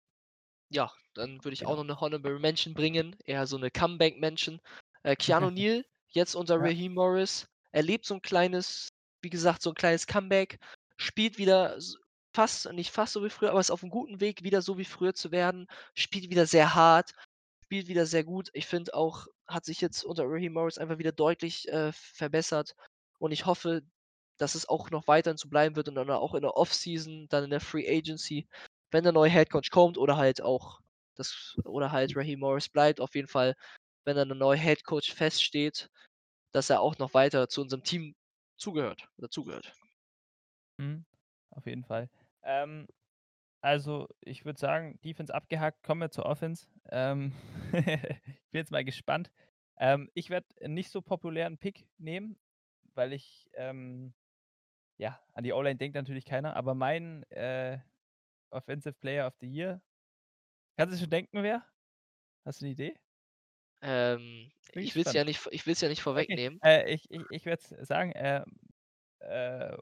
Ja, 0.71 0.91
dann 1.15 1.45
würde 1.45 1.55
ich 1.55 1.67
auch 1.67 1.77
noch 1.77 1.85
'ne 1.85 2.01
Honorable 2.01 2.39
Mention 2.39 2.75
bringen, 2.75 3.17
eher 3.25 3.47
so 3.47 3.59
'ne 3.59 3.71
Comeback-Mention. 3.71 4.61
Äh, 5.03 5.17
Keanu 5.17 5.51
Neal, 5.51 5.85
jetzt 6.09 6.35
unter 6.35 6.57
Ja. 6.59 6.61
Raheem 6.61 6.95
Morris, 6.95 7.47
erlebt 7.73 8.07
so 8.07 8.15
'n 8.15 8.23
kleines 8.23 8.89
wie 9.23 9.31
gesagt, 9.31 9.63
so 9.63 9.71
'n 9.71 9.75
kleines 9.75 10.07
Comeback, 10.07 10.59
spielt 10.97 11.39
wieder 11.39 11.79
fast 12.35 12.71
nicht 12.73 12.91
fast 12.91 13.13
so 13.13 13.23
wie 13.25 13.31
früher, 13.31 13.51
aber 13.51 13.61
ist 13.61 13.71
auf'm 13.71 13.91
guten 13.91 14.21
Weg, 14.21 14.43
wieder 14.43 14.61
so 14.63 14.77
wie 14.79 14.85
früher 14.85 15.15
zu 15.15 15.31
werden, 15.33 15.67
spielt 15.95 16.31
wieder 16.31 16.47
sehr 16.47 16.75
hart, 16.75 17.13
spielt 17.65 17.89
wieder 17.89 18.07
sehr 18.07 18.25
gut. 18.25 18.51
Ich 18.55 18.67
finde 18.67 18.95
auch, 18.95 19.27
hat 19.47 19.65
sich 19.65 19.81
jetzt 19.81 20.05
unter 20.05 20.25
Raheem 20.27 20.53
Morris 20.55 20.79
einfach 20.79 20.99
wieder 20.99 21.13
deutlich, 21.13 21.69
äh, 21.69 21.93
verbessert 21.93 22.75
und 23.19 23.33
ich 23.33 23.47
hoffe, 23.47 23.83
dass 24.39 24.55
es 24.55 24.69
auch 24.69 24.91
noch 24.91 25.07
weiterhin 25.09 25.37
so 25.39 25.49
bleiben 25.49 25.77
wird 25.77 25.89
und 25.89 25.95
dann 25.97 26.11
auch 26.11 26.35
in 26.35 26.43
der 26.43 26.57
Offseason, 26.57 27.27
dann 27.31 27.45
in 27.45 27.51
der 27.51 27.61
Free 27.61 27.87
Agency, 27.89 28.47
wenn 28.91 29.05
der 29.05 29.13
neue 29.13 29.31
Head 29.31 29.51
Coach 29.51 29.71
kommt 29.71 29.99
oder 29.99 30.17
halt 30.17 30.43
auch 30.43 30.81
das 31.17 31.57
oder 31.65 31.93
halt 31.93 32.17
Raheem 32.17 32.41
Morris 32.41 32.69
bleibt, 32.69 33.01
auf 33.01 33.15
jeden 33.15 33.29
Fall, 33.29 33.55
wenn 34.05 34.17
dann 34.17 34.29
'ne 34.29 34.35
neue 34.35 34.59
Head 34.59 34.85
Coach 34.85 35.13
feststeht, 35.15 35.89
dass 36.53 36.71
er 36.71 36.81
auch 36.81 36.99
noch 36.99 37.15
weiter 37.15 37.49
zu 37.49 37.63
unserem 37.63 37.85
Team 37.85 38.15
zugehört 38.59 39.09
dazugehört. 39.19 39.75
Mhm, 40.79 41.05
auf 41.51 41.67
jeden 41.67 41.85
Fall. 41.85 42.09
Ähm, 42.43 42.87
also, 43.63 44.09
ich 44.21 44.45
würde 44.45 44.61
sagen, 44.61 45.01
Defense 45.05 45.35
abgehakt, 45.35 45.83
kommen 45.85 46.03
wir 46.03 46.11
zur 46.11 46.27
Offense. 46.27 46.69
Ähm, 46.91 47.33
ich 47.73 48.51
bin 48.53 48.61
jetzt 48.61 48.73
mal 48.73 48.85
gespannt. 48.85 49.33
Ähm, 49.79 50.11
ich 50.15 50.31
werde 50.31 50.49
nicht 50.71 50.91
so 50.91 51.03
populären 51.03 51.59
Pick 51.59 51.89
nehmen, 51.99 52.39
weil 52.95 53.13
ich, 53.15 53.51
ähm 53.55 54.15
ja, 54.99 55.21
an 55.35 55.45
die 55.45 55.53
O-Line 55.53 55.77
denkt 55.77 55.97
natürlich 55.97 56.25
keiner, 56.25 56.57
aber 56.57 56.75
mein, 56.75 57.25
äh, 57.31 57.79
Offensive 58.51 58.95
Player 58.95 59.27
of 59.29 59.35
the 59.41 59.49
Year 59.49 59.83
kannst 60.79 60.95
du 60.97 61.01
schon 61.01 61.11
denken, 61.11 61.43
wer? 61.43 61.67
Hast 62.47 62.61
du 62.63 62.67
'ne 62.67 62.73
Idee? 62.73 62.97
Ähm, 63.83 64.51
ich 64.79 64.95
will's 64.95 65.13
ja 65.13 65.23
gespannt. 65.23 65.25
nicht 65.25 65.39
v 65.41 65.49
ich 65.53 65.67
will's 65.67 65.81
ja 65.81 65.89
nicht 65.89 66.03
Okay, 66.17 66.41
vorwegnehmen. 66.43 66.61
äh, 66.65 66.93
ich 66.95 67.11
ich 67.11 67.27
ich 67.31 67.47
werde 67.47 67.63
es 67.63 67.89
sagen, 67.89 68.13
ähm, 68.17 68.45
äh, 69.21 69.77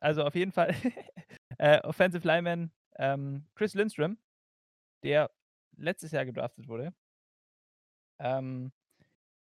also, 0.00 0.24
auf 0.24 0.34
jeden 0.36 0.52
Fall, 0.52 0.74
äh, 1.58 1.80
Offensive 1.82 2.26
Lineman, 2.26 2.72
ähm, 2.98 3.48
Chris 3.54 3.74
Lindstrom, 3.74 4.18
der 5.04 5.30
letztes 5.76 6.12
Jahr 6.12 6.26
gedraftet 6.26 6.68
wurde. 6.68 6.94
Ähm, 8.20 8.72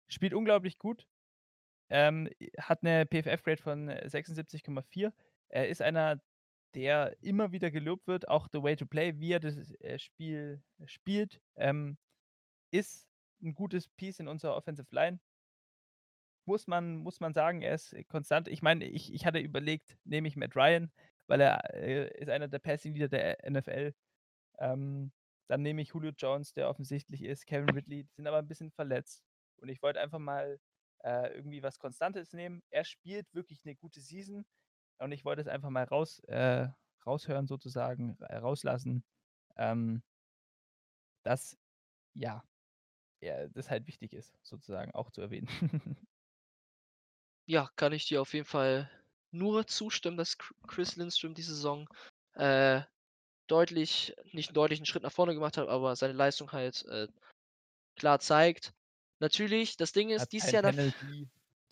spielt 0.09 0.33
unglaublich 0.35 0.79
gut, 0.79 1.07
ähm, 1.89 2.29
hat 2.59 2.83
'ne 2.83 3.05
PFF-Grade 3.05 3.61
von 3.61 3.91
76,4. 4.05 5.13
Er 5.49 5.69
ist 5.69 5.81
einer, 5.81 6.21
der 6.75 7.15
immer 7.23 7.51
wieder 7.51 7.71
gelobt 7.71 8.07
wird, 8.07 8.27
auch 8.29 8.47
the 8.53 8.61
way 8.63 8.75
to 8.75 8.85
play, 8.85 9.19
wie 9.19 9.31
er 9.33 9.39
das, 9.39 9.57
äh, 9.81 9.99
Spiel 9.99 10.63
spielt, 10.85 11.41
ähm, 11.57 11.97
ist 12.71 13.07
'n 13.43 13.55
gutes 13.55 13.89
Piece 13.89 14.19
in 14.21 14.27
unserer 14.29 14.55
Offensive 14.57 14.87
Line. 14.95 15.19
Muss 16.47 16.67
man 16.67 16.97
muss 16.97 17.19
man 17.19 17.33
sagen, 17.33 17.61
er 17.63 17.73
ist 17.73 17.95
konstant. 18.07 18.47
Ich 18.47 18.61
meine, 18.61 18.85
ich 18.85 19.11
ich 19.11 19.25
hatte 19.25 19.39
überlegt, 19.39 19.97
nehme 20.03 20.27
ich 20.27 20.35
Matt 20.35 20.55
Ryan, 20.55 20.91
weil 21.27 21.41
er, 21.41 21.73
äh, 21.73 22.07
ist 22.21 22.29
einer 22.29 22.47
der 22.47 22.59
Passing 22.59 22.93
Leader 22.93 23.07
der 23.09 23.43
NFL. 23.49 23.93
Ähm, 24.59 25.11
dann 25.49 25.63
nehme 25.63 25.81
ich 25.81 25.89
Julio 25.89 26.11
Jones, 26.17 26.53
der 26.53 26.69
offensichtlich 26.69 27.23
ist, 27.23 27.47
Calvin 27.47 27.71
Ridley, 27.75 28.05
die 28.05 28.13
sind 28.15 28.27
aber 28.27 28.39
'n 28.39 28.47
bisschen 28.47 28.71
verletzt. 28.71 29.23
Und 29.57 29.69
ich 29.69 29.81
wollte 29.83 30.01
einfach 30.01 30.19
mal, 30.19 30.59
äh, 31.05 31.33
irgendwie 31.35 31.63
was 31.63 31.79
Konstantes 31.79 32.33
nehmen. 32.33 32.63
Er 32.71 32.85
spielt 32.85 33.33
wirklich 33.35 33.63
'ne 33.65 33.75
gute 33.77 34.01
Season 34.01 34.45
und 34.99 35.11
ich 35.13 35.25
wollte 35.25 35.41
es 35.43 35.47
einfach 35.49 35.71
mal 35.71 35.85
raus 35.85 36.19
äh, 36.27 36.69
raushören 37.07 37.47
sozusagen, 37.47 38.17
äh, 38.21 38.37
rauslassen, 38.37 39.05
ähm 39.57 40.03
dass, 41.25 41.57
ja, 42.15 42.43
ja, 43.21 43.47
das 43.49 43.69
halt 43.69 43.87
wichtig 43.87 44.13
ist, 44.13 44.37
sozusagen 44.43 44.91
auch 44.93 45.11
zu 45.11 45.21
erwähnen. 45.21 45.49
Ja, 47.49 47.69
kann 47.75 47.93
ich 47.93 48.07
dir 48.07 48.21
auf 48.21 48.33
jeden 48.33 48.45
Fall 48.47 48.89
nur 49.31 49.67
zustimmen, 49.67 50.17
dass 50.17 50.35
Ch 50.37 50.51
Chris 50.67 50.95
Lindstrom 50.95 51.35
die 51.35 51.43
Saison, 51.43 51.87
äh, 52.33 52.81
deutlich 53.47 54.15
nicht 54.33 54.51
'n 54.51 54.53
deutlichen 54.55 54.85
Schritt 54.85 55.03
nach 55.03 55.11
vorne 55.13 55.33
gemacht 55.35 55.57
hat, 55.57 55.69
aber 55.69 55.95
seine 55.95 56.13
Leistung 56.13 56.51
halt, 56.53 56.85
äh, 56.85 57.07
klar 57.97 58.19
zeigt. 58.19 58.73
Natürlich, 59.19 59.77
das 59.77 59.91
Ding 59.91 60.09
ist, 60.09 60.31
dieses 60.31 60.51
kein 60.51 60.51
Jahr 60.51 60.63
Penalty. 60.63 61.29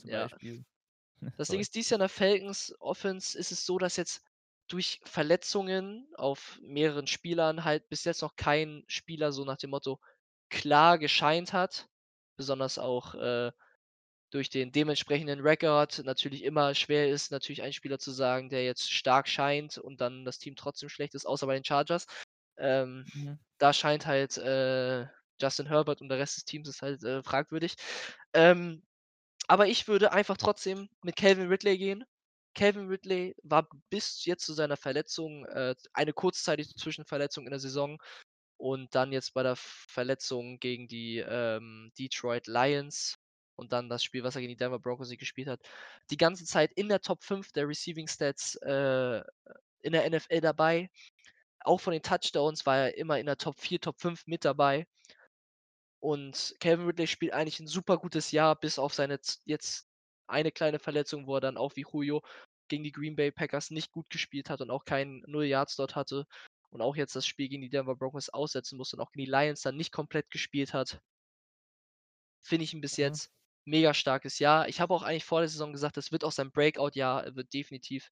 Beispiel. 0.10 0.66
Das 1.38 1.50
Ding 1.50 1.60
ist, 1.60 1.76
dies 1.76 1.90
Jahr 1.90 1.98
in 1.98 2.02
der 2.02 2.10
Falcons 2.10 2.76
Offense 2.80 3.38
ist 3.38 3.52
es 3.52 3.66
so, 3.66 3.78
dass 3.78 3.98
jetzt 3.98 4.22
durch 4.68 5.00
Verletzungen 5.04 6.08
auf 6.16 6.60
mehreren 6.62 7.08
Spielern 7.08 7.64
halt 7.66 7.90
bis 7.90 8.04
jetzt 8.06 8.22
noch 8.22 8.36
kein 8.36 8.84
Spieler 8.88 9.32
so 9.32 9.44
nach 9.46 9.58
dem 9.58 9.72
Motto 9.72 10.00
klar 10.50 10.98
gescheint 10.98 11.54
hat. 11.54 11.88
Besonders 12.38 12.78
auch, 12.80 13.16
äh, 13.16 13.52
durch 14.32 14.50
den 14.50 14.72
dementsprechenden 14.72 15.42
Rekord 15.42 16.04
natürlich 16.06 16.44
immer 16.44 16.76
schwer 16.76 17.10
ist, 17.10 17.32
natürlich 17.32 17.64
einen 17.64 17.74
Spieler 17.74 18.00
zu 18.00 18.12
sagen, 18.12 18.50
der 18.50 18.66
jetzt 18.66 18.92
stark 18.92 19.28
scheint 19.30 19.78
und 19.78 20.02
dann 20.02 20.26
das 20.26 20.40
Team 20.40 20.56
trotzdem 20.56 20.90
schlecht 20.90 21.16
ist, 21.16 21.26
außer 21.28 21.48
bei 21.48 21.56
den 21.56 21.66
Chargers. 21.66 22.08
Ähm, 22.58 23.08
Mhm. 23.16 23.38
da 23.60 23.74
scheint 23.74 24.06
halt, 24.08 24.38
äh, 24.38 25.08
Justin 25.42 25.68
Herbert 25.68 26.02
und 26.02 26.10
der 26.10 26.20
Rest 26.20 26.38
des 26.38 26.46
Teams 26.46 26.68
ist 26.70 26.82
halt, 26.82 27.04
äh, 27.04 27.24
fragwürdig. 27.24 27.76
Ähm, 28.34 28.84
aber 29.48 29.68
ich 29.68 29.88
würde 29.88 30.12
einfach 30.14 30.38
trotzdem 30.38 30.90
mit 31.04 31.16
Calvin 31.16 31.48
Ridley 31.50 31.78
gehen. 31.78 32.06
Calvin 32.56 32.88
Ridley 32.88 33.36
war 33.44 33.68
bis 33.90 34.26
jetzt 34.26 34.46
zu 34.46 34.54
seiner 34.54 34.78
Verletzung, 34.78 35.46
äh, 35.48 35.76
eine 35.94 36.14
kurzzeitige 36.14 36.76
Zwischenverletzung 36.76 37.46
in 37.46 37.52
der 37.52 37.60
Saison 37.60 37.98
und 38.58 38.96
dann 38.96 39.12
jetzt 39.12 39.34
bei 39.34 39.44
der 39.44 39.56
Verletzung 39.58 40.60
gegen 40.60 40.88
die, 40.88 41.18
ähm, 41.20 41.92
Detroit 41.98 42.48
Lions 42.48 43.18
und 43.56 43.74
dann 43.74 43.90
das 43.90 44.04
Spiel, 44.04 44.24
was 44.24 44.36
er 44.36 44.42
gegen 44.42 44.52
die 44.52 44.58
Denver 44.58 44.80
Broncos 44.80 45.10
gespielt 45.10 45.48
hat, 45.48 45.62
die 46.10 46.18
ganze 46.18 46.46
Zeit 46.46 46.72
in 46.74 46.90
der 46.90 47.02
Top 47.02 47.24
5 47.24 47.52
der 47.52 47.68
Receiving 47.68 48.08
Stats, 48.08 48.56
äh, 48.58 49.22
in 49.82 49.94
der 49.94 50.06
NFL 50.10 50.42
dabei. 50.42 50.90
Auch 51.62 51.80
von 51.80 51.94
den 51.94 52.02
Touchdowns 52.02 52.66
war 52.66 52.78
er 52.78 52.98
immer 52.98 53.20
in 53.20 53.26
der 53.26 53.38
Top 53.38 53.60
4, 53.60 53.80
Top 53.82 54.00
5 54.02 54.28
mit 54.28 54.46
dabei. 54.46 54.86
Und 56.04 56.56
Calvin 56.60 56.86
Ridley 56.88 57.08
spielt 57.08 57.32
eigentlich 57.34 57.60
'n 57.62 57.68
super 57.68 57.98
gutes 57.98 58.32
Jahr, 58.32 58.60
bis 58.60 58.78
auf 58.78 58.94
seine 58.94 59.20
jetzt 59.46 59.88
eine 60.28 60.52
kleine 60.52 60.78
Verletzung, 60.80 61.28
wo 61.28 61.36
er 61.36 61.42
dann 61.42 61.58
auch 61.58 61.76
wie 61.78 61.86
Julio 61.90 62.22
gegen 62.68 62.84
die 62.84 62.92
Green 62.92 63.16
Bay 63.16 63.32
Packers 63.32 63.72
nicht 63.72 63.92
gut 63.92 64.10
gespielt 64.10 64.50
hat 64.50 64.60
und 64.62 64.70
auch 64.70 64.84
kein 64.86 65.24
0 65.28 65.46
Yards 65.46 65.76
dort 65.78 65.96
hatte 65.96 66.26
und 66.72 66.82
auch 66.82 66.96
jetzt 66.98 67.16
das 67.16 67.26
Spiel 67.26 67.48
gegen 67.50 67.62
die 67.62 67.70
Denver 67.70 67.96
Broncos 67.96 68.30
aussetzen 68.30 68.78
musste 68.78 68.98
und 68.98 69.02
auch 69.02 69.12
gegen 69.12 69.26
die 69.26 69.32
Lions 69.32 69.62
dann 69.62 69.78
nicht 69.78 69.92
komplett 69.94 70.30
gespielt 70.30 70.74
hat. 70.74 71.02
Finde 72.42 72.64
ich 72.66 72.74
'n 72.74 72.82
bis 72.82 72.98
Mhm. 72.98 72.98
jetzt 72.98 73.32
mega 73.66 73.94
starkes 73.94 74.40
Jahr. 74.40 74.68
Ich 74.68 74.82
habe 74.82 74.94
auch 74.94 75.04
eigentlich 75.04 75.26
vor 75.26 75.40
der 75.40 75.50
Saison 75.50 75.72
gesagt, 75.72 75.98
das 75.98 76.12
wird 76.12 76.24
auch 76.24 76.32
sein 76.32 76.52
Breakout-Jahr. 76.52 77.24
Er 77.26 77.36
wird 77.36 77.54
definitiv 77.54 78.10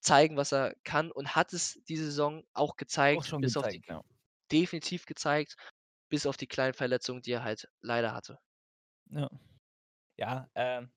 zeigen, 0.00 0.36
was 0.36 0.52
er 0.52 0.74
kann 0.84 1.10
und 1.12 1.34
hat 1.36 1.52
es 1.52 1.80
diese 1.88 2.06
Saison 2.06 2.44
auch 2.54 2.76
Auch 3.10 3.22
gezeigt, 3.22 3.24
schon 3.24 3.42
bis 3.42 3.56
auf 3.56 3.68
die 3.68 3.82
gezeigt, 3.82 3.88
ja. 3.88 4.02
definitiv 4.52 5.06
gezeigt, 5.06 5.56
bis 6.12 6.26
auf 6.26 6.36
die 6.36 6.46
kleinen 6.46 6.74
Verletzungen, 6.74 7.22
die 7.22 7.32
er 7.32 7.42
halt 7.44 7.68
leider 7.80 8.14
hatte. 8.14 8.38
Ja. 9.10 9.28
Ja, 10.18 10.48
ähm, 10.54 10.92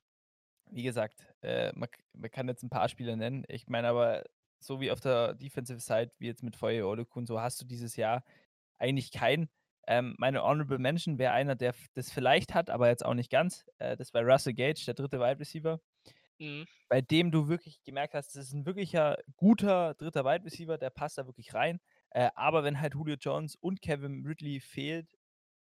wie 0.71 0.83
gesagt, 0.83 1.27
äh, 1.41 1.71
man 1.75 1.89
man 2.13 2.31
kann 2.31 2.47
jetzt 2.49 2.63
'n 2.63 2.69
paar 2.69 2.89
Spieler 2.89 3.15
nennen. 3.17 3.45
Ich 3.49 3.67
meine 3.67 3.89
aber, 3.89 4.23
so 4.59 4.81
wie 4.81 4.91
auf 4.91 4.99
der 5.01 5.35
Defensive 5.35 5.79
Side, 5.81 6.11
wie 6.19 6.27
jetzt 6.27 6.43
mit 6.43 6.55
Foye 6.57 6.83
Oluokun, 6.85 7.25
hast 7.31 7.61
du 7.61 7.65
dieses 7.65 7.95
Jahr 7.97 8.23
eigentlich 8.79 9.11
keinen. 9.11 9.49
Ähm, 9.87 10.15
meine 10.19 10.43
Honorable 10.43 10.79
Mention 10.79 11.19
wäre 11.19 11.33
einer, 11.33 11.55
der 11.55 11.75
das 11.95 12.11
vielleicht 12.11 12.53
hat, 12.55 12.69
aber 12.71 12.89
jetzt 12.89 13.05
auch 13.05 13.13
nicht 13.15 13.31
ganz. 13.31 13.65
Äh, 13.79 13.97
das 13.97 14.13
wäre 14.13 14.25
Russell 14.25 14.53
Gage, 14.55 14.83
der 14.85 14.95
3. 14.95 15.19
Wide 15.19 15.39
Receiver 15.39 15.79
Mhm. 16.39 16.65
bei 16.91 17.01
dem 17.01 17.31
du 17.31 17.47
wirklich 17.47 17.81
gemerkt 17.83 18.13
hast, 18.13 18.35
das 18.35 18.45
ist 18.47 18.53
'n 18.53 18.65
wirklicher 18.65 19.17
guter 19.37 19.95
3. 19.95 20.23
Wide 20.23 20.45
Receiver, 20.45 20.77
der 20.77 20.91
passt 20.91 21.17
da 21.17 21.25
wirklich 21.25 21.53
rein. 21.55 21.79
Äh, 22.15 22.31
aber 22.35 22.63
wenn 22.63 22.79
halt 22.79 22.93
Julio 22.93 23.17
Jones 23.19 23.57
und 23.57 23.81
Calvin 23.81 24.25
Ridley 24.25 24.61
fehlt, 24.61 25.09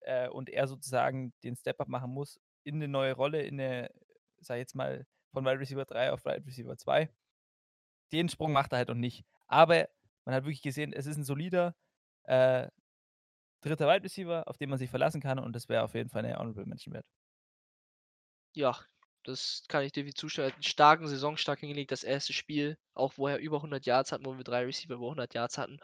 äh, 0.01 0.29
und 0.29 0.49
er 0.49 0.67
sozusagen 0.67 1.33
den 1.43 1.55
Step-up 1.57 1.89
machen 1.89 2.11
muss 2.13 2.39
in 2.63 2.77
'ne 2.79 2.87
neue 2.87 3.13
Rolle, 3.15 3.43
in 3.43 3.57
'ne, 3.57 3.89
sage 4.41 4.59
ich 4.59 4.63
jetzt 4.63 4.75
mal, 4.75 5.05
von 5.33 5.45
Wide 5.45 5.59
Receiver 5.59 5.85
3 5.85 6.11
auf 6.13 6.25
Wide 6.25 6.45
Receiver 6.47 6.77
2 6.77 7.09
den 8.13 8.29
Sprung 8.29 8.53
macht 8.53 8.71
er 8.73 8.77
halt 8.79 8.89
noch 8.89 8.95
nicht. 8.95 9.25
Aber 9.47 9.87
man 10.25 10.35
hat 10.35 10.43
wirklich 10.45 10.61
gesehen, 10.61 10.93
es 10.93 11.05
ist 11.05 11.17
'n 11.17 11.23
solider, 11.25 11.75
äh, 12.23 12.69
3. 13.61 13.87
Wide 13.87 14.03
Receiver, 14.05 14.47
auf 14.47 14.57
den 14.57 14.69
man 14.71 14.79
sich 14.79 14.89
verlassen 14.91 15.21
kann 15.21 15.39
und 15.39 15.55
das 15.55 15.69
wäre 15.69 15.83
auf 15.83 15.95
jeden 15.95 16.09
Fall 16.11 16.23
'ne 16.23 16.37
Honorable 16.39 16.65
Mention 16.67 16.93
wert. 16.95 17.03
Ja, 18.55 18.79
das 19.23 19.63
kann 19.67 19.83
ich 19.83 19.91
definitiv 19.91 20.15
zustimmen. 20.19 20.45
Er 20.47 20.51
hat 20.53 20.57
'n 20.59 20.63
starken 20.63 21.07
Saisonstart 21.07 21.59
hingelegt. 21.59 21.91
Das 21.91 22.03
1. 22.03 22.33
Spiel, 22.33 22.77
auch 22.93 23.13
wo 23.17 23.27
er 23.27 23.37
über 23.39 23.61
100 23.61 23.85
Yards 23.85 24.11
hatten, 24.11 24.25
wo 24.25 24.37
wir 24.37 24.43
3 24.43 24.63
Receiver 24.65 24.95
über 24.95 25.07
100 25.09 25.33
Yards 25.33 25.57
hatten. 25.57 25.79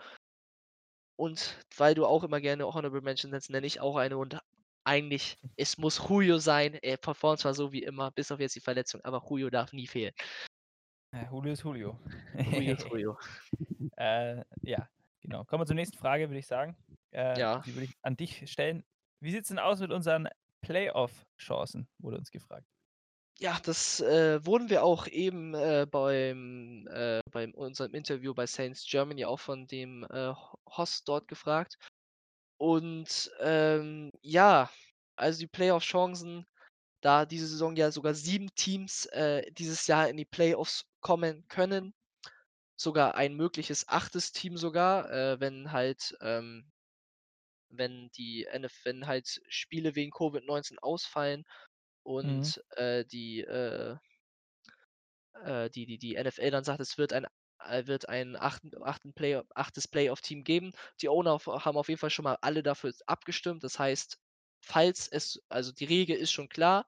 Und 1.15 1.58
weil 1.78 1.95
du 1.95 2.06
auch 2.06 2.23
immer 2.23 2.41
gerne 2.41 2.65
Honorable 2.65 3.02
Mention 3.02 3.32
nennst, 3.32 3.49
nenne 3.49 3.67
ich 3.67 3.80
auch 3.80 3.95
eine 3.97 4.17
und 4.17 4.39
eigentlich 4.86 5.38
es 5.56 5.78
muss 5.78 6.02
Julio 6.10 6.39
sein. 6.39 6.73
Er 6.82 6.97
performt 6.97 7.39
zwar 7.39 7.54
so 7.54 7.71
wie 7.71 7.84
immer, 7.84 8.12
bis 8.12 8.32
auf 8.32 8.39
jetzt 8.39 8.56
die 8.56 8.60
Verletzung, 8.60 9.02
aber 9.04 9.23
Julio 9.30 9.49
darf 9.49 9.71
nie 9.73 9.88
fehlen. 9.88 10.13
Ja, 11.13 11.30
Julio 11.32 11.54
ist 11.54 11.63
Julio. 11.63 11.99
Julio 12.36 12.73
ist 12.73 12.84
Julio. 12.89 13.17
Äh, 13.97 14.43
ja, 14.63 14.89
genau. 15.21 15.45
Kommen 15.45 15.62
wir 15.62 15.65
zur 15.67 15.76
nächsten 15.76 15.97
Frage, 15.97 16.28
würde 16.30 16.39
ich 16.39 16.47
sagen. 16.47 16.76
Äh, 17.12 17.39
Ja. 17.39 17.60
die 17.60 17.73
würde 17.76 17.86
ich 17.86 17.95
an 18.02 18.17
dich 18.17 18.49
stellen. 18.52 18.84
Wie 19.21 19.32
sieht's 19.32 19.49
denn 19.49 19.60
aus 19.60 19.80
mit 19.80 19.91
unseren 19.91 20.28
Playoff-Chancen, 20.62 21.88
wurde 21.99 22.17
uns 22.17 22.32
gefragt. 22.32 22.67
Ja, 23.43 23.60
das, 23.60 23.99
äh, 23.99 24.45
wurden 24.45 24.69
wir 24.69 24.86
auch 24.86 25.06
eben, 25.06 25.53
äh, 25.53 25.86
beim 25.91 26.88
äh, 26.89 27.19
beim 27.29 27.53
unserem 27.53 27.93
Interview 27.93 28.34
bei 28.34 28.45
Saints 28.47 28.86
Germany 28.89 29.25
auch 29.25 29.41
von 29.41 29.67
dem, 29.67 30.06
äh, 30.06 30.29
Ho 30.34 30.58
Host 30.69 31.10
dort 31.10 31.27
gefragt. 31.27 31.77
Und, 32.58 33.32
ähm, 33.41 34.12
ja, 34.21 34.69
also 35.17 35.39
die 35.39 35.47
Playoff-Chancen, 35.47 36.45
da 37.01 37.25
diese 37.25 37.47
Saison 37.47 37.75
ja 37.75 37.91
sogar 37.91 38.13
7 38.15 38.49
Teams, 38.56 39.08
äh, 39.08 39.51
dieses 39.53 39.88
Jahr 39.88 40.10
in 40.10 40.17
die 40.17 40.25
Playoffs 40.25 40.86
kommen 41.01 41.45
können, 41.49 41.93
sogar 42.77 43.15
ein 43.15 43.36
mögliches 43.36 43.88
8. 43.89 44.34
Team 44.34 44.58
sogar, 44.58 45.12
äh, 45.12 45.39
wenn 45.41 45.71
halt, 45.73 46.15
ähm 46.21 46.71
wenn 47.71 48.10
die 48.17 48.45
NF 48.45 48.73
wenn 48.86 49.08
halt 49.08 49.41
Spiele 49.47 49.95
wegen 49.95 50.12
Covid-19 50.12 50.77
ausfallen 50.79 51.43
Mhm. 52.21 52.53
und, 52.53 52.63
äh, 52.77 53.05
die, 53.05 53.41
äh 53.41 53.97
äh, 55.43 55.69
die 55.69 55.85
die 55.85 55.97
die 55.97 56.15
NFL 56.15 56.51
dann 56.51 56.63
sagt, 56.63 56.79
es 56.79 56.97
wird 56.97 57.13
ein 57.13 57.25
äh, 57.59 57.87
wird 57.87 58.09
ein 58.09 58.35
achten 58.35 58.71
achten 58.83 59.13
Playoff 59.13 59.45
8. 59.55 59.87
Playoff-Team 59.87 60.43
geben. 60.43 60.71
Die 61.01 61.09
Owner 61.09 61.39
haben 61.45 61.77
auf 61.77 61.87
jeden 61.89 61.99
Fall 61.99 62.09
schon 62.09 62.23
mal 62.23 62.37
alle 62.41 62.63
dafür 62.63 62.93
abgestimmt. 63.07 63.63
Das 63.63 63.79
heißt, 63.79 64.17
falls 64.61 65.07
es 65.07 65.39
also 65.49 65.71
die 65.71 65.85
Regel 65.85 66.17
ist 66.17 66.31
schon 66.31 66.49
klar. 66.49 66.85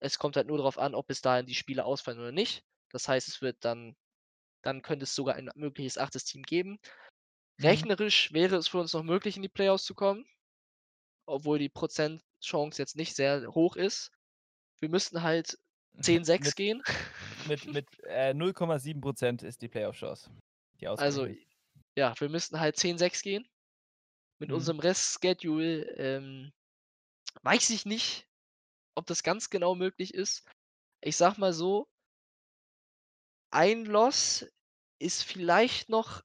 Es 0.00 0.18
kommt 0.18 0.36
halt 0.36 0.48
nur 0.48 0.58
darauf 0.58 0.78
an, 0.78 0.94
ob 0.94 1.06
bis 1.08 1.22
dahin 1.22 1.46
die 1.46 1.54
Spiele 1.54 1.84
ausfallen 1.84 2.20
oder 2.20 2.32
nicht. 2.32 2.64
Das 2.90 3.08
heißt, 3.08 3.28
es 3.28 3.42
wird 3.42 3.58
dann 3.64 3.96
dann 4.62 4.82
könnte 4.82 5.04
es 5.04 5.14
sogar 5.14 5.36
ein 5.36 5.50
mögliches 5.56 5.98
8. 5.98 6.24
Team 6.26 6.42
geben. 6.44 6.78
Mhm. 7.58 7.84
Rechnerisch 7.84 8.32
wäre 8.34 8.56
es 8.56 8.68
für 8.68 8.78
uns 8.80 8.92
noch 8.94 9.04
möglich, 9.04 9.36
in 9.36 9.42
die 9.42 9.48
Playoffs 9.50 9.84
zu 9.86 9.94
kommen 9.94 10.26
obwohl 11.28 11.58
die 11.58 11.68
Prozentchance 11.68 12.80
jetzt 12.82 12.96
nicht 12.96 13.14
sehr 13.14 13.46
hoch 13.54 13.76
ist. 13.76 14.10
Wir 14.82 14.88
müssten 14.88 15.22
halt 15.22 15.56
10-6 16.00 16.44
Mit 16.44 16.56
gehen. 16.56 16.82
mit 17.46 17.66
mit, 17.72 17.86
äh, 18.04 18.34
0,7 18.34 19.00
% 19.00 19.42
ist 19.44 19.62
die 19.62 19.68
Playoff-Chance, 19.68 20.30
Also, 20.96 21.28
ja, 21.96 22.14
wir 22.18 22.28
müssten 22.28 22.58
halt 22.58 22.76
10-6 22.76 23.22
gehen. 23.22 23.46
Mit 24.40 24.50
Mhm. 24.50 24.56
unserem 24.56 24.80
Rest-Schedule, 24.80 25.82
ähm, 25.96 26.52
weiß 27.42 27.70
ich 27.70 27.86
nicht, 27.86 28.26
ob 28.96 29.06
das 29.06 29.22
ganz 29.22 29.50
genau 29.50 29.74
möglich 29.74 30.14
ist. 30.14 30.44
Ich 31.02 31.16
sage 31.16 31.40
mal 31.40 31.52
so 31.52 31.88
ein 33.52 33.84
Loss 33.84 34.46
ist 34.98 35.22
vielleicht 35.24 35.88
noch 35.88 36.22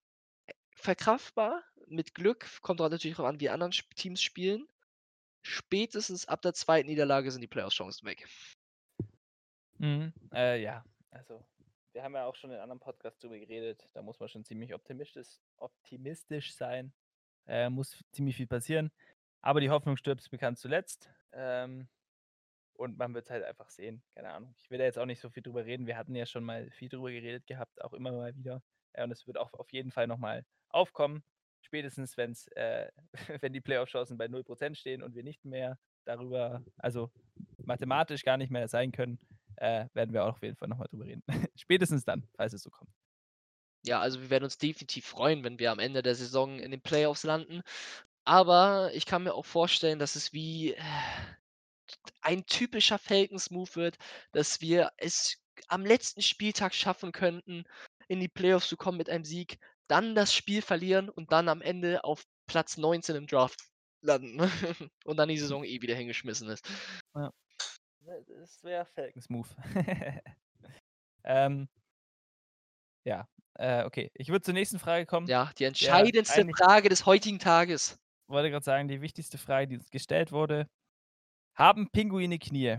verkraftbar 0.75 1.63
mit 1.87 2.15
Glück. 2.15 2.61
Kommt 2.61 2.81
auch 2.81 2.89
natürlich 2.89 3.17
drauf 3.17 3.27
an, 3.27 3.39
wie 3.39 3.47
Sp 3.51 3.89
Teams 3.95 4.21
spielen. 4.21 4.67
Spätestens 5.49 6.27
ab 6.27 6.41
der 6.41 6.53
2. 6.53 6.83
Niederlage 6.83 7.31
sind 7.31 7.39
die 7.39 7.47
Playoff-Chancen 7.47 8.05
weg. 8.05 8.27
Mhm. 9.77 10.11
Äh, 10.33 10.61
ja, 10.61 10.83
also, 11.09 11.41
wir 11.93 12.03
haben 12.03 12.15
ja 12.15 12.25
auch 12.25 12.35
schon 12.35 12.51
in 12.51 12.59
anderen 12.59 12.81
Podcasts 12.81 13.17
drüber 13.21 13.39
geredet. 13.39 13.87
Da 13.93 14.01
muss 14.01 14.19
man 14.19 14.27
schon 14.27 14.43
ziemlich 14.43 14.73
optimistisch 14.73 15.39
optimistisch 15.55 16.53
sein. 16.53 16.91
Äh, 17.47 17.69
muss 17.69 18.03
ziemlich 18.11 18.35
viel 18.35 18.47
passieren. 18.47 18.91
Aber 19.41 19.61
die 19.61 19.69
Hoffnung 19.69 19.95
stirbt 19.95 20.29
bekannt 20.29 20.59
zuletzt. 20.59 21.09
Ähm, 21.31 21.87
und 22.73 22.97
man 22.97 23.13
wird's 23.13 23.29
halt 23.29 23.45
einfach 23.45 23.69
sehen. 23.69 24.03
Keine 24.15 24.33
Ahnung. 24.33 24.53
Ich 24.59 24.69
will 24.69 24.79
da 24.79 24.83
jetzt 24.83 24.99
auch 24.99 25.05
nicht 25.05 25.21
so 25.21 25.29
viel 25.29 25.43
drüber 25.43 25.65
reden. 25.65 25.87
Wir 25.87 25.95
hatten 25.95 26.13
ja 26.13 26.25
schon 26.25 26.43
mal 26.43 26.69
viel 26.71 26.89
drüber 26.89 27.09
geredet 27.09 27.47
gehabt, 27.47 27.81
auch 27.81 27.93
immer 27.93 28.11
mal 28.11 28.35
wieder. 28.35 28.61
Ja, 28.97 29.05
und 29.05 29.11
es 29.11 29.25
wird 29.25 29.37
auch 29.37 29.53
auf 29.53 29.71
jeden 29.71 29.91
Fall 29.91 30.07
noch 30.07 30.17
mal 30.17 30.45
aufkommen. 30.67 31.23
Spätestens, 31.61 32.17
wenn's, 32.17 32.47
äh 32.49 32.89
wenn 33.41 33.53
die 33.53 33.61
Playoff-Chancen 33.61 34.17
bei 34.17 34.27
0 34.27 34.43
% 34.43 34.77
stehen 34.77 35.03
und 35.03 35.15
wir 35.15 35.23
nicht 35.23 35.45
mehr 35.45 35.77
darüber 36.05 36.63
also 36.77 37.11
mathematisch 37.57 38.23
gar 38.23 38.37
nicht 38.37 38.51
mehr 38.51 38.67
sein 38.67 38.91
können, 38.91 39.19
äh, 39.57 39.85
werden 39.93 40.13
wir 40.13 40.23
auch 40.23 40.35
auf 40.35 40.43
jeden 40.43 40.55
Fall 40.55 40.69
noch 40.69 40.77
mal 40.77 40.87
drüber 40.87 41.05
reden. 41.05 41.23
Spätestens 41.55 42.05
dann, 42.05 42.27
falls 42.35 42.53
es 42.53 42.63
so 42.63 42.69
kommt. 42.69 42.91
Ja, 43.85 43.99
also 43.99 44.21
wir 44.21 44.29
werden 44.29 44.43
uns 44.43 44.57
definitiv 44.57 45.05
freuen, 45.05 45.43
wenn 45.43 45.59
wir 45.59 45.71
am 45.71 45.79
Ende 45.79 46.01
der 46.01 46.15
Saison 46.15 46.59
in 46.59 46.71
den 46.71 46.81
Playoffs 46.81 47.23
landen. 47.23 47.61
Aber 48.25 48.91
ich 48.93 49.05
kann 49.05 49.23
mir 49.23 49.33
auch 49.33 49.45
vorstellen, 49.45 49.99
dass 49.99 50.15
es 50.15 50.33
wie 50.33 50.75
ein 52.21 52.45
typischer 52.45 52.97
Falcons-Move 52.97 53.75
wird, 53.75 53.97
dass 54.33 54.59
wir 54.61 54.91
es 54.97 55.41
am 55.67 55.85
letzten 55.85 56.21
Spieltag 56.21 56.73
schaffen 56.73 57.11
könnten, 57.11 57.63
in 58.07 58.19
die 58.19 58.27
Playoffs 58.27 58.67
zu 58.67 58.77
kommen 58.77 58.97
mit 58.97 59.09
einem 59.09 59.23
Sieg, 59.23 59.59
dann 59.87 60.15
das 60.15 60.33
Spiel 60.33 60.61
verlieren 60.61 61.09
und 61.09 61.31
dann 61.31 61.49
am 61.49 61.61
Ende 61.61 62.03
auf 62.03 62.23
Platz 62.47 62.77
19 62.77 63.15
im 63.15 63.27
Draft 63.27 63.67
landen 64.01 64.39
und 65.05 65.17
dann 65.17 65.29
die 65.29 65.37
Saison 65.37 65.63
eh 65.63 65.81
wieder 65.81 65.95
hingeschmissen 65.95 66.49
ist. 66.49 66.65
Ja. 67.15 67.31
Das 68.27 68.63
wäre 68.63 68.85
Falcons 68.85 69.29
Move. 69.29 69.49
ähm, 71.25 71.67
ja, 73.05 73.27
äh, 73.55 73.83
okay. 73.83 74.11
Ich 74.13 74.29
würde 74.29 74.43
zur 74.43 74.53
nächsten 74.53 74.79
Frage 74.79 75.05
kommen. 75.05 75.27
Ja, 75.27 75.51
die 75.57 75.65
entscheidendste 75.65 76.41
eigentlich- 76.41 76.57
Frage 76.57 76.89
des 76.89 77.05
heutigen 77.05 77.39
Tages. 77.39 77.97
wollte 78.27 78.49
gerade 78.49 78.63
sagen, 78.63 78.87
die 78.87 79.01
wichtigste 79.01 79.37
Frage, 79.37 79.67
die 79.67 79.75
uns 79.77 79.89
gestellt 79.89 80.31
wurde. 80.31 80.67
Haben 81.55 81.89
Pinguine 81.91 82.39
Knie? 82.39 82.77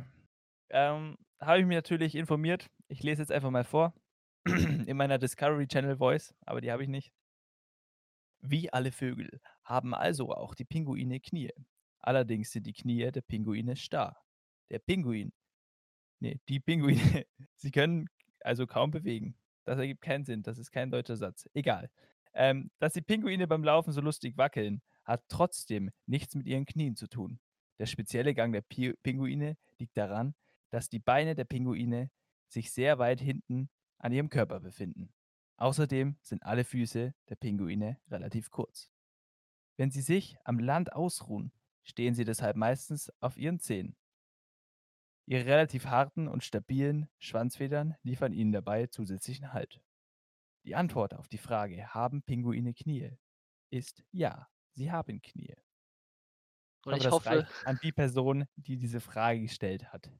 Ähm, 0.70 1.16
Habe 1.40 1.60
ich 1.60 1.66
mich 1.66 1.76
natürlich 1.76 2.14
informiert. 2.14 2.66
Ich 2.88 3.02
lese 3.02 3.22
jetzt 3.22 3.32
einfach 3.32 3.50
mal 3.50 3.64
vor. 3.64 3.92
In 4.86 4.96
meiner 4.96 5.18
Discovery 5.18 5.66
Channel 5.66 5.96
Voice, 5.96 6.34
aber 6.46 6.60
die 6.60 6.70
habe 6.70 6.82
ich 6.82 6.88
nicht. 6.88 7.12
Wie 8.40 8.72
alle 8.72 8.92
Vögel 8.92 9.40
haben 9.64 9.94
also 9.94 10.32
auch 10.32 10.54
die 10.54 10.64
Pinguine 10.64 11.20
Knie. 11.20 11.50
Allerdings 12.00 12.52
sind 12.52 12.66
die 12.66 12.72
Knie 12.72 13.10
der 13.10 13.20
Pinguine 13.20 13.76
starr. 13.76 14.16
Der 14.70 14.78
Pinguin, 14.78 15.32
nee, 16.20 16.40
die 16.48 16.60
Pinguine, 16.60 17.26
sie 17.56 17.70
können 17.70 18.08
also 18.40 18.66
kaum 18.66 18.90
bewegen. 18.90 19.36
Das 19.64 19.78
ergibt 19.78 20.02
keinen 20.02 20.24
Sinn, 20.24 20.42
das 20.42 20.58
ist 20.58 20.70
kein 20.70 20.90
deutscher 20.90 21.16
Satz. 21.16 21.48
Egal. 21.52 21.90
Ähm, 22.32 22.70
dass 22.78 22.92
die 22.92 23.02
Pinguine 23.02 23.46
beim 23.46 23.64
Laufen 23.64 23.92
so 23.92 24.00
lustig 24.00 24.36
wackeln, 24.36 24.80
hat 25.04 25.24
trotzdem 25.28 25.90
nichts 26.06 26.34
mit 26.34 26.46
ihren 26.46 26.66
Knien 26.66 26.94
zu 26.94 27.08
tun. 27.08 27.40
Der 27.78 27.86
spezielle 27.86 28.34
Gang 28.34 28.52
der 28.52 28.60
Pi 28.60 28.94
Pinguine 29.02 29.56
liegt 29.78 29.96
daran, 29.96 30.34
dass 30.70 30.88
die 30.88 30.98
Beine 30.98 31.34
der 31.34 31.44
Pinguine 31.44 32.10
sich 32.48 32.70
sehr 32.72 32.98
weit 32.98 33.20
hinten 33.20 33.70
an 33.98 34.12
ihrem 34.12 34.30
Körper 34.30 34.60
befinden. 34.60 35.12
Außerdem 35.56 36.16
sind 36.22 36.42
alle 36.44 36.64
Füße 36.64 37.14
der 37.28 37.36
Pinguine 37.36 37.98
relativ 38.10 38.50
kurz. 38.50 38.90
Wenn 39.76 39.90
sie 39.90 40.02
sich 40.02 40.36
am 40.44 40.58
Land 40.58 40.92
ausruhen, 40.92 41.52
stehen 41.82 42.14
sie 42.14 42.24
deshalb 42.24 42.56
meistens 42.56 43.12
auf 43.20 43.36
ihren 43.36 43.58
Zehen. 43.60 43.96
Ihre 45.26 45.44
relativ 45.46 45.86
harten 45.86 46.26
und 46.26 46.42
stabilen 46.42 47.08
Schwanzfedern 47.18 47.96
liefern 48.02 48.32
ihnen 48.32 48.52
dabei 48.52 48.86
zusätzlichen 48.86 49.52
Halt. 49.52 49.80
Die 50.64 50.74
Antwort 50.74 51.14
auf 51.14 51.28
die 51.28 51.38
Frage, 51.38 51.94
haben 51.94 52.22
Pinguine 52.22 52.74
Knie, 52.74 53.18
ist 53.70 54.04
ja, 54.10 54.48
sie 54.72 54.90
haben 54.90 55.20
Knie. 55.22 55.54
Und 56.84 56.92
Aber 56.92 56.96
ich 56.96 57.02
das 57.02 57.12
hoffe, 57.12 57.46
an 57.64 57.78
die 57.82 57.92
Person, 57.92 58.46
die 58.56 58.78
diese 58.78 59.00
Frage 59.00 59.40
gestellt 59.42 59.92
hat. 59.92 60.10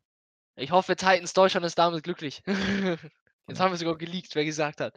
ich 0.57 0.70
hoffe, 0.72 0.97
Titans 0.97 1.33
Deutschland 1.33 1.64
ist 1.64 1.79
damit 1.79 2.03
glücklich. 2.05 2.43
Jetzt 3.49 3.57
Genau. 3.57 3.61
haben 3.65 3.73
wir 3.73 3.79
sogar 3.79 3.97
geleakt, 3.97 4.35
wer 4.35 4.45
gesagt 4.45 4.81
hat. 4.81 4.97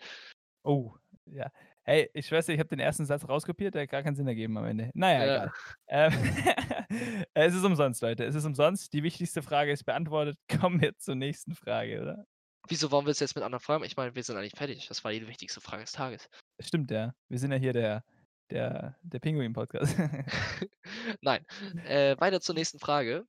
Oh, 0.64 0.93
ja. 1.26 1.49
Hey, 1.84 2.10
ich 2.14 2.30
dir, 2.45 2.54
ich 2.54 2.60
habe 2.60 2.70
den 2.70 2.80
ersten 2.80 3.06
Satz 3.06 3.28
rauskopiert, 3.28 3.74
der 3.74 3.84
hat 3.84 3.89
gar 3.89 4.04
keinen 4.04 4.16
Sinn 4.16 4.28
ergeben 4.28 4.56
am 4.58 4.66
Ende. 4.66 4.91
Naja, 4.93 5.26
Ja. 5.26 5.34
egal. 5.34 5.52
Ähm, 5.88 6.14
es 7.34 7.56
ist 7.56 7.64
umsonst, 7.64 8.02
Leute. 8.04 8.24
Es 8.26 8.36
ist 8.36 8.45
umsonst. 8.45 8.93
Die 8.93 9.02
wichtigste 9.02 9.41
Frage 9.41 9.72
ist 9.72 9.84
beantwortet. 9.84 10.38
Kommen 10.62 10.80
wir 10.82 10.95
zur 10.97 11.16
nächsten 11.16 11.56
Frage, 11.56 12.02
oder? 12.02 12.26
Wieso 12.68 12.91
wollen 12.91 13.06
wir 13.08 13.12
es 13.12 13.20
jetzt 13.20 13.36
mit 13.36 13.43
anderen 13.43 13.64
Fragen? 13.64 13.84
Ich 13.84 13.97
meine, 13.97 14.14
wir 14.14 14.24
sind 14.24 14.38
eigentlich 14.38 14.56
fertig. 14.56 14.88
Das 14.88 15.04
war 15.04 15.12
die 15.12 15.28
wichtigste 15.28 15.60
Frage 15.62 15.82
des 15.84 15.93
Tages. 15.93 16.30
Stimmt, 16.60 16.91
ja. 16.91 17.16
Wir 17.28 17.39
sind 17.39 17.52
ja 17.52 17.58
hier 17.58 17.74
der, 17.74 18.04
der, 18.52 18.95
der 19.02 19.20
Pinguin-Podcast. 19.20 19.97
Nein. 21.22 21.43
Äh, 21.86 22.20
weiter 22.20 22.41
zur 22.41 22.54
nächsten 22.54 22.78
Frage. 22.80 23.26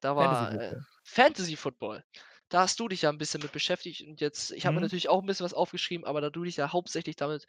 Da 0.00 0.14
war 0.14 0.52
Fantasy 0.52 0.54
äh, 0.54 0.68
Football. 0.68 0.86
Fantasy 1.02 1.56
Football. 1.56 2.04
Da 2.50 2.60
hast 2.62 2.80
du 2.80 2.88
dich 2.88 3.02
ja 3.02 3.10
ein 3.10 3.18
bisschen 3.18 3.42
mit 3.42 3.52
beschäftigt 3.52 4.02
und 4.06 4.20
jetzt, 4.20 4.50
ich 4.52 4.66
habe 4.66 4.76
mir 4.76 4.80
Mhm. 4.80 4.86
natürlich 4.86 5.08
auch 5.08 5.20
ein 5.20 5.26
bisschen 5.26 5.44
was 5.44 5.54
aufgeschrieben, 5.54 6.06
aber 6.06 6.20
da 6.20 6.30
du 6.30 6.44
dich 6.44 6.56
ja 6.56 6.72
hauptsächlich 6.72 7.16
damit 7.16 7.46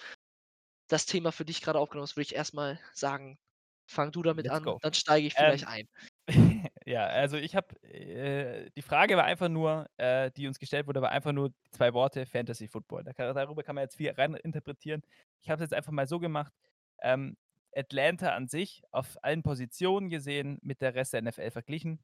das 0.90 1.06
Thema 1.08 1.32
für 1.34 1.46
dich 1.46 1.62
gerade 1.62 1.80
aufgenommen 1.80 2.04
hast, 2.08 2.16
würde 2.18 2.24
ich 2.28 2.36
erstmal 2.36 2.80
sagen, 2.94 3.40
fang 3.88 4.12
du 4.14 4.24
damit 4.24 4.50
Let's 4.50 4.52
an, 4.52 4.66
go. 4.66 4.82
dann 4.82 4.94
steige 4.96 5.28
ich 5.28 5.36
vielleicht 5.36 5.66
Ähm, 5.66 5.68
ein. 5.68 5.88
ja, 6.86 7.08
also 7.08 7.38
ich 7.38 7.56
habe, 7.56 7.82
äh, 7.84 8.70
die 8.78 8.82
Frage 8.84 9.18
war 9.18 9.26
einfach 9.26 9.50
nur, 9.50 9.88
äh, 9.98 10.32
die 10.32 10.48
uns 10.48 10.60
gestellt 10.60 10.88
wurde, 10.88 11.02
war 11.02 11.12
einfach 11.12 11.34
nur 11.34 11.54
zwei 11.72 11.94
Worte, 11.94 12.26
Fantasy 12.28 12.68
Football. 12.68 13.04
Da 13.06 13.14
kann, 13.14 13.34
darüber 13.36 13.64
kann 13.64 13.76
man 13.76 13.84
jetzt 13.84 13.98
viel 13.98 14.12
rein 14.12 14.36
interpretieren. 14.36 15.04
Ich 15.42 15.50
habe 15.50 15.64
es 15.64 15.70
jetzt 15.72 15.76
einfach 15.78 15.92
mal 15.94 16.08
so 16.08 16.20
gemacht, 16.20 16.54
ähm, 17.02 17.38
Atlanta 17.76 18.36
an 18.36 18.48
sich 18.50 18.84
auf 18.92 19.18
allen 19.24 19.44
Positionen 19.44 20.10
gesehen, 20.10 20.60
mit 20.64 20.82
der 20.82 20.96
Rest 20.96 21.14
der 21.14 21.20
NFL 21.20 21.52
verglichen. 21.52 22.04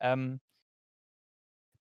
Ähm, 0.00 0.40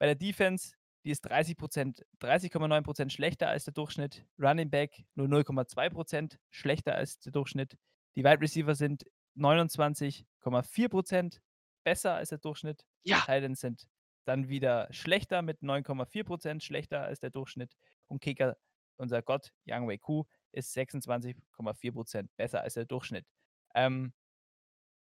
bei 0.04 0.08
der 0.08 0.16
Defense, 0.16 0.76
die 1.06 1.12
ist 1.12 1.26
30%, 1.32 2.04
30,9% 2.20 3.10
schlechter 3.10 3.48
als 3.48 3.64
der 3.64 3.74
Durchschnitt. 3.74 4.26
Running 4.38 4.70
Back 4.70 5.06
nur 5.16 5.28
0,2% 5.28 6.38
schlechter 6.50 6.96
als 6.96 7.20
der 7.20 7.32
Durchschnitt. 7.32 7.78
Die 8.18 8.26
Wide 8.26 8.42
Receiver 8.42 8.76
sind 8.76 9.06
29,4% 9.38 11.40
besser 11.86 12.16
als 12.16 12.28
der 12.28 12.40
Durchschnitt. 12.40 12.86
Ja. 13.04 13.22
Titans 13.22 13.62
sind 13.62 13.88
dann 14.26 14.50
wieder 14.50 14.92
schlechter 14.92 15.42
mit 15.42 15.62
9,4% 15.62 16.62
schlechter 16.62 17.04
als 17.04 17.22
der 17.22 17.30
Durchschnitt. 17.30 17.74
Und 18.08 18.20
Kicker, 18.20 18.58
unser 18.98 19.22
Gott, 19.22 19.54
Yang 19.64 19.88
Wei 19.88 20.00
Ku, 20.00 20.26
ist 20.52 20.76
26,4% 20.76 22.28
besser 22.36 22.60
als 22.60 22.74
der 22.74 22.84
Durchschnitt. 22.84 23.26
Ähm, 23.74 24.12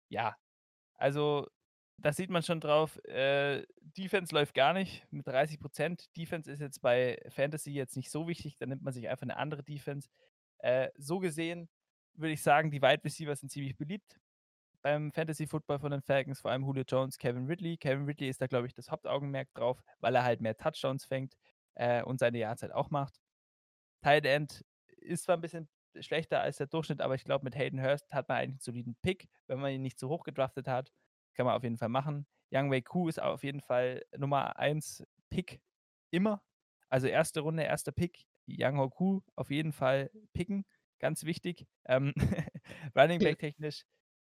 ja, 0.10 0.38
also 0.94 1.48
das 2.02 2.18
sieht 2.18 2.30
man 2.30 2.44
schon 2.44 2.60
drauf. 2.60 2.98
Äh, 3.06 3.66
Defense 3.82 4.34
läuft 4.34 4.54
gar 4.54 4.74
nicht 4.74 5.06
mit 5.12 5.28
30%. 5.28 6.10
Defense 6.18 6.52
ist 6.52 6.60
jetzt 6.60 6.82
bei 6.82 7.22
Fantasy 7.30 7.72
jetzt 7.72 7.96
nicht 7.96 8.12
so 8.12 8.28
wichtig, 8.28 8.58
da 8.58 8.66
nimmt 8.66 8.82
man 8.82 8.94
sich 8.94 9.08
einfach 9.08 9.24
eine 9.24 9.38
andere 9.38 9.64
Defense. 9.64 10.10
Äh, 10.60 10.90
so 10.98 11.20
gesehen 11.20 11.70
würde 12.14 12.34
ich 12.34 12.42
sagen, 12.42 12.72
die 12.72 12.82
Wide 12.82 13.04
Receiver 13.04 13.36
sind 13.36 13.50
ziemlich 13.50 13.78
beliebt 13.78 14.20
beim 14.82 15.12
Fantasy 15.12 15.48
Football 15.48 15.80
von 15.80 15.92
den 15.92 16.02
Falcons, 16.02 16.42
vor 16.42 16.52
allem 16.52 16.64
Julio 16.64 16.84
Jones, 16.88 17.18
Kevin 17.18 17.46
Ridley. 17.46 17.78
Kevin 17.78 18.06
Ridley 18.06 18.30
ist 18.30 18.42
da, 18.42 18.48
glaube 18.48 18.68
ich, 18.68 18.74
das 18.74 18.90
Hauptaugenmerk 18.90 19.54
drauf, 19.54 19.82
weil 20.00 20.16
er 20.16 20.24
halt 20.24 20.42
mehr 20.42 20.58
Touchdowns 20.58 21.06
fängt 21.06 21.36
äh, 21.76 22.04
und 22.04 22.20
seine 22.20 22.40
Yardzeit 22.40 22.72
auch 22.72 22.90
macht. 22.90 23.22
Tight 24.02 24.26
End 24.26 24.66
ist 24.98 25.24
zwar 25.24 25.38
ein 25.38 25.42
bisschen 25.42 25.70
schlechter 26.00 26.42
als 26.42 26.58
der 26.58 26.68
Durchschnitt, 26.68 27.02
aber 27.02 27.16
ich 27.16 27.24
glaube, 27.24 27.44
mit 27.44 27.56
Hayden 27.56 27.82
Hurst 27.82 28.12
hat 28.14 28.28
man 28.30 28.38
eigentlich 28.38 28.54
einen 28.54 28.60
soliden 28.60 28.96
Pick, 29.02 29.28
wenn 29.48 29.60
man 29.60 29.72
ihn 29.72 29.82
nicht 29.82 30.00
zu 30.00 30.10
hoch 30.10 30.24
gedraftet 30.24 30.68
hat. 30.68 30.92
Kann 31.36 31.46
man 31.46 31.56
auf 31.56 31.64
jeden 31.64 31.78
Fall 31.78 31.90
machen. 31.90 32.28
Young 32.52 32.72
Wei 32.72 32.82
Ku 32.82 33.08
ist 33.08 33.22
auf 33.22 33.44
jeden 33.44 33.62
Fall 33.62 34.04
Nummer 34.18 34.58
1 34.58 35.04
Pick 35.30 35.62
immer. 36.12 36.42
Also 36.90 37.08
erste 37.08 37.42
Runde, 37.42 37.64
erster 37.64 37.92
Pick. 37.92 38.26
Young 38.48 38.78
Ho 38.78 38.90
Ku 38.90 39.22
auf 39.36 39.50
jeden 39.50 39.72
Fall 39.72 40.12
picken. 40.34 40.66
Ganz 41.00 41.24
wichtig. 41.24 41.66
Ähm, 41.86 42.14
Running 42.96 43.20
Back 43.20 43.40
technisch 43.40 43.86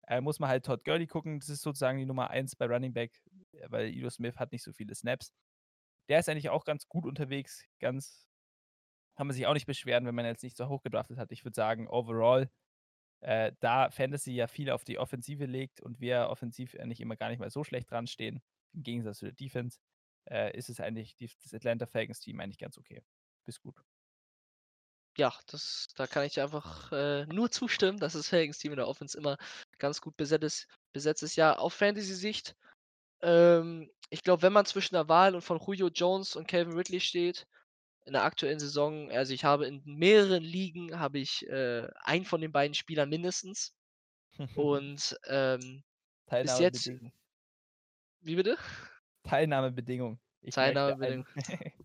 äh, 0.09 0.21
muss 0.21 0.39
man 0.39 0.49
halt 0.49 0.65
Todd 0.65 0.85
Gurley 0.85 1.07
gucken. 1.07 1.41
Das 1.41 1.49
ist 1.49 1.63
sozusagen 1.63 1.99
die 1.99 2.07
Nummer 2.07 2.31
1 2.31 2.57
bei 2.57 2.67
Running 2.67 2.93
Back, 2.93 3.23
äh, 3.53 3.67
weil 3.71 3.89
Ilo 3.89 4.11
Smith 4.11 4.37
hat 4.37 4.53
nicht 4.53 4.63
so 4.63 4.73
viele 4.73 4.95
Snaps. 4.95 5.33
Der 6.09 6.21
ist 6.21 6.29
eigentlich 6.29 6.51
auch 6.51 6.65
ganz 6.65 6.89
gut 6.89 7.07
unterwegs. 7.07 7.65
Ganz 7.81 8.27
kann 9.17 9.27
man 9.27 9.35
sich 9.35 9.47
auch 9.47 9.55
nicht 9.55 9.67
beschweren, 9.67 10.07
wenn 10.07 10.15
man 10.15 10.25
jetzt 10.25 10.43
nicht 10.43 10.57
so 10.57 10.69
hoch 10.69 10.83
gedraftet 10.83 11.19
hat. 11.19 11.31
Ich 11.31 11.45
würde 11.45 11.55
sagen, 11.55 11.89
overall, 11.89 12.51
äh, 13.25 13.53
da 13.61 13.91
Fantasy 13.91 14.33
ja 14.33 14.47
viel 14.47 14.71
auf 14.71 14.85
die 14.85 14.99
Offensive 14.99 15.47
legt 15.47 15.81
und 15.81 15.99
wir 15.99 16.29
offensiv 16.29 16.75
eigentlich 16.75 17.01
immer 17.01 17.17
gar 17.17 17.31
nicht 17.31 17.39
mal 17.39 17.51
so 17.51 17.65
schlecht 17.65 17.91
dran 17.91 18.07
stehen, 18.07 18.43
im 18.75 18.83
Gegensatz 18.83 19.19
zu 19.19 19.25
der 19.25 19.35
Defense, 19.35 19.79
äh, 20.31 20.55
ist 20.57 20.69
es 20.69 20.79
eigentlich 20.79 21.17
die, 21.17 21.31
das 21.43 21.55
Atlanta 21.55 21.87
Falcons 21.87 22.21
Team 22.21 22.39
eigentlich 22.41 22.59
ganz 22.59 22.77
okay. 22.77 23.03
Bis 23.47 23.61
gut. 23.61 23.77
Ja, 25.17 25.33
das, 25.47 25.89
da 25.97 26.07
kann 26.07 26.25
ich 26.25 26.39
einfach 26.39 26.93
äh, 26.93 27.25
nur 27.27 27.51
zustimmen, 27.51 27.99
dass 27.99 28.13
das 28.13 28.29
Falcons 28.29 28.59
Team 28.59 28.73
in 28.73 28.79
der 28.79 28.89
Offense 28.89 29.17
immer 29.17 29.39
ganz 29.79 30.03
gut 30.03 30.17
besetzt 30.19 30.45
ist. 30.45 30.69
Besetzt 30.93 31.23
ist. 31.23 31.37
Ja, 31.37 31.57
auf 31.57 31.73
Fantasy-Sicht, 31.73 32.55
ähm, 33.23 33.91
ich 34.11 34.23
glaube, 34.23 34.43
wenn 34.43 34.53
man 34.53 34.67
zwischen 34.67 34.97
der 34.97 35.09
Wahl 35.09 35.35
und 35.35 35.41
von 35.41 35.59
Julio 35.59 35.89
Jones 35.89 36.37
und 36.37 36.47
Calvin 36.47 36.77
Ridley 36.77 37.01
steht, 37.01 37.47
in 38.05 38.13
der 38.13 38.25
aktuellen 38.25 38.59
Saison, 38.59 39.11
also 39.11 39.33
ich 39.33 39.45
habe 39.45 39.67
in 39.67 39.83
mehreren 39.85 40.43
Ligen, 40.43 40.99
habe 40.99 41.19
ich 41.19 41.47
äh, 41.49 41.89
einen 42.03 42.25
von 42.25 42.41
den 42.41 42.53
beiden 42.53 42.75
Spielern 42.75 43.09
mindestens. 43.09 43.75
Und 44.57 45.19
ähm, 45.27 45.83
bis 46.31 46.59
jetzt, 46.59 46.91
wie 48.21 48.37
bitte? 48.37 48.59
Teilnahmebedingung. 49.25 50.19
Ich 50.43 50.55
Teilnahmebedingung. 50.55 51.27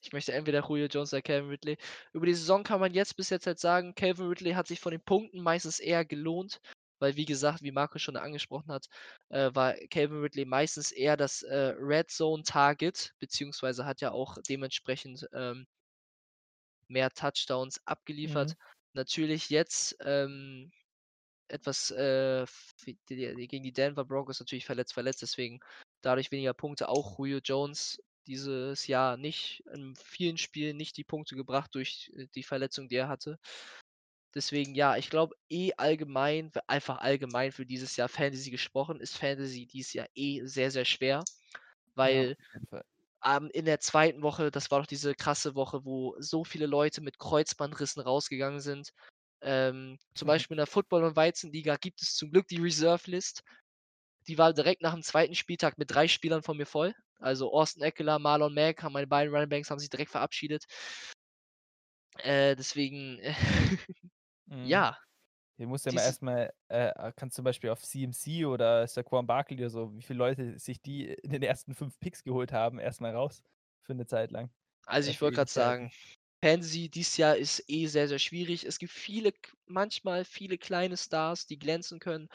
Ich 0.00 0.12
möchte 0.12 0.32
entweder 0.32 0.64
Julio 0.66 0.86
Jones 0.86 1.12
oder 1.12 1.22
Calvin 1.22 1.50
Ridley. 1.50 1.76
Über 2.12 2.24
die 2.24 2.34
Saison 2.34 2.62
kann 2.62 2.78
man 2.78 2.94
jetzt 2.94 3.16
bis 3.16 3.30
jetzt 3.30 3.48
halt 3.48 3.58
sagen, 3.58 3.96
Calvin 3.96 4.28
Ridley 4.28 4.52
hat 4.52 4.68
sich 4.68 4.78
von 4.78 4.92
den 4.92 5.00
Punkten 5.00 5.42
meistens 5.42 5.80
eher 5.80 6.04
gelohnt, 6.04 6.60
weil 6.98 7.16
wie 7.16 7.24
gesagt, 7.24 7.62
wie 7.62 7.72
Marco 7.72 7.98
schon 7.98 8.16
angesprochen 8.16 8.72
hat, 8.72 8.86
äh, 9.30 9.50
war 9.54 9.74
Calvin 9.90 10.20
Ridley 10.20 10.44
meistens 10.44 10.92
eher 10.92 11.16
das 11.16 11.42
äh, 11.42 11.74
Red 11.78 12.10
Zone 12.10 12.42
Target, 12.42 13.14
beziehungsweise 13.18 13.84
hat 13.84 14.00
ja 14.00 14.12
auch 14.12 14.38
dementsprechend 14.48 15.28
ähm, 15.32 15.66
mehr 16.88 17.10
Touchdowns 17.10 17.80
abgeliefert. 17.86 18.56
Natürlich 18.94 19.50
jetzt 19.50 19.96
ähm, 20.00 20.72
etwas 21.48 21.90
äh, 21.90 22.46
gegen 22.84 23.62
die 23.62 23.72
Denver 23.72 24.04
Broncos 24.04 24.40
natürlich 24.40 24.66
verletzt, 24.66 24.94
verletzt, 24.94 25.22
deswegen 25.22 25.60
dadurch 26.02 26.30
weniger 26.30 26.54
Punkte. 26.54 26.88
Auch 26.88 27.18
Julio 27.18 27.40
Jones 27.42 28.02
dieses 28.26 28.86
Jahr 28.86 29.16
nicht 29.16 29.64
in 29.72 29.96
vielen 29.96 30.36
Spielen 30.36 30.76
nicht 30.76 30.96
die 30.96 31.04
Punkte 31.04 31.34
gebracht 31.34 31.74
durch, 31.74 32.12
äh, 32.16 32.26
die 32.34 32.42
Verletzung, 32.42 32.88
die 32.88 32.96
er 32.96 33.08
hatte. 33.08 33.38
Deswegen 34.34 34.74
ja, 34.74 34.96
ich 34.96 35.10
glaube 35.10 35.34
eh 35.48 35.72
allgemein 35.76 36.50
einfach 36.66 36.98
allgemein 36.98 37.52
für 37.52 37.66
dieses 37.66 37.96
Jahr 37.96 38.08
Fantasy 38.08 38.50
gesprochen, 38.50 39.00
ist 39.00 39.16
Fantasy 39.16 39.66
dieses 39.66 39.92
Jahr 39.94 40.08
eh 40.14 40.44
sehr, 40.46 40.70
sehr 40.70 40.84
schwer, 40.84 41.24
Ja, 42.02 42.24
weil, 42.24 42.36
Fall. 42.70 42.82
ähm, 43.24 43.50
in 43.52 43.64
der 43.66 43.80
2. 43.80 44.22
Woche, 44.22 44.50
das 44.50 44.70
war 44.70 44.80
doch 44.80 44.86
diese 44.86 45.14
krasse 45.14 45.54
Woche, 45.56 45.84
wo 45.84 46.16
so 46.20 46.44
viele 46.44 46.66
Leute 46.66 47.00
mit 47.02 47.18
Kreuzbandrissen 47.18 48.02
rausgegangen 48.02 48.60
sind. 48.60 48.90
Ähm, 49.42 49.98
zum 50.14 50.26
Beispiel 50.28 50.54
in 50.56 50.58
der 50.58 50.66
Football 50.68 51.04
und 51.04 51.16
Weizenliga 51.16 51.76
gibt 51.76 52.02
es 52.02 52.14
zum 52.16 52.30
Glück 52.32 52.48
die 52.48 52.60
Reserve 52.60 53.10
List. 53.10 53.42
Die 54.28 54.38
war 54.38 54.52
direkt 54.54 54.82
nach 54.82 54.94
dem 54.94 55.02
2. 55.02 55.34
Spieltag 55.36 55.78
mit 55.78 55.90
3 55.90 56.08
Spielern 56.08 56.42
von 56.42 56.56
mir 56.56 56.66
voll. 56.66 56.94
Also 57.20 57.52
Austin 57.52 57.82
Ekeler, 57.84 58.18
Marlon 58.20 58.54
Mack 58.54 58.82
haben 58.82 58.92
meine 58.94 59.06
beiden 59.08 59.34
Running 59.34 59.48
Backs 59.50 59.70
haben 59.70 59.78
sich 59.80 59.90
direkt 59.90 60.10
verabschiedet. 60.12 60.64
Äh, 62.16 62.56
deswegen 62.56 63.20
Mhm. 64.50 64.82
ja. 64.82 64.98
Hier 65.58 65.68
musst 65.68 65.86
du 65.86 65.90
ja 65.90 65.92
mal 65.94 66.02
Dies 66.02 66.04
erst 66.04 66.22
mal 66.22 66.52
äh, 66.68 67.12
kannst 67.16 67.36
zum 67.36 67.44
Beispiel 67.44 67.70
auf 67.70 67.82
CMC 67.84 68.46
oder 68.46 68.86
Saquon 68.88 69.26
Barkley 69.26 69.58
oder 69.60 69.70
so, 69.70 69.96
wie 69.96 70.02
viele 70.02 70.18
Leute 70.18 70.58
sich 70.58 70.82
die 70.82 71.06
in 71.24 71.30
den 71.32 71.42
ersten 71.42 71.74
5 71.74 72.00
Picks 72.00 72.24
geholt 72.24 72.52
haben, 72.52 72.78
erst 72.80 73.00
mal 73.02 73.14
raus 73.16 73.42
für 73.82 73.94
'ne 73.94 74.06
Zeit 74.06 74.32
lang, 74.32 74.50
Also, 74.86 75.10
äh, 75.10 75.10
ich 75.10 75.20
wollte 75.20 75.44
Ewigkeiten. 75.44 75.52
sagen, 75.52 75.90
Fantasy 76.42 76.88
dieses 76.88 77.16
Jahr 77.16 77.36
ist 77.36 77.62
eh 77.68 77.86
sehr, 77.86 78.08
sehr 78.08 78.18
schwierig. 78.18 78.64
Es 78.64 78.78
gibt 78.78 78.92
viele 78.92 79.32
manchmal 79.66 80.24
viele 80.24 80.56
kleine 80.58 80.96
Stars, 80.96 81.46
die 81.46 81.58
glänzen 81.58 81.98
können. 82.00 82.28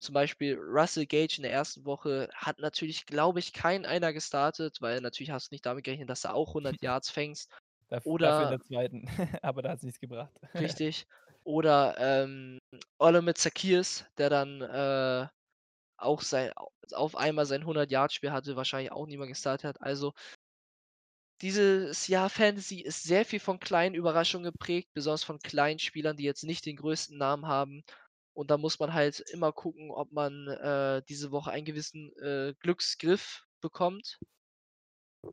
Zum 0.00 0.14
Beispiel 0.14 0.56
Russell 0.58 1.06
Gage 1.06 1.34
in 1.38 1.42
der 1.42 1.52
1. 1.52 1.84
Woche 1.84 2.28
hat 2.34 2.58
natürlich, 2.60 3.06
glaube 3.06 3.40
ich, 3.40 3.52
kein 3.52 3.84
einer 3.86 4.12
gestartet, 4.12 4.78
weil 4.80 5.00
natürlich 5.00 5.30
hast 5.30 5.50
du 5.50 5.54
nicht 5.54 5.66
damit 5.66 5.84
gerechnet, 5.84 6.08
dass 6.10 6.22
du 6.22 6.32
auch 6.32 6.54
100 6.54 6.80
Yards 6.82 7.10
fängst. 7.10 7.50
Daf 7.88 8.04
dafür 8.20 8.44
in 8.44 8.50
Oder 8.50 8.50
der 8.50 8.60
2., 8.62 9.06
aber 9.42 9.62
da 9.62 9.70
hat's 9.70 9.82
nichts 9.82 10.00
gebracht. 10.00 10.38
Richtig. 10.58 11.06
Oder, 11.48 11.96
ähm, 11.98 12.58
Olamide 12.98 13.32
Zaccheaus, 13.34 14.04
der 14.18 14.28
dann, 14.28 14.60
äh, 14.60 15.28
auch 15.98 16.22
sei 16.22 16.52
au 16.56 16.70
auf 16.94 17.16
einmal 17.16 17.46
sein 17.46 17.66
100 17.66 17.90
Yard-Spiel 17.92 18.32
hatte, 18.32 18.56
wahrscheinlich 18.56 18.92
auch 18.92 19.06
niemand 19.06 19.30
gestartet 19.30 19.64
hat. 19.64 19.82
Also 19.82 20.14
dieses 21.42 22.06
Jahr 22.08 22.30
Fantasy 22.30 22.80
ist 22.80 23.02
sehr 23.04 23.24
viel 23.24 23.40
von 23.40 23.60
kleinen 23.60 23.94
Überraschungen 23.94 24.44
geprägt, 24.52 24.90
besonders 24.94 25.24
von 25.24 25.38
kleinen 25.38 25.78
Spielern, 25.78 26.16
die 26.16 26.24
jetzt 26.24 26.44
nicht 26.44 26.66
den 26.66 26.76
größten 26.76 27.16
Namen 27.18 27.46
haben. 27.46 27.82
Und 28.34 28.50
da 28.50 28.58
muss 28.58 28.78
man 28.78 28.92
halt 28.94 29.20
immer 29.20 29.52
gucken, 29.52 29.90
ob 29.90 30.12
man, 30.12 30.48
äh, 30.48 31.02
diese 31.08 31.30
Woche 31.32 31.50
einen 31.52 31.64
gewissen, 31.64 32.12
äh, 32.22 32.54
Glücksgriff 32.60 33.44
bekommt. 33.60 34.18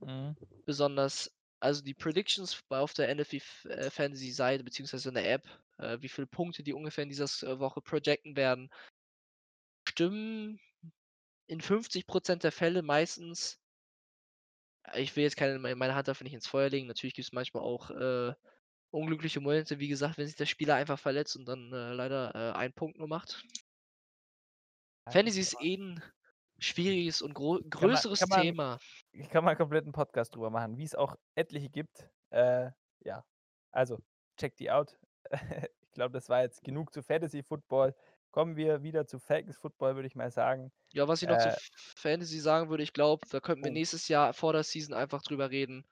Mhm. 0.02 0.36
Besonders 0.66 1.35
also 1.60 1.82
die 1.84 1.94
Predictions 1.94 2.60
auf 2.70 2.94
der 2.94 3.10
NFL 3.10 3.38
F 3.38 3.66
äh, 3.66 3.90
Fantasy-Seite 3.92 4.64
beziehungsweise 4.64 5.10
in 5.10 5.16
der 5.16 5.32
App, 5.34 5.44
äh, 5.78 5.98
wie 6.02 6.10
viele 6.10 6.28
Punkte 6.28 6.64
die 6.64 6.74
ungefähr 6.74 7.04
in 7.04 7.10
dieser 7.10 7.26
äh, 7.48 7.60
Woche 7.60 7.82
projecten 7.82 8.36
werden 8.36 8.70
stimmen 9.88 10.60
in 11.48 11.62
50 11.62 12.08
% 12.08 12.44
der 12.44 12.52
Fälle 12.52 12.82
meistens. 12.84 13.58
Äh, 14.94 15.02
ich 15.02 15.16
will 15.16 15.24
jetzt 15.24 15.38
keine 15.38 15.60
mei 15.60 15.76
meine 15.76 15.96
Hand 15.96 16.08
dafür 16.08 16.26
nicht 16.26 16.34
ins 16.34 16.48
Feuer 16.48 16.70
legen. 16.70 16.88
Natürlich 16.88 17.14
gibt's 17.14 17.32
manchmal 17.32 17.64
auch, 17.64 17.90
äh, 17.92 18.34
unglückliche 18.92 19.42
Momente, 19.42 19.80
wie 19.80 19.88
gesagt, 19.90 20.18
wenn 20.18 20.28
sich 20.28 20.36
der 20.38 20.46
Spieler 20.46 20.76
einfach 20.76 21.00
verletzt 21.00 21.36
und 21.38 21.46
dann, 21.48 21.72
äh, 21.74 21.94
leider, 21.94 22.56
1 22.58 22.74
Punkt 22.74 22.98
nur 22.98 23.08
macht. 23.10 23.46
Fantasy 25.12 25.42
ist 25.42 25.54
ist 25.54 25.54
immer 25.54 25.62
eh 25.62 25.76
'n 25.78 26.02
schwieriges 26.60 27.22
und 27.22 27.34
gro 27.34 27.60
Kann 27.70 27.92
man 27.92 28.06
größeres 28.06 28.20
kann 28.20 28.42
Thema. 28.42 28.80
kann 29.30 29.44
man 29.44 29.56
kompletten 29.58 29.92
Podcast 29.92 30.36
drüber 30.36 30.50
machen, 30.50 30.78
wie's 30.78 30.96
auch 30.96 31.16
etliche 31.36 31.70
gibt. 31.70 32.10
Äh, 32.32 32.72
ja. 33.04 33.24
Also, 33.72 34.00
check 34.38 34.56
die 34.58 34.72
out. 34.72 34.98
Ich 35.88 35.98
glaube, 35.98 36.12
das 36.12 36.28
war 36.28 36.42
jetzt 36.42 36.62
genug 36.62 36.92
zu 36.94 37.02
Fantasy 37.02 37.42
Football. 37.42 37.96
Kommen 38.32 38.58
wir 38.58 38.84
wieder 38.84 39.08
zu 39.08 39.18
Falcons 39.18 39.58
Football, 39.58 39.96
würde 39.96 40.08
ich 40.08 40.16
mal 40.16 40.30
sagen. 40.30 40.74
Ja, 40.92 41.08
was 41.08 41.22
ich 41.22 41.30
noch 41.30 41.38
zu 41.38 41.48
Äh 41.48 41.54
F 41.54 41.70
Fantasy 41.96 42.40
sagen 42.42 42.70
würde, 42.70 42.84
ich 42.84 42.92
glaube, 42.92 43.26
da 43.30 43.40
könnten 43.40 43.64
wir 43.64 43.72
Oh. 43.72 43.74
nächstes 43.74 44.10
Jahr 44.10 44.34
vor 44.34 44.52
der 44.52 44.64
Season 44.64 44.94
einfach 44.94 45.22
drüber 45.24 45.52
reden. 45.52 45.88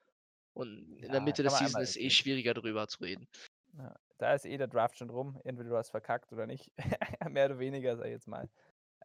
Und 0.53 0.99
in 1.01 1.13
der 1.13 1.21
Ja, 1.21 1.21
Mitte 1.21 1.41
der 1.43 1.53
kann 1.53 1.61
man 1.61 1.67
Season 1.67 1.81
ist 1.81 1.95
eh 1.97 2.09
schwieriger, 2.09 2.53
drüber 2.53 2.85
zu 2.89 2.99
reden. 2.99 3.29
Ja, 3.77 3.95
da 4.17 4.33
ist 4.33 4.45
eh 4.45 4.57
der 4.57 4.67
Draft 4.67 4.97
schon 4.97 5.09
rum. 5.09 5.39
Entweder 5.45 5.69
du 5.69 5.77
hast 5.77 5.89
verkackt 5.91 6.31
oder 6.33 6.45
nicht. 6.47 6.69
Mehr 7.29 7.45
oder 7.45 7.59
weniger, 7.59 7.95
sage 7.95 8.09
ich 8.09 8.13
jetzt 8.13 8.27
mal. 8.27 8.49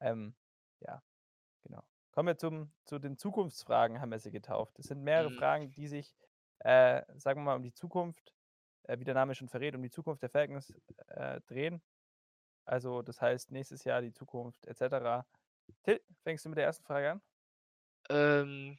Ähm, 0.00 0.34
ja, 0.80 1.02
genau. 1.62 1.82
Kommen 2.12 2.28
wir 2.28 2.38
zum 2.38 2.72
zu 2.84 2.98
den 2.98 3.16
Zukunftsfragen, 3.18 4.00
haben 4.00 4.10
wir 4.10 4.18
sie 4.18 4.30
getauft. 4.32 4.78
Das 4.78 4.86
sind 4.86 5.02
mehrere 5.02 5.30
Mhm. 5.30 5.32
Fragen, 5.32 5.72
die 5.72 5.88
sich, 5.88 6.14
äh, 6.60 7.02
sagen 7.18 7.40
wir 7.40 7.44
mal, 7.44 7.56
um 7.56 7.62
die 7.62 7.74
Zukunft, 7.74 8.34
äh, 8.84 8.98
wie 8.98 9.04
der 9.04 9.14
Name 9.14 9.34
schon 9.34 9.48
verrät, 9.48 9.74
um 9.76 9.82
die 9.82 9.90
Zukunft 9.90 10.22
der 10.22 10.30
Falcons, 10.30 10.74
äh, 11.08 11.40
drehen. 11.42 11.82
Also, 12.66 13.02
das 13.02 13.22
heißt, 13.22 13.50
nächstes 13.52 13.84
Jahr 13.84 14.02
die 14.02 14.12
Zukunft 14.14 14.66
et 14.68 14.78
cetera. 14.78 15.26
Till, 15.84 16.00
fängst 16.24 16.44
du 16.46 16.50
mit 16.50 16.58
der 16.58 16.66
1. 16.66 16.84
Frage 16.84 17.12
an? 17.12 17.22
Ähm, 18.10 18.78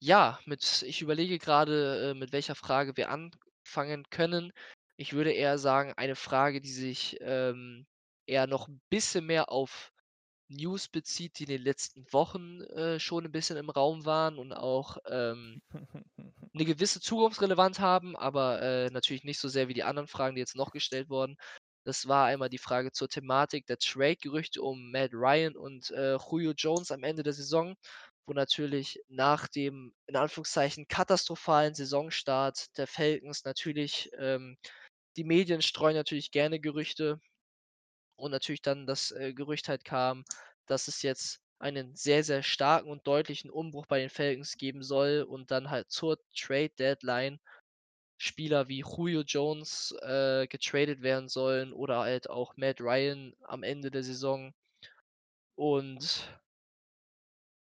ja, 0.00 0.38
mit 0.46 0.82
ich 0.82 1.02
überlege 1.02 1.38
grade, 1.38 2.10
äh, 2.12 2.14
mit 2.14 2.32
welcher 2.32 2.54
Frage 2.54 2.96
wir 2.96 3.10
anfangen 3.10 4.04
können. 4.10 4.52
Ich 4.96 5.12
würde 5.14 5.32
eher 5.32 5.58
sagen, 5.58 5.92
eine 5.96 6.16
Frage, 6.16 6.60
die 6.60 6.70
sich, 6.72 7.16
ähm, 7.20 7.86
eher 8.26 8.46
noch 8.46 8.68
'n 8.68 8.80
bisschen 8.90 9.26
mehr 9.26 9.50
auf 9.50 9.90
News 10.50 10.88
bezieht, 10.88 11.38
die 11.38 11.44
in 11.44 11.50
den 11.50 11.62
letzten 11.62 12.04
Wochen, 12.12 12.62
äh, 12.62 12.98
schon 13.00 13.24
'n 13.26 13.32
bisschen 13.32 13.56
im 13.58 13.70
Raum 13.70 14.06
waren 14.06 14.38
und 14.38 14.52
auch, 14.52 14.96
ähm, 15.08 15.62
'ne 16.54 16.64
gewisse 16.64 17.00
Zukunftsrelevanz 17.00 17.78
haben, 17.80 18.16
aber, 18.16 18.62
äh, 18.62 18.90
natürlich 18.90 19.24
nicht 19.24 19.38
so 19.40 19.48
sehr 19.48 19.68
wie 19.68 19.74
die 19.74 19.84
anderen 19.84 20.08
Fragen, 20.08 20.34
die 20.36 20.40
jetzt 20.40 20.56
noch 20.56 20.70
gestellt 20.72 21.10
wurden. 21.10 21.36
Das 21.84 22.08
war 22.08 22.26
einmal 22.26 22.48
die 22.50 22.58
Frage 22.58 22.92
zur 22.92 23.08
Thematik 23.08 23.66
der 23.66 23.78
Trade-Gerüchte 23.78 24.62
um 24.62 24.90
Matt 24.90 25.12
Ryan 25.14 25.56
und, 25.56 25.90
äh, 25.90 26.16
Julio 26.16 26.52
Jones 26.56 26.90
am 26.92 27.02
Ende 27.04 27.22
der 27.22 27.32
Saison, 27.34 27.74
wo 28.26 28.32
natürlich 28.34 29.00
nach 29.08 29.48
dem, 29.48 29.94
in 30.06 30.16
Anführungszeichen, 30.16 30.88
katastrophalen 30.88 31.74
Saisonstart 31.74 32.76
der 32.78 32.86
Falcons 32.86 33.44
natürlich, 33.44 34.10
ähm 34.18 34.56
die 35.16 35.24
Medien 35.24 35.62
streuen 35.62 35.96
natürlich 35.96 36.30
gerne 36.30 36.60
Gerüchte 36.60 37.20
und 38.18 38.30
natürlich 38.32 38.62
dann 38.62 38.86
das, 38.86 39.10
äh, 39.12 39.32
Gerücht 39.34 39.68
halt 39.68 39.84
kam, 39.84 40.24
dass 40.66 40.88
es 40.88 41.02
jetzt 41.02 41.40
einen 41.60 41.96
sehr, 41.96 42.24
sehr 42.24 42.42
starken 42.42 42.90
und 42.90 43.06
deutlichen 43.06 43.50
Umbruch 43.50 43.86
bei 43.86 44.00
den 44.00 44.10
Falcons 44.10 44.56
geben 44.56 44.82
soll 44.82 45.22
und 45.28 45.50
dann 45.50 45.70
halt 45.70 45.90
zur 45.90 46.18
Trade-Deadline 46.36 47.40
Spieler 48.20 48.68
wie 48.68 48.80
Julio 48.80 49.22
Jones, 49.22 49.92
äh, 50.02 50.46
getradet 50.48 51.02
werden 51.02 51.28
sollen 51.28 51.72
oder 51.72 52.00
halt 52.00 52.30
auch 52.30 52.56
Matt 52.56 52.80
Ryan 52.80 53.34
am 53.42 53.62
Ende 53.62 53.90
der 53.90 54.02
Saison. 54.04 54.54
Und 55.56 56.28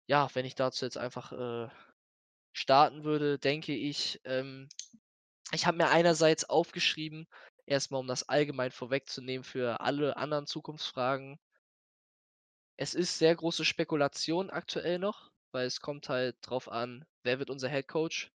ja, 0.09 0.29
wenn 0.35 0.45
ich 0.45 0.55
dazu 0.55 0.85
jetzt 0.85 0.99
einfach, 0.99 1.33
äh, 1.33 1.69
starten 2.55 3.05
würde, 3.05 3.39
denke 3.39 3.75
ich, 3.75 4.21
ähm 4.25 4.69
ich 5.53 5.67
habe 5.67 5.79
mir 5.79 5.91
einerseits 5.91 6.45
aufgeschrieben, 6.49 7.29
erst 7.73 7.91
mal, 7.91 7.99
um 7.99 8.07
das 8.07 8.29
allgemein 8.29 8.71
vorwegzunehmen 8.71 9.45
für 9.45 9.81
alle 9.81 10.17
anderen 10.17 10.47
Zukunftsfragen 10.47 11.39
es 12.77 12.95
ist 12.95 13.19
sehr 13.19 13.35
große 13.35 13.65
Spekulation 13.65 14.51
aktuell 14.51 14.99
noch, 14.99 15.31
weil 15.53 15.67
es 15.67 15.81
kommt 15.81 16.09
halt 16.09 16.37
drauf 16.43 16.69
an, 16.69 17.05
wer 17.23 17.39
wird 17.39 17.49
unser 17.49 17.69
Head 17.69 17.89
Coach? 17.89 18.31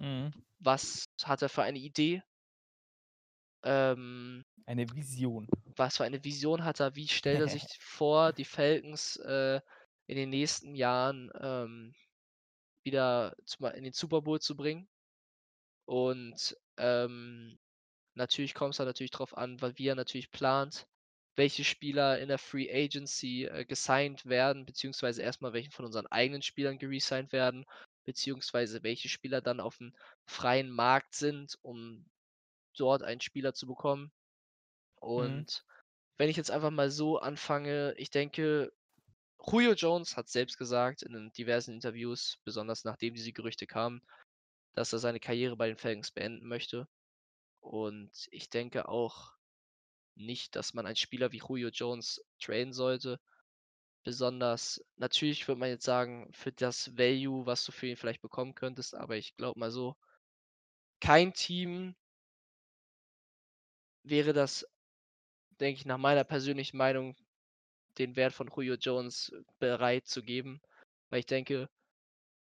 Mhm. 0.00 0.32
Was 0.58 1.06
hat 1.22 1.42
er 1.42 1.48
für 1.48 1.62
eine 1.62 1.78
Idee? 1.78 2.22
Ähm 3.64 4.44
Eine 4.66 4.86
Vision. 4.94 5.48
was 5.76 5.96
für 5.96 6.04
eine 6.04 6.24
Vision 6.24 6.64
hat 6.64 6.80
er? 6.80 6.94
Wie 6.96 7.08
stellt 7.08 7.40
er 7.40 7.48
sich 7.48 7.62
vor, 7.80 8.32
die 8.32 8.44
Falcons, 8.44 9.16
äh, 9.16 9.60
in 10.06 10.16
den 10.16 10.30
nächsten 10.30 10.74
Jahren, 10.74 11.30
ähm, 11.40 11.94
wieder 12.84 13.36
in 13.74 13.84
den 13.84 13.92
Super 13.92 14.22
Bowl 14.22 14.40
zu 14.40 14.56
bringen? 14.56 14.88
Und, 15.86 16.56
ähm, 16.78 17.58
natürlich 18.14 18.54
kommt's 18.54 18.78
da 18.78 18.84
natürlich 18.84 19.10
drauf 19.10 19.36
an, 19.36 19.60
weil 19.60 19.76
wie 19.78 19.88
er 19.88 19.94
natürlich 19.94 20.30
plant, 20.30 20.86
welche 21.36 21.64
Spieler 21.64 22.18
in 22.18 22.28
der 22.28 22.38
Free 22.38 22.70
Agency, 22.72 23.44
äh, 23.46 23.64
gesigned 23.64 24.26
werden, 24.26 24.66
beziehungsweise 24.66 25.22
erst 25.22 25.40
mal 25.42 25.52
welche 25.52 25.70
von 25.70 25.86
unseren 25.86 26.06
eigenen 26.08 26.42
Spielern 26.42 26.78
geresigned 26.78 27.32
werden, 27.32 27.64
beziehungsweise 28.04 28.82
welche 28.82 29.08
Spieler 29.08 29.40
dann 29.40 29.60
auf'm 29.60 29.92
freien 30.26 30.70
Markt 30.70 31.14
sind, 31.14 31.56
um 31.62 32.04
dort 32.76 33.02
einen 33.02 33.20
Spieler 33.20 33.54
zu 33.54 33.66
bekommen. 33.66 34.12
Mhm. 35.16 35.46
Und 35.46 35.64
wenn 36.18 36.30
ich 36.30 36.36
jetzt 36.36 36.50
einfach 36.50 36.70
mal 36.70 36.90
so 36.90 37.18
anfange, 37.18 37.94
ich 37.98 38.10
denke, 38.10 38.72
Julio 39.44 39.74
Jones 39.74 40.16
hat 40.16 40.28
selbst 40.28 40.58
gesagt 40.58 41.02
in 41.02 41.32
diversen 41.32 41.74
Interviews, 41.74 42.38
besonders 42.44 42.84
nachdem 42.84 43.14
diese 43.14 43.32
Gerüchte 43.32 43.66
kamen, 43.66 44.02
dass 44.74 44.92
er 44.92 45.00
seine 45.00 45.20
Karriere 45.20 45.56
bei 45.56 45.68
den 45.68 45.78
Falcons 45.78 46.12
beenden 46.12 46.46
möchte. 46.46 46.88
Und 47.62 48.28
ich 48.30 48.50
denke 48.50 48.88
auch 48.88 49.32
nicht, 50.14 50.56
dass 50.56 50.74
man 50.74 50.84
einen 50.86 50.96
Spieler 50.96 51.32
wie 51.32 51.38
Julio 51.38 51.70
Jones 51.70 52.22
traden 52.38 52.72
sollte. 52.72 53.18
Besonders 54.04 54.84
natürlich 54.96 55.46
würde 55.48 55.60
man 55.60 55.70
jetzt 55.70 55.84
sagen, 55.84 56.28
für 56.34 56.52
das 56.52 56.96
Value, 56.98 57.46
was 57.46 57.64
du 57.64 57.72
für 57.72 57.86
ihn 57.86 57.96
vielleicht 57.96 58.20
bekommen 58.20 58.54
könntest, 58.54 58.94
aber 58.94 59.16
ich 59.16 59.36
glaube 59.36 59.58
mal 59.58 59.70
so 59.70 59.96
kein 61.00 61.32
Team 61.32 61.94
wäre 64.04 64.32
das, 64.32 64.66
denke 65.60 65.80
ich, 65.80 65.86
nach 65.86 65.98
meiner 65.98 66.24
persönlichen 66.24 66.76
Meinung, 66.76 67.16
den 67.98 68.16
Wert 68.16 68.32
von 68.32 68.48
Julio 68.48 68.74
Jones 68.74 69.32
bereit 69.58 70.06
zu 70.06 70.22
geben. 70.22 70.60
Weil 71.10 71.20
ich 71.20 71.26
denke, 71.26 71.68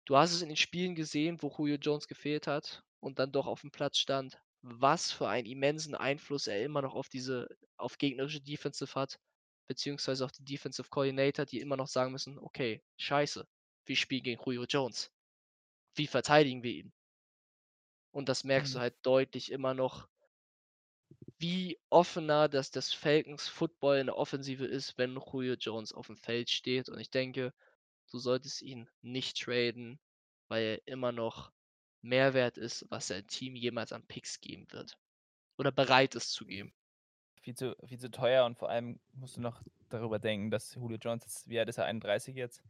du 0.07 0.17
hast 0.17 0.33
es 0.33 0.43
in 0.43 0.49
den 0.49 0.57
Spielen 0.57 0.95
gesehen, 0.95 1.41
wo 1.43 1.49
Julio 1.57 1.77
Jones 1.77 2.07
gefehlt 2.07 2.47
hat 2.47 2.85
und 3.01 3.19
dann 3.19 3.33
doch 3.33 3.47
auf 3.47 3.63
dem 3.63 3.71
Platz 3.71 3.99
stand, 3.99 4.41
was 4.63 5.13
für 5.13 5.29
einen 5.29 5.47
immensen 5.47 5.95
Einfluss 5.97 6.47
er 6.47 6.65
immer 6.65 6.83
noch 6.83 6.95
auf 6.95 7.09
diese 7.09 7.49
auf 7.77 7.99
gegnerische 7.99 8.41
Defensive 8.41 8.95
hat, 8.95 9.19
beziehungsweise 9.69 10.25
auch 10.25 10.31
die 10.33 10.45
Defensive 10.45 10.89
Coordinator, 10.91 11.45
die 11.47 11.61
immer 11.61 11.77
noch 11.77 11.89
sagen 11.89 12.13
müssen: 12.13 12.39
„Okay, 12.39 12.83
scheiße, 12.99 13.47
wir 13.87 13.97
spielen 13.97 14.23
gegen 14.25 14.43
Julio 14.45 14.65
Jones. 14.69 15.11
Wie 15.97 16.07
verteidigen 16.09 16.63
wir 16.65 16.73
ihn?“ 16.73 16.95
Und 18.13 18.29
das 18.29 18.45
merkst 18.45 18.75
du 18.75 18.81
Mhm. 18.81 18.81
halt 18.81 18.99
deutlich 19.01 19.51
immer 19.51 19.73
noch 19.73 20.11
wie 21.39 21.79
offener 21.91 22.49
das 22.49 22.71
das 22.71 22.93
Falcons 22.93 23.49
Football 23.49 23.99
in 23.99 24.07
der 24.07 24.17
Offensive 24.17 24.65
ist, 24.67 24.99
wenn 24.99 25.17
Julio 25.17 25.55
Jones 25.55 25.93
aufm 25.93 26.17
Feld 26.17 26.51
steht. 26.51 26.89
Und 26.89 26.99
ich 27.01 27.11
denke, 27.11 27.55
du 28.11 28.19
solltest 28.19 28.63
ihn 28.63 28.91
nicht 29.03 29.39
traden, 29.41 30.01
weil 30.49 30.65
er 30.65 30.89
immer 30.89 31.13
noch 31.13 31.53
mehr 32.09 32.35
wert 32.35 32.59
ist, 32.59 32.87
was 32.91 33.09
sein 33.09 33.27
Team 33.29 33.57
jemals 33.57 33.93
an 33.93 34.07
Picks 34.07 34.41
geben 34.41 34.67
wird 34.73 34.99
oder 35.59 35.73
bereit 35.73 36.15
ist 36.17 36.33
zu 36.33 36.47
geben. 36.47 36.73
Viel 37.43 37.55
zu 37.55 37.77
viel 37.87 37.99
zu 37.99 38.11
teuer 38.11 38.45
und 38.45 38.59
vor 38.59 38.69
allem 38.69 39.01
musst 39.13 39.37
du 39.37 39.41
noch 39.41 39.63
darüber 39.89 40.19
denken, 40.19 40.51
dass 40.51 40.75
Julio 40.75 40.99
Jones 40.99 41.25
jetzt 41.25 41.49
wie 41.49 41.59
alt 41.59 41.69
ist 41.69 41.79
er, 41.79 41.85
31 41.85 42.35
jetzt? 42.37 42.63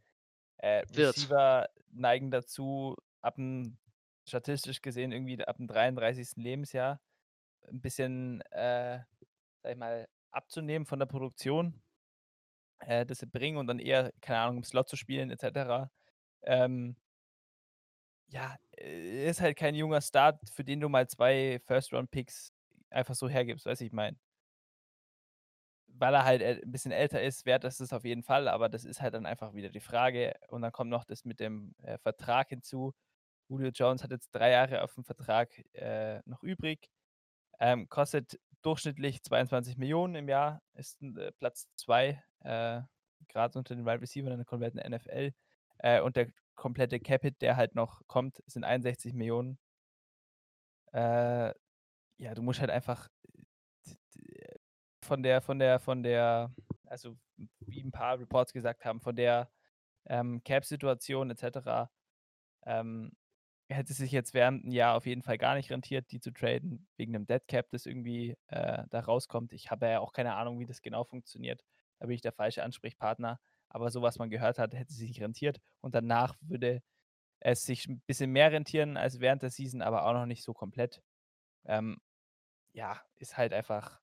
Äh. 0.57 0.85
Receiver 0.91 1.69
neigen 1.91 2.31
dazu, 2.31 2.95
ab 3.21 3.37
'n 3.39 3.79
statistisch 4.27 4.81
gesehen 4.81 5.11
irgendwie 5.11 5.43
ab 5.45 5.57
dem 5.57 5.67
33. 5.67 6.41
Lebensjahr 6.43 7.01
'n 7.67 7.81
bisschen, 7.81 8.41
äh, 8.51 9.01
sage 9.63 9.73
ich 9.73 9.77
mal, 9.77 10.07
abzunehmen 10.31 10.85
von 10.87 10.99
der 10.99 11.07
Produktion 11.07 11.81
äh, 12.81 13.05
das 13.05 13.19
sie 13.19 13.25
bringen 13.27 13.57
und 13.57 13.67
dann 13.67 13.79
eher, 13.79 14.11
keine 14.21 14.39
Ahnung, 14.39 14.57
im 14.57 14.63
Slot 14.63 14.89
zu 14.89 14.95
spielen 14.95 15.29
et 15.31 15.39
cetera. 15.41 15.91
Ähm 16.43 16.95
ja, 18.29 18.55
äh, 18.77 19.29
ist 19.29 19.41
halt 19.41 19.57
kein 19.57 19.75
junger 19.75 20.01
Star, 20.01 20.39
für 20.53 20.63
den 20.63 20.79
du 20.81 20.89
mal 20.89 21.07
2 21.07 21.59
First-Round-Picks 21.65 22.51
einfach 22.91 23.15
so 23.15 23.29
hergibst, 23.29 23.65
wie 23.65 23.85
ich 23.85 23.91
meine? 23.93 24.17
Weil 25.87 26.13
er 26.13 26.23
halt, 26.25 26.41
äh, 26.41 26.61
'n 26.63 26.71
bisschen 26.71 26.91
älter 26.91 27.21
ist, 27.21 27.45
wert 27.45 27.63
ist 27.63 27.81
es 27.81 27.91
auf 27.93 28.05
jeden 28.05 28.23
Fall, 28.23 28.47
aber 28.47 28.69
das 28.69 28.85
ist 28.85 29.01
halt 29.01 29.13
dann 29.15 29.25
einfach 29.25 29.53
wieder 29.53 29.69
die 29.69 29.79
Frage. 29.79 30.33
Und 30.49 30.61
dann 30.61 30.71
kommt 30.71 30.89
noch 30.89 31.03
das 31.03 31.25
mit 31.25 31.39
dem, 31.39 31.73
äh, 31.83 31.97
Vertrag 31.97 32.49
hinzu. 32.49 32.93
Julio 33.49 33.69
Jones 33.73 34.03
hat 34.03 34.11
jetzt 34.11 34.31
3 34.33 34.51
Jahre 34.51 34.83
aufm 34.83 35.03
Vertrag, 35.03 35.49
äh, 35.73 36.21
noch 36.25 36.43
übrig, 36.43 36.89
ähm, 37.59 37.89
kostet 37.89 38.39
durchschnittlich 38.63 39.23
22.000.000 39.23 40.15
im 40.15 40.29
Jahr, 40.29 40.61
ist 40.75 41.01
äh, 41.03 41.31
Platz 41.39 41.67
2, 41.77 42.23
äh, 42.41 42.81
grad 43.29 43.55
unter 43.57 43.75
den 43.75 43.85
Wide 43.85 44.01
Receivern 44.01 44.33
in 44.33 44.39
der 44.39 44.45
kompletten 44.45 44.79
NFL. 44.81 45.33
Äh, 45.79 46.01
und 46.01 46.15
der 46.17 46.29
komplette 46.59 46.99
Cap-Hit, 47.01 47.41
der 47.41 47.57
halt 47.57 47.75
noch 47.75 48.01
kommt, 48.07 48.43
sind 48.47 48.65
61.000.000. 48.65 49.57
Äh, 50.93 51.53
ja, 52.19 52.35
du 52.35 52.43
musst 52.43 52.61
halt 52.61 52.71
einfach 52.71 53.09
von 55.03 55.23
der 55.23 55.41
von 55.41 55.59
der 55.59 55.79
von 55.79 56.03
der 56.03 56.53
also, 56.85 57.17
wie 57.61 57.81
'n 57.81 57.91
paar 57.91 58.19
Reports 58.19 58.53
gesagt 58.53 58.85
haben, 58.85 59.01
von 59.01 59.15
der, 59.15 59.51
ähm, 60.07 60.43
Cap-Situation 60.45 61.31
et 61.31 61.39
cetera, 61.39 61.91
ähm, 62.65 63.11
hätte 63.69 63.93
sich 63.93 64.11
jetzt 64.13 64.33
während 64.35 64.65
'n 64.65 64.71
Jahr 64.71 64.95
auf 64.97 65.05
jeden 65.07 65.23
Fall 65.23 65.37
gar 65.39 65.55
nicht 65.55 65.71
rentiert, 65.71 66.11
die 66.11 66.19
zu 66.21 66.31
traden, 66.33 66.87
wegen 66.97 67.13
'nem 67.13 67.27
Dead 67.27 67.47
Cap, 67.47 67.69
das 67.71 67.85
irgendwie, 67.87 68.37
äh, 68.49 68.83
da 68.89 69.01
rauskommt. 69.01 69.53
Ich 69.53 69.71
habe 69.71 69.87
ja 69.89 69.99
auch 70.01 70.13
keine 70.13 70.35
Ahnung, 70.35 70.59
wie 70.59 70.65
das 70.67 70.81
genau 70.83 71.03
funktioniert. 71.05 71.63
Da 71.99 72.07
bin 72.07 72.15
ich 72.15 72.21
der 72.21 72.33
falsche 72.33 72.63
Ansprechpartner. 72.63 73.39
Aber 73.69 73.91
so, 73.91 74.01
was 74.01 74.19
man 74.19 74.29
gehört 74.29 74.59
hat, 74.59 74.73
hätte 74.75 74.93
sich 74.93 75.09
nicht 75.09 75.21
rentiert. 75.21 75.59
Und 75.81 75.95
danach 75.95 76.35
würde 76.41 76.81
es 77.41 77.65
sich 77.65 77.87
'n 77.87 78.01
bisschen 78.07 78.31
mehr 78.31 78.51
rentieren 78.53 78.97
als 78.97 79.19
während 79.21 79.43
der 79.43 79.51
Season, 79.51 79.81
aber 79.83 80.05
auch 80.05 80.13
noch 80.13 80.25
nicht 80.27 80.43
so 80.43 80.53
komplett. 80.53 81.03
Ähm, 81.65 81.99
ja, 82.73 83.01
ist 83.17 83.37
halt 83.37 83.53
einfach 83.53 84.01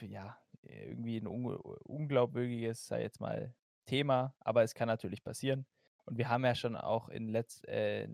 ja, 0.00 0.38
irgendwie 0.62 1.18
'n 1.18 1.26
unge 1.26 1.58
unglaubwürdiges, 1.58 2.90
ich 2.90 2.98
jetzt 2.98 3.20
mal, 3.20 3.54
Thema, 3.86 4.34
aber 4.40 4.62
es 4.62 4.74
kann 4.74 4.88
natürlich 4.88 5.22
passieren. 5.22 5.66
Und 6.04 6.18
wir 6.18 6.28
haben 6.28 6.44
ja 6.44 6.54
schon 6.54 6.76
auch 6.76 7.08
in 7.08 7.28
letz 7.28 7.62
äh, 7.64 8.08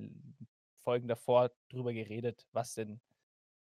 Folgen 0.79 1.09
davor 1.09 1.51
drüber 1.71 1.93
geredet, 1.93 2.47
was 2.53 2.75
denn 2.75 3.01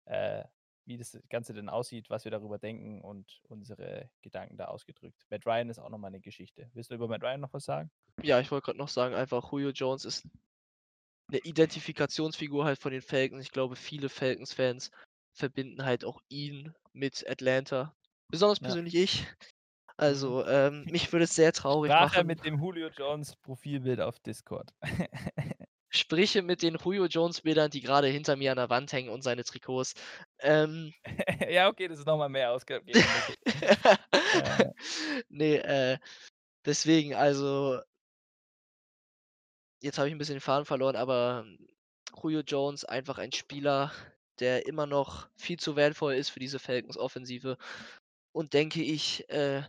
äh, 0.05 0.45
wie 0.85 0.97
das 0.97 1.17
Ganze 1.29 1.53
denn 1.53 1.69
aussieht, 1.69 2.09
was 2.09 2.25
wir 2.25 2.31
darüber 2.31 2.57
denken 2.59 3.01
und 3.01 3.41
unsere 3.49 4.09
Gedanken 4.21 4.57
da 4.57 4.65
ausgedrückt. 4.65 5.25
Matt 5.29 5.45
Ryan 5.45 5.69
ist 5.69 5.79
auch 5.79 5.89
noch 5.89 5.97
mal 5.99 6.09
'ne 6.11 6.21
Geschichte. 6.21 6.69
Willst 6.73 6.91
du 6.91 6.95
über 6.95 7.07
Matt 7.07 7.23
Ryan 7.23 7.41
noch 7.41 7.53
was 7.53 7.65
sagen? 7.65 7.91
Ja, 8.23 8.39
ich 8.39 8.51
wollte 8.51 8.65
grad 8.65 8.77
noch 8.77 8.87
sagen, 8.89 9.15
einfach 9.15 9.51
Julio 9.51 9.69
Jones 9.71 10.05
ist 10.05 10.25
'ne 11.29 11.39
Identifikationsfigur 11.39 12.65
halt 12.65 12.79
von 12.79 12.91
den 12.91 13.01
Falcons. 13.01 13.43
Ich 13.43 13.51
glaube, 13.51 13.75
viele 13.75 14.09
Falcons-Fans 14.09 14.91
verbinden 15.33 15.85
halt 15.85 16.03
auch 16.05 16.19
ihn 16.29 16.73
mit 16.93 17.25
Atlanta, 17.29 17.95
besonders 18.29 18.59
Ja. 18.59 18.75
persönlich 18.75 18.95
ich. 18.95 19.27
Mhm. 20.03 20.35
Also, 20.35 20.45
ähm, 20.47 20.85
mich 20.89 21.11
würde 21.13 21.25
es 21.25 21.35
sehr 21.35 21.53
traurig 21.53 21.97
Sprach 21.97 22.13
er 22.13 22.23
machen 22.23 22.25
mit 22.25 22.43
dem 22.43 22.59
Julio 22.59 22.89
Jones 22.89 23.35
Profilbild 23.37 24.01
auf 24.01 24.19
Discord. 24.19 24.73
Spreche 25.93 26.41
mit 26.41 26.61
den 26.61 26.75
Julio 26.77 27.05
Jones 27.07 27.41
Bildern, 27.41 27.69
die 27.69 27.81
grade 27.81 28.07
hinter 28.07 28.37
mir 28.37 28.51
an 28.51 28.57
der 28.57 28.69
Wand 28.69 28.93
hängen 28.93 29.09
und 29.09 29.23
seine 29.23 29.43
Trikots. 29.43 29.93
Ähm 30.41 30.93
Ja, 31.49 31.67
okay, 31.69 31.87
das 31.87 31.99
ist 31.99 32.05
noch 32.07 32.17
mal 32.17 32.29
mehr 32.29 32.51
ausgegeben, 32.51 33.11
okay. 33.13 33.35
Äh 34.31 34.65
Ne, 35.29 35.63
äh, 35.63 35.97
deswegen, 36.65 37.15
also 37.15 37.81
jetzt 39.83 39.97
habe 39.97 40.07
ich 40.07 40.13
'n 40.13 40.17
bisschen 40.19 40.35
den 40.35 40.41
Faden 40.41 40.65
verloren, 40.65 40.95
aber 40.95 41.45
Julio 42.21 42.41
Jones 42.41 42.85
einfach 42.85 43.17
ein 43.17 43.31
Spieler, 43.31 43.91
der 44.39 44.67
immer 44.67 44.85
noch 44.85 45.27
viel 45.37 45.57
zu 45.59 45.75
wertvoll 45.75 46.13
ist 46.15 46.29
für 46.29 46.39
diese 46.39 46.59
Falcons-Offensive 46.59 47.57
und 48.33 48.53
denke 48.53 48.83
ich, 48.83 49.29
äh, 49.29 49.63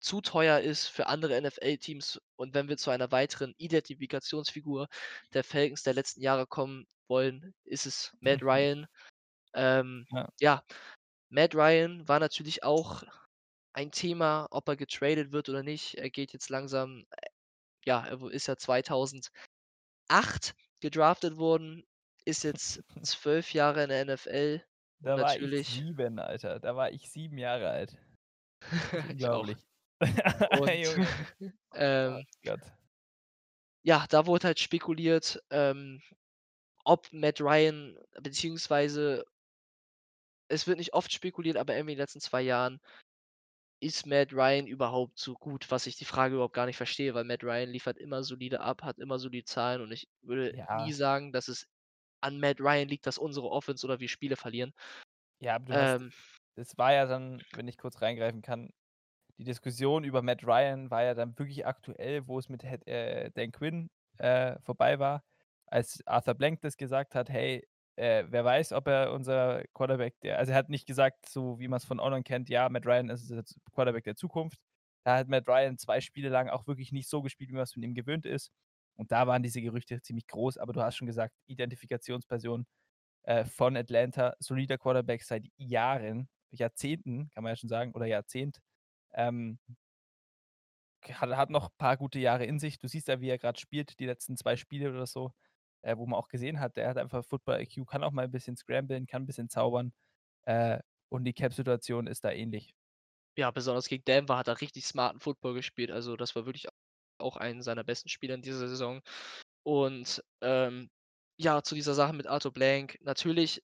zu 0.00 0.20
teuer 0.22 0.60
ist 0.60 0.88
für 0.88 1.06
andere 1.08 1.36
NFL-Teams. 1.36 2.20
Und 2.36 2.54
wenn 2.54 2.68
wir 2.68 2.76
zu 2.78 2.90
einer 2.90 3.12
weiteren 3.12 3.54
Identifikationsfigur 3.58 4.88
der 5.34 5.44
Falcons 5.44 5.82
der 5.84 5.94
letzten 5.94 6.22
Jahre 6.22 6.46
kommen 6.46 6.86
wollen, 7.08 7.54
ist 7.64 7.86
es 7.86 8.16
Matt 8.20 8.42
Ryan. 8.42 8.86
Ähm, 9.54 10.06
Ja. 10.10 10.28
ja, 10.40 10.62
Matt 11.28 11.54
Ryan 11.54 12.06
war 12.08 12.20
natürlich 12.20 12.64
auch 12.64 13.02
ein 13.72 13.90
Thema, 13.90 14.48
ob 14.50 14.68
er 14.68 14.76
getradet 14.76 15.32
wird 15.32 15.48
oder 15.48 15.62
nicht. 15.62 15.94
Er 15.96 16.10
geht 16.10 16.32
jetzt 16.32 16.48
langsam 16.50 17.04
ja, 17.86 18.04
er 18.04 18.20
ist 18.30 18.48
ja 18.48 18.56
2008 18.56 19.30
gedraftet 20.80 21.36
worden, 21.38 21.84
ist 22.24 22.44
jetzt 22.44 22.82
12 23.02 23.52
Jahre 23.54 23.84
in 23.84 23.88
der 23.88 24.04
NFL 24.04 24.62
Da 25.00 25.16
war 25.16 25.34
ich 25.36 25.40
natürlich 25.40 25.68
7, 25.68 26.18
Alter. 26.18 26.58
Da 26.60 26.76
war 26.76 26.90
ich 26.90 27.10
7 27.10 27.38
Jahre 27.38 27.70
alt. 27.70 27.96
Unglaublich. 29.10 29.58
Und, 30.60 30.70
Junge. 30.70 31.06
Oh 31.40 31.48
ähm 31.74 32.26
Gott. 32.44 32.60
ja, 33.82 34.06
da 34.10 34.26
wurde 34.26 34.48
halt 34.48 34.58
spekuliert, 34.58 35.42
ähm, 35.50 36.02
ob 36.84 37.10
Matt 37.12 37.40
Ryan 37.40 37.96
beziehungsweise 38.20 39.24
es 40.48 40.66
wird 40.66 40.78
nicht 40.78 40.94
oft 40.94 41.12
spekuliert, 41.12 41.56
aber 41.56 41.74
irgendwie 41.74 41.92
in 41.92 41.98
den 41.98 42.02
letzten 42.02 42.20
2 42.20 42.42
Jahren 42.42 42.80
ist 43.80 44.06
Matt 44.06 44.32
Ryan 44.32 44.66
überhaupt 44.66 45.18
so 45.18 45.34
gut, 45.34 45.70
was 45.70 45.86
ich 45.86 45.96
die 45.96 46.04
Frage 46.06 46.34
überhaupt 46.34 46.54
gar 46.54 46.66
nicht 46.66 46.76
verstehe, 46.78 47.14
weil 47.14 47.24
Matt 47.24 47.44
Ryan 47.44 47.68
liefert 47.70 47.98
immer 47.98 48.22
solide 48.24 48.60
ab, 48.60 48.82
hat 48.82 48.98
immer 48.98 49.18
solide 49.18 49.44
Zahlen 49.44 49.82
und 49.82 49.92
ich 49.92 50.08
würde 50.22 50.54
nie 50.70 50.92
Ja. 50.92 50.92
sagen, 50.92 51.32
dass 51.32 51.48
es 51.48 51.66
an 52.22 52.40
Matt 52.40 52.60
Ryan 52.60 52.88
liegt, 52.88 53.06
dass 53.06 53.18
unsere 53.18 53.50
Offense 53.50 53.86
oder 53.86 54.00
wir 54.00 54.08
Spiele 54.08 54.36
verlieren. 54.36 54.72
Ja, 55.40 55.54
aber 55.56 55.64
du 55.66 55.78
hast 55.78 56.00
Ähm 56.00 56.12
es 56.56 56.78
war 56.78 56.92
ja 56.94 57.06
dann, 57.06 57.42
wenn 57.52 57.68
ich 57.68 57.78
kurz 57.78 58.02
reingreifen 58.02 58.42
kann 58.42 58.70
die 59.38 59.44
Diskussion 59.44 60.04
über 60.04 60.22
Matt 60.22 60.44
Ryan 60.46 60.90
war 60.90 61.04
ja 61.04 61.14
dann 61.14 61.38
wirklich 61.38 61.66
aktuell, 61.66 62.26
wo 62.28 62.38
es 62.38 62.48
mit 62.50 62.64
äh, 62.64 63.30
Dan 63.32 63.52
Quinn, 63.52 63.90
äh, 64.18 64.58
vorbei 64.62 64.98
war, 65.00 65.24
als 65.66 66.02
Arthur 66.06 66.34
Blank 66.34 66.60
das 66.62 66.76
gesagt 66.76 67.14
hat: 67.16 67.30
„Hey, 67.30 67.68
äh, 67.96 68.24
wer 68.28 68.44
weiß, 68.44 68.72
ob 68.72 68.86
er 68.88 69.12
unser 69.12 69.64
Quarterback 69.74 70.20
der“ 70.22 70.38
also, 70.38 70.52
er 70.52 70.58
hat 70.58 70.68
nicht 70.70 70.86
gesagt, 70.86 71.28
so 71.28 71.58
wie 71.60 71.68
man's 71.68 71.84
von 71.84 72.00
anderen 72.00 72.24
kennt: 72.24 72.48
„Ja, 72.48 72.68
Matt 72.68 72.86
Ryan 72.86 73.08
ist 73.10 73.30
jetzt 73.30 73.58
Quarterback 73.74 74.04
der 74.04 74.16
Zukunft.“ 74.16 74.58
Da 75.04 75.16
hat 75.18 75.28
Matt 75.28 75.48
Ryan 75.48 75.78
2 75.78 76.00
Spiele 76.00 76.28
lang 76.30 76.48
auch 76.48 76.66
wirklich 76.66 76.92
nicht 76.92 77.08
so 77.08 77.22
gespielt, 77.22 77.50
wie 77.50 77.54
man's 77.54 77.72
von 77.72 77.82
ihm 77.82 77.94
gewöhnt 77.94 78.26
ist. 78.26 78.50
Und 78.96 79.12
da 79.12 79.26
waren 79.26 79.42
diese 79.42 79.60
Gerüchte 79.62 80.00
ziemlich 80.02 80.26
groß, 80.26 80.58
aber 80.58 80.72
du 80.72 80.82
hast 80.82 80.96
schon 80.96 81.06
gesagt, 81.06 81.34
Identifikationsperson, 81.46 82.66
äh, 83.24 83.44
von 83.44 83.76
Atlanta, 83.76 84.34
solider 84.40 84.78
Quarterback 84.78 85.22
seit 85.24 85.46
Jahren, 85.58 86.28
Jahrzehnten, 86.52 87.30
kann 87.30 87.44
man 87.44 87.52
ja 87.52 87.56
schon 87.56 87.68
sagen 87.70 87.92
oder 87.94 88.06
Jahrzehnt. 88.06 88.60
Ähm 89.14 89.58
hat 91.12 91.36
hat 91.36 91.50
noch 91.50 91.70
paar 91.78 91.96
gute 91.96 92.18
Jahre 92.18 92.44
in 92.46 92.58
sich. 92.58 92.78
Du 92.78 92.88
siehst 92.88 93.08
ja, 93.08 93.20
wie 93.20 93.28
er 93.30 93.38
grad 93.38 93.60
spielt, 93.60 93.98
die 94.00 94.06
letzten 94.06 94.36
2 94.36 94.56
Spiele 94.56 94.90
oder 94.90 95.06
so, 95.06 95.32
äh, 95.86 95.96
wo 95.98 96.06
man 96.06 96.18
auch 96.20 96.28
gesehen 96.28 96.60
hat, 96.60 96.76
der 96.78 96.88
hat 96.90 96.98
einfach 96.98 97.24
Football 97.26 97.60
IQ, 97.62 97.86
kann 97.86 98.04
auch 98.04 98.12
mal 98.12 98.26
'n 98.26 98.32
bisschen 98.32 98.56
scramblen, 98.58 99.06
kann 99.06 99.24
'n 99.24 99.26
bisschen 99.26 99.50
zaubern, 99.50 99.94
äh, 100.44 100.80
und 101.10 101.24
die 101.24 101.34
Cap-Situation 101.34 102.06
ist 102.08 102.24
da 102.24 102.32
ähnlich. 102.32 102.72
Ja, 103.38 103.50
besonders 103.50 103.88
gegen 103.88 104.02
Denver 104.04 104.38
hat 104.38 104.48
er 104.48 104.62
richtig 104.62 104.86
smarten 104.86 105.20
Football 105.20 105.52
gespielt. 105.52 105.90
Also, 105.90 106.16
das 106.16 106.34
war 106.34 106.46
wirklich 106.46 106.68
auch 107.18 107.36
einen 107.36 107.60
seiner 107.62 107.84
besten 107.84 108.08
Spieler 108.08 108.34
in 108.34 108.40
dieser 108.40 108.66
Saison. 108.66 109.02
Und, 109.64 110.22
ähm, 110.42 110.90
ja, 111.38 111.62
zu 111.62 111.74
dieser 111.74 111.94
Sache 111.94 112.14
mit 112.14 112.26
Arthur 112.26 112.52
Blank, 112.52 112.98
natürlich 113.02 113.62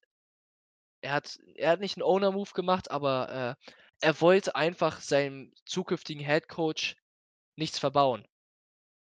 er 1.04 1.12
hat 1.14 1.38
er 1.56 1.70
hat 1.72 1.80
nicht 1.80 1.96
'n 1.98 2.02
Owner-Move 2.02 2.52
gemacht, 2.54 2.90
aber, 2.90 3.56
äh, 3.60 3.72
er 4.00 4.20
wollte 4.20 4.54
einfach 4.54 5.00
seinem 5.00 5.52
zukünftigen 5.66 6.24
Head-Coach 6.24 6.96
nichts 7.56 7.78
verbauen. 7.78 8.26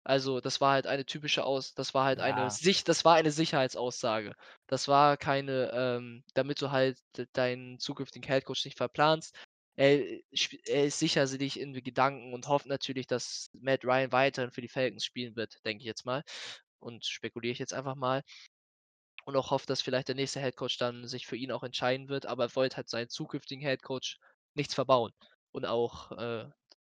Also, 0.07 0.39
das 0.39 0.61
war 0.61 0.71
halt 0.71 0.87
eine 0.87 1.05
typische 1.05 1.43
Aus 1.43 1.73
das 1.73 1.93
war 1.93 2.05
halt 2.05 2.21
eine 2.21 2.49
Ja. 2.49 2.49
sich 2.49 2.85
das 2.85 3.03
war 3.03 3.15
eine 3.15 3.29
Sicherheitsaussage. 3.31 4.35
Das 4.67 4.87
war 4.87 5.17
keine, 5.17 5.69
ähm 5.73 6.23
damit 6.33 6.61
du 6.61 6.71
halt 6.71 6.97
deinen 7.33 7.77
zukünftigen 7.77 8.25
Head-Coach 8.25 8.63
nicht 8.63 8.77
verplanst. 8.77 9.35
Er 9.75 9.99
er 10.65 10.85
ist 10.85 10.99
sicher 10.99 11.27
sich 11.27 11.59
in 11.59 11.73
Gedanken 11.73 12.33
und 12.33 12.47
hofft 12.47 12.67
natürlich, 12.67 13.05
dass 13.07 13.49
Matt 13.53 13.83
Ryan 13.83 14.13
weiterhin 14.13 14.51
für 14.51 14.61
die 14.61 14.69
Falcons 14.69 15.03
spielen 15.03 15.35
wird, 15.35 15.57
denke 15.65 15.81
ich 15.81 15.87
jetzt 15.87 16.05
mal 16.05 16.23
und 16.79 17.05
spekuliere 17.05 17.51
ich 17.51 17.59
jetzt 17.59 17.73
einfach 17.73 17.95
mal. 17.95 18.23
Und 19.25 19.35
auch 19.35 19.51
hofft, 19.51 19.69
dass 19.69 19.81
vielleicht 19.81 20.07
der 20.07 20.15
nächste 20.15 20.39
Head-Coach 20.39 20.77
dann 20.77 21.07
sich 21.07 21.27
für 21.27 21.35
ihn 21.35 21.51
auch 21.51 21.63
entscheiden 21.63 22.07
wird, 22.09 22.25
aber 22.25 22.45
er 22.45 22.55
wollte 22.55 22.77
halt 22.77 22.89
seinen 22.89 23.09
zukünftigen 23.09 23.61
Head-Coach 23.63 24.17
nichts 24.55 24.73
verbauen 24.73 25.11
und 25.51 25.65
auch, 25.65 26.11
äh, 26.13 26.49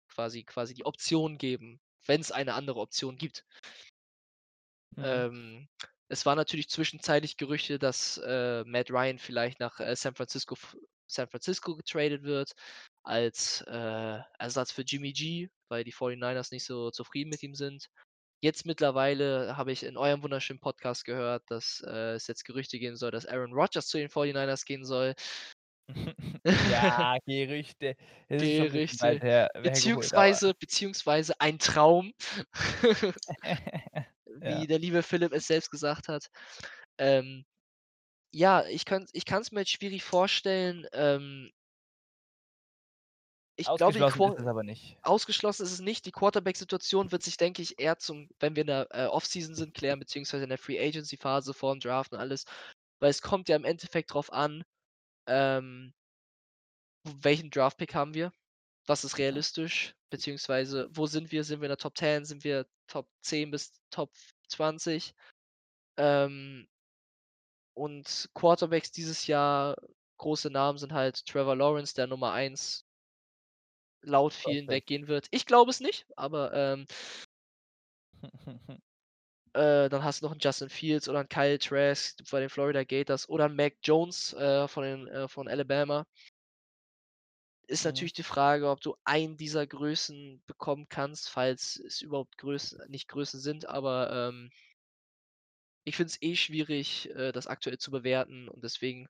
quasi 0.09 0.45
quasi 0.45 0.75
die 0.75 0.85
Option 0.87 1.39
geben, 1.39 1.81
wenn's 2.07 2.33
eine 2.33 2.55
andere 2.55 2.81
Option 2.81 3.17
gibt. 3.17 3.45
Mhm. 4.97 5.05
Ähm, 5.05 5.69
es 6.09 6.27
war 6.27 6.37
natürlich 6.37 6.69
zwischenzeitlich 6.69 7.37
Gerüchte, 7.37 7.79
dass, 7.79 8.19
äh, 8.19 8.65
Matt 8.65 8.91
Ryan 8.91 9.19
vielleicht 9.19 9.61
nach, 9.61 9.81
äh, 9.81 9.97
San 9.97 10.15
Francisco 10.15 10.57
San 11.09 11.29
Francisco 11.29 11.77
getradet 11.77 12.23
wird 12.23 12.53
als, 13.03 13.63
äh, 13.69 14.19
Ersatz 14.39 14.73
für 14.73 14.83
Jimmy 14.83 15.13
G, 15.13 15.49
weil 15.69 15.85
die 15.85 15.93
49ers 15.93 16.53
nicht 16.53 16.65
so 16.65 16.91
zufrieden 16.91 17.31
mit 17.31 17.43
ihm 17.43 17.55
sind. 17.55 17.89
Jetzt 18.43 18.67
mittlerweile 18.67 19.57
habe 19.57 19.73
ich 19.73 19.85
in 19.85 19.97
eurem 19.97 20.23
wunderschönen 20.23 20.59
Podcast 20.61 21.05
gehört, 21.05 21.45
dass, 21.49 21.83
äh, 21.87 22.15
es 22.15 22.27
jetzt 22.27 22.45
Gerüchte 22.45 22.79
geben 22.79 22.97
soll, 22.97 23.11
dass 23.11 23.27
Aaron 23.27 23.53
Rodgers 23.53 23.87
zu 23.89 23.99
den 23.99 24.09
49ers 24.09 24.65
gehen 24.65 24.85
soll. 24.85 25.15
Ja, 26.61 27.17
Gerüchte. 27.27 27.97
Es 28.29 28.57
Gerüchte, 28.57 29.21
her 29.21 29.51
beziehungsweise 29.63 30.55
beziehungsweise 30.55 31.41
ein 31.41 31.59
Traum, 31.59 32.13
Ja. 34.41 34.65
wie 34.65 34.67
der 34.67 34.79
liebe 34.79 35.03
Philipp 35.03 35.33
es 35.33 35.47
selbst 35.47 35.71
gesagt 35.71 36.09
hat. 36.09 36.29
Ähm, 36.99 37.45
ja, 38.33 38.67
ich 38.67 38.85
ich 39.13 39.25
kann's 39.27 39.53
mir 39.53 39.61
jetzt 39.61 39.73
schwierig 39.73 40.05
vorstellen, 40.05 40.87
ähm 40.93 41.51
ich 43.57 43.75
glaube, 43.75 43.99
ist 44.01 44.39
es 44.39 44.47
aber 44.47 44.63
nicht. 44.63 44.99
ausgeschlossen 45.03 45.65
ist 45.65 45.73
es 45.73 45.81
nicht. 45.81 46.07
Die 46.07 46.13
Quarterback-Situation 46.13 47.13
wird 47.13 47.23
sich, 47.23 47.37
denke 47.37 47.63
ich, 47.63 47.79
eher 47.81 47.99
zum 47.99 48.29
wenn 48.41 48.57
wir 48.57 48.63
in 48.63 48.67
der, 48.69 48.89
äh, 48.93 49.07
Offseason 49.07 49.55
sind, 49.55 49.75
klären, 49.75 49.99
beziehungsweise 49.99 50.45
in 50.45 50.49
der 50.51 50.59
Free-Agency-Phase 50.59 51.55
vorm 51.55 51.81
Draft 51.81 52.13
und 52.13 52.19
alles. 52.21 52.45
Weil 53.01 53.11
es 53.11 53.23
kommt 53.23 53.49
ja 53.49 53.57
im 53.57 53.65
Endeffekt 53.65 54.15
drauf 54.15 54.33
an, 54.33 54.65
ähm 55.27 55.93
welchen 57.05 57.51
Draft-Pick 57.51 57.95
haben 57.95 58.15
wir? 58.15 58.33
Was 58.87 59.05
ist 59.05 59.19
realistisch? 59.19 59.95
Beziehungsweise 60.11 60.89
wo 60.93 61.07
sind 61.07 61.33
wir? 61.33 61.45
Sind 61.45 61.61
wir 61.61 61.67
in 61.67 61.71
der 61.71 61.79
Top 61.79 61.97
10? 61.97 62.25
Sind 62.25 62.45
wir 62.45 62.67
Top 62.87 63.09
10 63.23 63.51
bis 63.51 63.73
Top 63.91 64.11
20? 64.49 65.15
Ähm 65.97 66.69
und 67.75 68.29
Quarterbacks 68.35 68.93
dieses 68.93 69.27
Jahr, 69.27 69.77
große 70.19 70.51
Namen 70.51 70.79
sind 70.79 70.93
halt 70.93 71.25
Trevor 71.27 71.57
Lawrence, 71.57 71.95
der 71.95 72.07
Nummer 72.07 72.33
1 72.33 72.85
laut 74.03 74.35
vielen 74.35 74.67
Prospect. 74.67 74.91
weggehen 74.91 75.09
wird. 75.09 75.29
Ich 75.31 75.47
glaube 75.47 75.71
es 75.71 75.81
nicht, 75.81 76.07
aber, 76.17 76.53
ähm 76.53 76.87
äh, 79.55 79.89
dann 79.89 80.05
hast 80.05 80.23
du 80.23 80.27
noch 80.27 80.33
'n 80.35 80.39
Justin 80.41 80.69
Fields 80.71 81.09
oder 81.09 81.21
'n 81.21 81.29
Kyle 81.29 81.59
Trask 81.59 82.19
bei 82.31 82.41
den 82.41 82.49
Florida 82.51 82.85
Gators 82.85 83.29
oder 83.29 83.47
'n 83.47 83.57
Mac 83.57 83.75
Jones, 83.83 84.33
äh, 84.35 84.69
von 84.69 84.85
den 84.85 85.09
äh, 85.09 85.29
von 85.29 85.49
Alabama. 85.49 86.05
Ist 87.69 87.85
Mhm. 87.85 87.85
natürlich 87.85 88.13
die 88.13 88.25
Frage, 88.25 88.69
ob 88.69 88.81
du 88.81 88.97
einen 89.05 89.37
dieser 89.37 89.67
Größen 89.67 90.43
bekommen 90.47 90.87
kannst, 90.89 91.31
falls 91.31 91.77
es 91.87 92.01
überhaupt 92.03 92.37
Größen 92.39 92.81
nicht 92.89 93.09
Größen 93.09 93.39
sind, 93.41 93.67
aber, 93.69 94.11
ähm 94.31 94.51
ich 95.87 95.97
finde 95.97 96.11
es 96.13 96.23
eh 96.23 96.37
schwierig, 96.37 97.11
äh, 97.11 97.33
das 97.33 97.47
aktuell 97.49 97.79
zu 97.79 97.91
bewerten 97.91 98.49
und 98.49 98.63
deswegen 98.63 99.09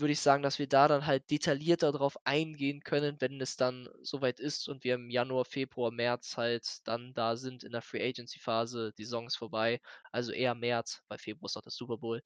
würde 0.00 0.12
ich 0.12 0.20
sagen, 0.20 0.42
dass 0.42 0.58
wir 0.58 0.68
da 0.68 0.88
dann 0.88 1.06
halt 1.06 1.30
detaillierter 1.30 1.92
drauf 1.92 2.16
eingehen 2.24 2.80
können, 2.82 3.16
wenn 3.20 3.40
es 3.40 3.56
dann 3.56 3.88
so 4.02 4.20
weit 4.22 4.40
ist 4.40 4.68
und 4.68 4.84
wir 4.84 4.94
im 4.94 5.10
Januar, 5.10 5.44
Februar, 5.44 5.90
März 5.90 6.36
halt 6.36 6.86
dann 6.86 7.14
da 7.14 7.36
sind 7.36 7.64
in 7.64 7.72
der 7.72 7.82
Free-Agency-Phase. 7.82 8.92
Die 8.98 9.04
Saison 9.04 9.26
ist 9.26 9.36
vorbei, 9.36 9.80
also 10.12 10.32
eher 10.32 10.54
März, 10.54 11.02
weil 11.08 11.18
Februar 11.18 11.46
ist 11.46 11.56
doch 11.56 11.62
der 11.62 11.72
Super 11.72 11.98
Bowl. 11.98 12.22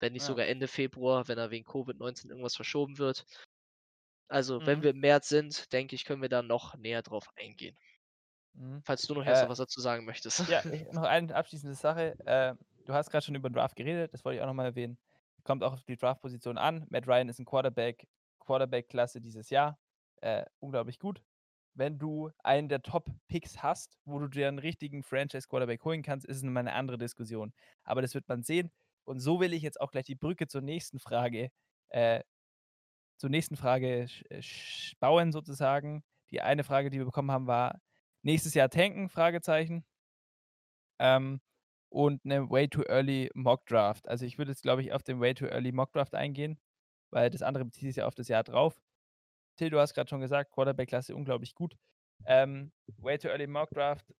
Wenn 0.00 0.12
nicht 0.14 0.24
Ja. 0.24 0.26
sogar 0.26 0.46
Ende 0.46 0.68
Februar, 0.68 1.28
wenn 1.28 1.36
da 1.38 1.50
wegen 1.50 1.64
Covid-19 1.66 2.30
irgendwas 2.30 2.56
verschoben 2.56 2.98
wird. 2.98 3.24
Also, 4.28 4.64
wenn 4.64 4.82
Mhm. 4.82 4.84
wir 4.84 4.90
im 4.90 5.00
März 5.00 5.28
sind, 5.28 5.72
denke 5.72 5.96
ich, 5.96 6.04
können 6.04 6.22
wir 6.22 6.28
da 6.28 6.40
noch 6.40 6.76
näher 6.76 7.02
drauf 7.02 7.28
eingehen. 7.34 7.76
Mhm. 8.54 8.82
Falls 8.84 9.06
du 9.06 9.14
noch 9.14 9.26
Äh 9.26 9.48
was 9.48 9.58
dazu 9.58 9.80
sagen 9.80 10.04
möchtest. 10.06 10.44
Ja, 10.46 10.64
noch 10.92 11.04
eine 11.04 11.34
abschließende 11.34 11.74
Sache. 11.76 12.16
Äh, 12.26 12.54
du 12.86 12.94
hast 12.94 13.10
grad 13.10 13.24
schon 13.24 13.34
über 13.34 13.48
'n 13.50 13.52
Draft 13.54 13.76
geredet, 13.76 14.14
das 14.14 14.24
wollte 14.24 14.36
ich 14.38 14.42
auch 14.42 14.46
noch 14.46 14.54
mal 14.54 14.66
erwähnen. 14.66 14.98
Kommt 15.46 15.62
auch 15.62 15.74
auf 15.74 15.84
die 15.84 15.96
Draftposition 15.96 16.58
an. 16.58 16.86
Matt 16.90 17.06
Ryan 17.06 17.28
ist 17.28 17.38
'n 17.38 17.44
Quarterback 17.44 18.08
Quarterback-Klasse 18.40 19.20
dieses 19.20 19.48
Jahr, 19.48 19.78
äh, 20.20 20.44
unglaublich 20.58 20.98
gut. 20.98 21.22
Wenn 21.74 21.98
du 22.00 22.30
einen 22.42 22.68
der 22.68 22.82
Top-Picks 22.82 23.62
hast, 23.62 23.96
wo 24.04 24.18
du 24.18 24.26
dir 24.28 24.48
'n 24.48 24.58
richtigen 24.58 25.04
Franchise-Quarterback 25.04 25.84
holen 25.84 26.02
kannst, 26.02 26.26
ist 26.26 26.38
es 26.38 26.42
noch 26.42 26.50
mal 26.52 26.64
'ne 26.64 26.72
andere 26.72 26.98
Diskussion. 26.98 27.52
Aber 27.84 28.02
das 28.02 28.14
wird 28.14 28.28
man 28.28 28.42
sehen. 28.42 28.72
Und 29.04 29.20
so 29.20 29.38
will 29.40 29.52
ich 29.52 29.62
jetzt 29.62 29.80
auch 29.80 29.92
gleich 29.92 30.06
die 30.06 30.16
Brücke 30.16 30.48
zur 30.48 30.62
nächsten 30.62 30.98
Frage 30.98 31.50
äh, 31.90 32.22
zur 33.18 33.30
nächsten 33.30 33.56
Frage 33.56 34.08
sch 34.40 34.94
bauen 35.00 35.32
sozusagen. 35.32 36.04
Die 36.32 36.42
eine 36.42 36.64
Frage, 36.64 36.90
die 36.90 36.98
wir 36.98 37.06
bekommen 37.06 37.30
haben, 37.32 37.46
war: 37.48 37.80
„Nächstes 38.22 38.54
Jahr 38.54 38.70
tanken?“ 38.70 39.08
Fragezeichen. 39.10 39.84
Ähm, 41.00 41.40
und 41.90 42.24
'ne 42.24 42.50
Way 42.50 42.68
Too 42.68 42.82
Early 42.88 43.30
Mock 43.34 43.66
Draft. 43.66 44.08
Also, 44.08 44.26
ich 44.26 44.38
würde 44.38 44.52
jetzt, 44.52 44.62
glaube 44.62 44.82
ich, 44.82 44.92
auf 44.92 45.02
den 45.02 45.20
Way 45.20 45.34
Too 45.34 45.46
Early 45.46 45.72
Mock 45.72 45.92
Draft 45.92 46.14
eingehen, 46.14 46.58
weil 47.12 47.30
das 47.30 47.42
andere 47.42 47.64
bezieht 47.66 47.84
sich 47.88 47.96
ja 47.96 48.06
auf 48.06 48.14
das 48.16 48.28
Jahr 48.28 48.44
drauf. 48.44 48.80
Till, 49.58 49.70
du 49.70 49.80
hast 49.80 49.94
grad 49.94 50.10
schon 50.10 50.20
gesagt, 50.20 50.52
Quarterback-Klasse 50.52 51.16
unglaublich 51.16 51.54
gut. 51.54 51.76
Ähm, 52.26 52.72
Way 52.98 53.18
Too 53.18 53.28
Early 53.30 53.46
Mock 53.48 53.70
Draft 53.70 54.12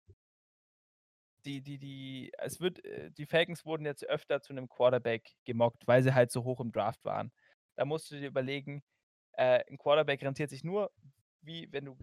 die 1.44 1.62
die 1.62 1.78
die 1.78 2.32
es 2.38 2.60
wird 2.60 2.84
äh, 2.84 3.10
die 3.12 3.26
Falcons 3.26 3.64
wurden 3.64 3.84
jetzt 3.86 4.04
öfter 4.08 4.40
zu 4.42 4.52
'nem 4.52 4.68
Quarterback 4.68 5.32
gemockt, 5.44 5.86
weil 5.86 6.02
sie 6.02 6.14
halt 6.14 6.30
so 6.32 6.44
hoch 6.44 6.60
im 6.60 6.72
Draft 6.72 7.04
waren. 7.04 7.32
Da 7.76 7.84
musst 7.84 8.10
du 8.10 8.16
dir 8.18 8.26
überlegen, 8.28 8.82
äh, 9.34 9.60
'n 9.70 9.78
Quarterback 9.78 10.22
rentiert 10.22 10.50
sich 10.50 10.64
nur, 10.64 10.92
wie 11.42 11.68
wenn 11.72 11.84
du 11.86 11.96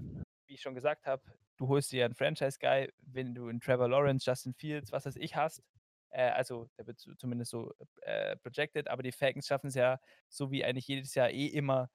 wie 0.54 0.56
ich 0.56 0.62
schon 0.62 0.76
gesagt 0.76 1.08
habe, 1.08 1.24
du 1.58 1.68
holst 1.68 1.92
dir 1.92 2.06
'n 2.06 2.14
Franchise-Guy, 2.16 2.90
wenn 3.02 3.34
du 3.36 3.48
'n 3.50 3.60
Trevor 3.60 3.90
Lawrence, 3.90 4.26
Justin 4.30 4.54
Fields, 4.54 4.92
was 4.92 5.06
weiß 5.06 5.16
ich, 5.18 5.36
hast. 5.36 5.64
Äh, 6.12 6.30
also, 6.32 6.70
der 6.78 6.88
wird 6.88 7.00
zu 7.00 7.16
zumindest 7.16 7.52
so, 7.52 7.74
äh, 8.04 8.38
projected, 8.38 8.88
aber 8.88 9.04
die 9.04 9.12
Falcons 9.12 9.48
schaffen's 9.48 9.76
ja, 9.76 10.00
so 10.30 10.52
wie 10.52 10.64
eigentlich 10.66 10.88
jedes 10.88 11.16
Jahr 11.16 11.32
eh 11.32 11.48
immer, 11.48 11.90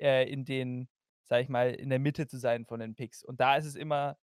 äh, 0.00 0.30
in 0.30 0.44
den 0.46 0.88
sage 1.24 1.42
ich 1.44 1.48
mal, 1.50 1.74
in 1.74 1.90
der 1.90 1.98
Mitte 2.00 2.26
zu 2.28 2.38
sein 2.38 2.66
von 2.66 2.80
den 2.80 2.94
Picks. 2.96 3.22
Und 3.24 3.40
da 3.40 3.56
ist 3.56 3.66
es 3.66 3.76
immer 3.76 4.18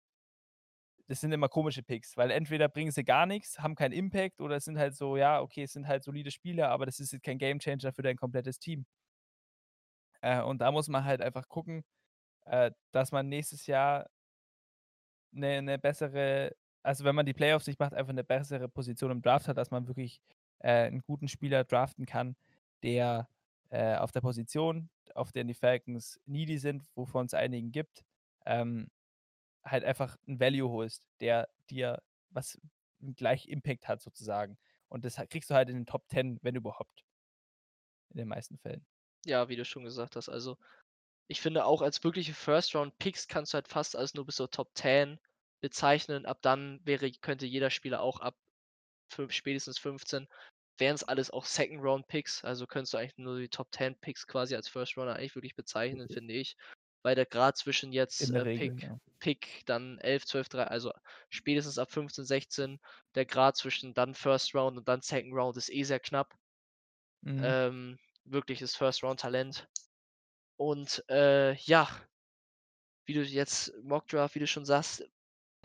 das 1.07 1.21
sind 1.21 1.31
immer 1.31 1.49
komische 1.49 1.83
Picks, 1.83 2.17
weil 2.17 2.31
entweder 2.31 2.67
bringen 2.69 2.91
sie 2.91 3.03
gar 3.03 3.25
nix, 3.27 3.59
haben 3.59 3.75
keinen 3.75 3.91
Impact 3.91 4.41
oder 4.41 4.55
es 4.57 4.65
sind 4.65 4.77
halt 4.79 4.95
so, 4.95 5.17
ja, 5.17 5.39
okay, 5.41 5.63
es 5.63 5.73
sind 5.73 5.88
halt 5.88 6.03
solide 6.03 6.31
Spieler, 6.31 6.69
aber 6.69 6.86
das 6.88 6.99
ist 6.99 7.11
jetzt 7.13 7.23
kein 7.23 7.38
Gamechanger 7.38 7.93
für 7.93 8.01
dein 8.01 8.17
komplettes 8.17 8.59
Team. 8.59 8.86
Äh, 10.21 10.41
und 10.41 10.59
da 10.61 10.71
muss 10.71 10.88
man 10.88 11.03
halt 11.05 11.21
einfach 11.21 11.47
gucken, 11.47 11.83
äh, 12.45 12.71
dass 12.91 13.11
man 13.11 13.29
nächstes 13.29 13.67
Jahr 13.67 14.09
'ne 15.33 15.61
'ne 15.61 15.77
bessere 15.79 16.55
also, 16.83 17.03
wenn 17.03 17.15
man 17.15 17.25
die 17.25 17.33
Playoffs 17.33 17.65
nicht 17.65 17.79
macht, 17.79 17.93
einfach 17.95 18.13
'ne 18.13 18.23
bessere 18.23 18.69
Position 18.69 19.09
im 19.11 19.21
Draft 19.23 19.47
hat, 19.47 19.57
dass 19.57 19.71
man 19.71 19.87
wirklich, 19.87 20.21
äh, 20.59 20.87
'n 20.87 21.01
guten 21.01 21.27
Spieler 21.27 21.63
draften 21.63 22.05
kann, 22.05 22.35
der, 22.83 23.27
äh, 23.69 23.95
auf 23.95 24.11
der 24.11 24.21
Position, 24.21 24.89
auf 25.15 25.31
der 25.31 25.43
die 25.45 25.55
Falcons 25.55 26.19
needy 26.25 26.59
sind, 26.59 26.83
wovon's 26.95 27.33
einigen 27.33 27.71
gibt, 27.71 28.05
ähm, 28.45 28.89
halt 29.65 29.83
einfach 29.85 30.17
'n 30.27 30.39
Value 30.39 30.69
holst, 30.71 31.07
der 31.21 31.49
dir 31.69 32.01
was 32.29 32.59
gleich 33.15 33.47
Impact 33.49 33.87
hat 33.89 34.01
sozusagen. 34.01 34.57
Und 34.89 35.05
das 35.05 35.17
kriegst 35.29 35.49
du 35.51 35.55
halt 35.55 35.69
in 35.69 35.75
den 35.77 35.85
Top 35.87 36.09
10, 36.09 36.39
wenn 36.43 36.55
überhaupt. 36.55 37.01
In 38.11 38.17
den 38.17 38.27
meisten 38.27 38.57
Fällen. 38.57 38.85
Ja, 39.25 39.49
wie 39.49 39.55
du 39.55 39.65
schon 39.65 39.83
gesagt 39.83 40.15
hast, 40.15 40.29
also 40.29 40.57
Ich 41.28 41.41
finde 41.41 41.65
auch 41.65 41.82
als 41.82 42.03
wirkliche 42.03 42.34
First-Round-Picks 42.34 43.28
kannst 43.28 43.53
du 43.53 43.55
halt 43.55 43.67
fast 43.67 43.95
alles 43.95 44.13
nur 44.13 44.26
bis 44.26 44.36
zur 44.36 44.51
Top 44.51 44.69
10 44.76 45.19
bezeichnen. 45.61 46.26
Ab 46.26 46.39
dann 46.41 46.80
wäre 46.84 47.11
könnte 47.11 47.45
jeder 47.45 47.69
Spieler 47.69 48.01
auch 48.01 48.19
ab 48.19 48.36
fünf 49.09 49.32
spätestens 49.32 49.78
15 49.78 50.28
wären's 50.78 51.03
alles 51.03 51.32
auch 51.32 51.45
Second-Round-Picks. 51.45 52.43
Also 52.43 52.67
könntest 52.67 52.93
du 52.93 52.97
eigentlich 52.97 53.17
nur 53.17 53.39
die 53.39 53.49
Top 53.49 53.73
10 53.73 53.95
Picks 53.99 54.28
quasi 54.28 54.55
als 54.55 54.67
First 54.67 54.97
Rounder 54.97 55.15
eigentlich 55.15 55.36
wirklich 55.36 55.55
bezeichnen, 55.55 56.09
finde 56.09 56.34
ich. 56.34 56.57
Weil 57.03 57.15
der 57.15 57.26
Grad 57.26 57.57
zwischen 57.57 57.91
jetzt, 57.91 58.30
äh, 58.32 58.39
Regel, 58.39 58.76
Pick 58.76 58.84
ja. 58.84 58.99
Pick 59.19 59.65
dann 59.65 59.99
11, 59.99 60.26
12, 60.26 60.49
3 60.49 60.63
also 60.65 60.91
spätestens 61.30 61.78
ab 61.78 61.91
15, 61.91 62.26
16, 62.26 62.80
der 63.13 63.26
Grad 63.26 63.55
zwischen 63.55 63.93
dann 63.93 64.15
First 64.15 64.55
Round 64.55 64.78
und 64.78 64.88
dann 64.88 65.01
Second 65.01 65.34
Round 65.34 65.55
ist 65.55 65.71
eh 65.71 65.84
sehr 65.84 65.99
knapp. 65.99 66.36
Mhm. 67.21 67.41
Ähm, 67.43 67.99
wirkliches 68.26 68.76
First-Round-Talent. 68.76 69.67
Und, 70.58 71.03
äh, 71.10 71.53
ja 71.56 71.88
wie 73.06 73.14
du 73.14 73.24
jetzt 73.24 73.74
Mock 73.84 74.08
Draft, 74.08 74.36
wie 74.36 74.39
du 74.39 74.47
schon 74.47 74.66
sagst, 74.66 75.03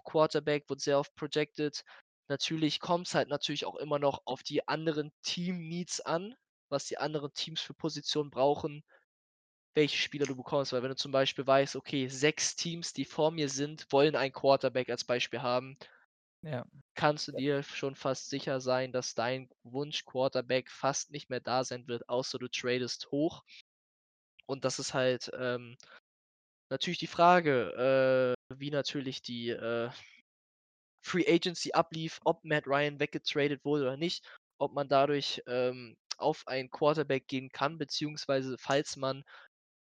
Quarterback 0.05 0.69
wird 0.71 0.81
sehr 0.81 0.99
oft 0.99 1.15
projected. 1.17 1.85
Natürlich 2.29 2.81
kommt's 2.81 3.15
halt 3.15 3.29
natürlich 3.29 3.67
auch 3.67 3.77
immer 3.77 3.99
noch 3.99 4.23
auf 4.27 4.43
die 4.43 4.69
anderen 4.69 5.13
Team-Needs 5.23 6.01
an, 6.03 6.37
was 6.71 6.87
die 6.87 6.99
anderen 6.99 7.33
Teams 7.35 7.61
für 7.61 7.75
Positionen 7.75 8.31
brauchen, 8.31 8.85
welche 9.75 9.99
Spieler 9.99 10.27
du 10.27 10.37
bekommst. 10.37 10.73
Weil 10.73 10.83
wenn 10.83 10.91
du 10.91 10.97
zum 10.97 11.13
Beispiel 11.13 11.47
weißt, 11.47 11.77
okay, 11.77 12.09
6 12.09 12.57
Teams, 12.57 12.93
die 12.95 13.07
vor 13.07 13.31
mir 13.33 13.49
sind, 13.51 13.87
wollen 13.93 14.17
einen 14.17 14.33
Quarterback 14.35 14.91
als 14.91 15.05
Beispiel 15.05 15.43
haben 15.43 15.79
Ja. 16.43 16.65
kannst 16.95 17.27
du 17.29 17.33
dir 17.33 17.63
schon 17.65 17.97
fast 17.97 18.29
sicher 18.31 18.61
sein, 18.61 18.93
dass 18.93 19.15
dein 19.17 19.51
Wunsch-Quarterback 19.65 20.71
fast 20.71 21.11
nicht 21.11 21.29
mehr 21.31 21.41
da 21.41 21.65
sein 21.65 21.89
wird, 21.89 22.09
außer 22.09 22.39
du 22.39 22.47
tradest 22.49 23.11
hoch. 23.11 23.43
Und 24.51 24.65
das 24.65 24.81
ist 24.81 24.95
halt, 24.95 25.31
ähm, 25.39 25.77
natürlich 26.71 26.99
die 26.99 27.07
Frage, 27.07 28.35
äh, 28.51 28.57
wie 28.59 28.71
natürlich 28.71 29.23
die, 29.23 29.51
äh 29.51 29.91
Free 31.03 31.27
Agency 31.29 31.73
ablief, 31.73 32.21
ob 32.25 32.45
Matt 32.45 32.67
Ryan 32.67 33.01
weggetradet 33.01 33.65
wurde 33.65 33.85
oder 33.85 33.97
nicht, 33.99 34.25
ob 34.59 34.73
man 34.73 34.89
dadurch, 34.89 35.43
ähm, 35.47 35.97
auf 36.19 36.47
einen 36.47 36.71
Quarterback 36.71 37.27
gehen 37.29 37.51
kann, 37.51 37.79
beziehungsweise 37.79 38.57
falls 38.59 38.97
man 38.97 39.25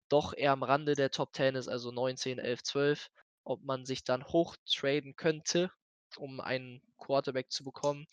doch 0.10 0.34
eher 0.36 0.52
am 0.54 0.64
Rande 0.64 0.96
der 0.96 1.12
Top 1.12 1.36
10 1.36 1.56
ist, 1.56 1.68
also 1.68 1.92
9, 1.92 2.18
10, 2.18 2.40
11, 2.40 2.64
12, 2.64 3.10
ob 3.46 3.64
man 3.64 3.86
sich 3.86 4.04
dann 4.04 4.26
hochtraden 4.26 5.16
könnte, 5.16 5.72
um 6.18 6.40
einen 6.42 6.82
Quarterback 6.98 7.52
zu 7.52 7.64
bekommen. 7.64 8.08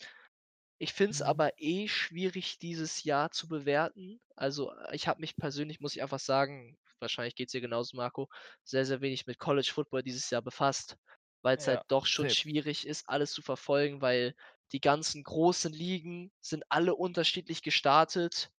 Ich 0.79 0.93
finde 0.93 1.11
es 1.11 1.21
Mhm. 1.21 1.23
aber 1.23 1.51
eh 1.61 1.87
schwierig, 1.87 2.59
dieses 2.59 3.03
Jahr 3.03 3.31
zu 3.31 3.47
bewerten. 3.47 4.19
Also, 4.35 4.71
äh, 4.73 4.95
ich 4.95 5.07
habe 5.07 5.21
mich 5.21 5.35
persönlich, 5.35 5.79
muss 5.79 5.95
ich 5.95 6.01
einfach 6.01 6.19
sagen, 6.19 6.77
wahrscheinlich 6.99 7.35
geht's 7.35 7.51
dir 7.53 7.61
genauso, 7.61 7.97
Marco, 7.97 8.29
sehr, 8.63 8.85
sehr 8.85 9.01
wenig 9.01 9.25
mit 9.27 9.39
College 9.39 9.71
Football 9.73 10.03
dieses 10.03 10.29
Jahr 10.29 10.41
befasst, 10.41 10.97
weil's 11.41 11.67
halt 11.67 11.81
Ja, 11.81 11.83
doch 11.87 12.05
schon 12.05 12.29
same. 12.29 12.29
schwierig 12.29 12.85
ist, 12.87 13.07
alles 13.09 13.31
zu 13.33 13.41
verfolgen, 13.41 14.01
weil 14.01 14.35
die 14.71 14.81
ganzen 14.81 15.23
großen 15.23 15.71
Ligen 15.73 16.31
sind 16.41 16.63
alle 16.69 16.95
unterschiedlich 16.95 17.61
gestartet. 17.61 18.49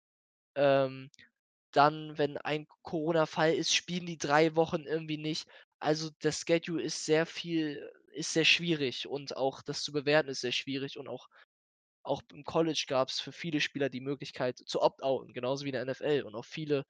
Ähm, 0.55 1.09
dann, 1.71 2.17
wenn 2.17 2.37
ein 2.37 2.67
Corona-Fall 2.83 3.53
ist, 3.55 3.73
spielen 3.75 4.05
die 4.05 4.17
3 4.17 4.55
Wochen 4.55 4.83
irgendwie 4.83 5.17
nicht. 5.17 5.47
Also, 5.79 6.09
der 6.23 6.31
Schedule 6.31 6.83
ist 6.83 7.05
sehr 7.05 7.25
viel 7.25 7.91
ist 8.13 8.31
sehr 8.33 8.45
schwierig 8.45 9.07
und 9.07 9.35
auch 9.37 9.61
das 9.61 9.83
zu 9.83 9.91
bewerten 9.91 10.29
ist 10.29 10.39
sehr 10.41 10.53
schwierig 10.53 10.97
und 10.97 11.09
auch 11.09 11.27
auch 12.05 12.21
im 12.31 12.43
College 12.43 12.85
gab's 12.87 13.19
für 13.19 13.31
viele 13.31 13.61
Spieler 13.61 13.89
die 13.89 14.01
Möglichkeit 14.01 14.57
zu 14.57 14.81
opt-outen, 14.81 15.33
genauso 15.33 15.65
wie 15.65 15.69
in 15.69 15.73
der 15.73 15.81
NFL 15.83 16.23
und 16.23 16.35
auch 16.35 16.45
viele, 16.45 16.85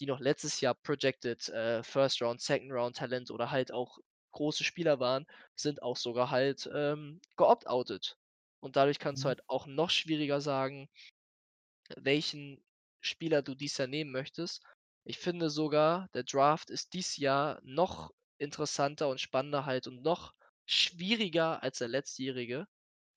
die 0.00 0.06
noch 0.06 0.20
letztes 0.20 0.60
Jahr 0.60 0.74
projected, 0.74 1.48
äh, 1.50 1.82
First 1.82 2.22
Round, 2.22 2.40
Second 2.42 2.72
Round 2.72 2.96
Talent 2.96 3.30
oder 3.30 3.50
halt 3.50 3.72
auch 3.72 3.98
große 4.32 4.64
Spieler 4.64 5.00
waren, 5.00 5.26
sind 5.56 5.82
auch 5.82 5.96
sogar 5.96 6.30
halt, 6.30 6.68
ähm, 6.74 7.20
geopt-outet. 7.36 8.16
Und 8.60 8.76
dadurch 8.76 8.98
kannst 8.98 9.24
du 9.24 9.28
Mhm. 9.28 9.30
halt 9.30 9.42
auch 9.48 9.66
noch 9.66 9.90
schwieriger 9.90 10.40
sagen 10.40 10.88
welchen 11.96 12.62
Spieler 13.00 13.42
du 13.42 13.54
dies 13.54 13.76
Jahr 13.78 13.88
nehmen 13.88 14.10
möchtest. 14.10 14.62
Ich 15.04 15.18
finde 15.18 15.50
sogar, 15.50 16.08
der 16.14 16.24
Draft 16.24 16.70
ist 16.70 16.92
dies 16.94 17.16
Jahr 17.16 17.60
noch 17.62 18.10
interessanter 18.38 19.08
und 19.08 19.20
spannender 19.20 19.64
halt 19.66 19.86
und 19.86 20.02
noch 20.02 20.34
schwieriger 20.66 21.62
als 21.62 21.78
der 21.78 21.88
letztjährige, 21.88 22.66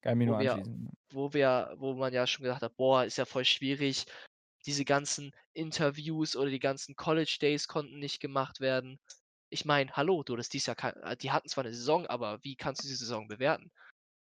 Kann 0.03 0.19
ich 0.19 0.25
wo 0.25 0.37
nur 0.37 0.37
wir 0.37 0.63
wo 1.11 1.33
wir 1.33 1.75
wo 1.79 1.93
man 1.95 2.13
ja 2.13 2.27
schon 2.27 2.43
gedacht 2.43 2.61
hat: 2.63 2.77
„Boah, 2.77 3.05
ist 3.05 3.17
ja 3.17 3.25
voll 3.25 3.45
schwierig.“ 3.45 4.05
Diese 4.65 4.85
ganzen 4.85 5.31
Interviews 5.53 6.35
oder 6.35 6.49
die 6.51 6.59
ganzen 6.59 6.95
College 6.95 7.37
Days 7.41 7.67
konnten 7.67 7.99
nicht 7.99 8.19
gemacht 8.21 8.59
werden. 8.61 8.99
Ich 9.51 9.65
meine, 9.65 9.91
hallo, 9.93 10.23
du 10.23 10.33
hattest 10.35 10.53
dieses 10.53 10.67
Jahr 10.67 10.77
äh, 11.05 11.17
die 11.17 11.31
hatten 11.31 11.49
zwar 11.49 11.63
'ne 11.65 11.73
Saison, 11.73 12.07
aber 12.07 12.39
wie 12.43 12.55
kannst 12.57 12.83
du 12.83 12.87
die 12.89 12.95
Saison 12.95 13.27
bewerten? 13.27 13.71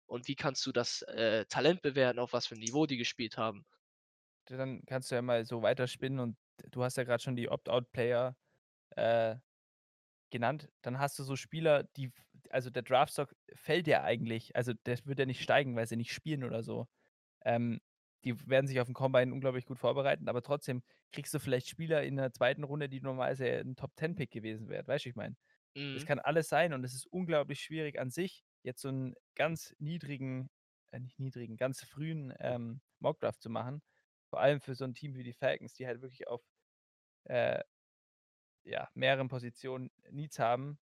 Und 0.07 0.27
wie 0.29 0.35
kannst 0.35 0.65
du 0.67 0.71
das, 0.73 1.03
äh, 1.03 1.45
Talent 1.47 1.81
bewerten, 1.83 2.19
auf 2.19 2.33
was 2.33 2.47
für 2.47 2.55
'n 2.55 2.59
Niveau 2.61 2.85
die 2.87 2.97
gespielt 2.97 3.37
haben? 3.37 3.65
Dann 4.49 4.81
kannst 4.85 5.11
du 5.11 5.15
ja 5.15 5.21
mal 5.21 5.45
so 5.45 5.61
weiterspinnen 5.61 6.19
und 6.19 6.37
du 6.71 6.83
hast 6.83 6.97
ja 6.97 7.03
grad 7.03 7.21
schon 7.21 7.35
die 7.35 7.49
Opt-out-Player, 7.49 8.35
äh, 8.97 9.37
genannt. 10.31 10.69
Dann 10.83 10.99
hast 10.99 11.19
du 11.19 11.23
so 11.23 11.35
Spieler, 11.37 11.83
die 11.83 12.11
also 12.51 12.69
der 12.69 12.83
Draftstock 12.83 13.35
fällt 13.55 13.87
ja 13.87 14.03
eigentlich 14.03 14.55
also 14.55 14.73
der 14.73 14.97
wird 15.05 15.19
ja 15.19 15.25
nicht 15.25 15.41
steigen, 15.43 15.75
weil 15.75 15.87
sie 15.87 15.95
nicht 15.97 16.13
spielen 16.13 16.43
oder 16.43 16.63
so. 16.63 16.87
Ähm, 17.45 17.79
die 18.25 18.35
werden 18.49 18.67
sich 18.67 18.79
auf 18.81 18.89
'n 18.89 18.93
Combine 18.95 19.33
unglaublich 19.33 19.65
gut 19.65 19.79
vorbereiten, 19.79 20.29
aber 20.29 20.41
trotzdem 20.43 20.83
kriegst 21.13 21.33
du 21.33 21.39
vielleicht 21.39 21.69
Spieler 21.69 22.03
in 22.03 22.17
der 22.17 22.33
2. 22.33 22.63
Runde, 22.65 22.89
die 22.89 23.01
normalerweise 23.01 23.47
'n 23.61 23.75
Top-10-Pick 23.77 24.31
gewesen 24.31 24.69
wären. 24.69 24.87
Weißt 24.87 25.05
du, 25.05 25.09
ich 25.09 25.15
meine? 25.17 25.37
Das 25.93 26.05
Mhm. 26.05 26.07
kann 26.07 26.19
alles 26.19 26.49
sein 26.49 26.73
und 26.73 26.83
es 26.85 26.93
ist 26.95 27.07
unglaublich 27.07 27.61
schwierig 27.61 27.99
an 27.99 28.11
sich, 28.11 28.45
jetzt 28.63 28.81
so 28.81 28.89
'n 28.89 29.15
ganz 29.35 29.75
niedrigen 29.79 30.49
äh, 30.91 30.99
nicht 31.01 31.19
niedrigen, 31.19 31.57
ganz 31.57 31.83
frühen, 31.85 32.33
ähm, 32.39 32.81
Mock-Draft 32.99 33.41
zu 33.43 33.49
machen. 33.51 33.83
Vor 34.29 34.41
allem 34.41 34.61
für 34.61 34.75
so 34.75 34.85
'n 34.85 34.93
Team 34.95 35.15
wie 35.15 35.23
die 35.25 35.33
Falcons, 35.33 35.73
die 35.75 35.87
halt 35.87 36.01
wirklich 36.03 36.27
auf, 36.29 36.43
äh 37.25 37.63
ja, 38.65 38.89
mehreren 38.93 39.29
Positionen 39.29 39.91
Needs 40.11 40.39
haben. 40.39 40.79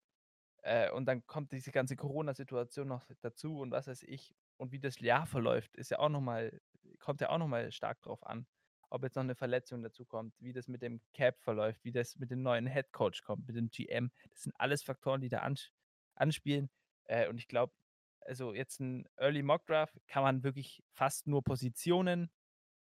Äh, 0.65 0.91
und 0.91 1.05
dann 1.07 1.27
kommt 1.27 1.53
diese 1.53 1.73
ganze 1.73 1.95
Corona-Situation 1.97 2.89
noch 2.89 3.11
dazu 3.21 3.59
und 3.61 3.71
was 3.71 3.87
weiß 3.87 4.03
ich. 4.05 4.35
Und 4.57 4.73
wie 4.73 4.81
das 4.81 4.99
Jahr 5.01 5.27
verläuft, 5.27 5.77
ist 5.77 5.91
ja 5.91 5.99
auch 5.99 6.09
noch 6.09 6.23
mal 6.23 6.61
kommt 7.01 7.21
ja 7.21 7.29
auch 7.31 7.39
noch 7.39 7.49
mal 7.49 7.71
stark 7.73 8.01
drauf 8.03 8.25
an, 8.27 8.47
ob 8.91 9.03
jetzt 9.05 9.17
noch 9.17 9.25
'ne 9.25 9.35
Verletzung 9.35 9.83
dazukommt, 9.83 10.35
wie 10.41 10.53
das 10.55 10.69
mit 10.69 10.81
dem 10.83 11.03
Cap 11.13 11.43
verläuft, 11.43 11.85
wie 11.85 11.93
das 11.93 12.17
mit 12.17 12.31
dem 12.31 12.43
neuen 12.43 12.67
Head-Coach 12.67 13.23
kommt, 13.25 13.47
mit 13.47 13.57
dem 13.57 13.69
GM. 13.71 14.11
Das 14.31 14.43
sind 14.43 14.55
alles 14.59 14.83
Faktoren, 14.83 15.21
die 15.21 15.29
da 15.29 15.41
ansch 15.41 15.71
anspielen. 16.15 16.71
Äh, 17.05 17.29
und 17.29 17.39
ich 17.39 17.49
glaube, 17.49 17.75
also 18.23 18.55
jetzt 18.55 18.81
'n 18.81 19.07
Early 19.17 19.43
Mock 19.43 19.67
Draft 19.67 19.99
kann 20.09 20.23
man 20.23 20.45
wirklich 20.45 20.83
fast 20.95 21.27
nur 21.27 21.43
Positionen, 21.45 22.31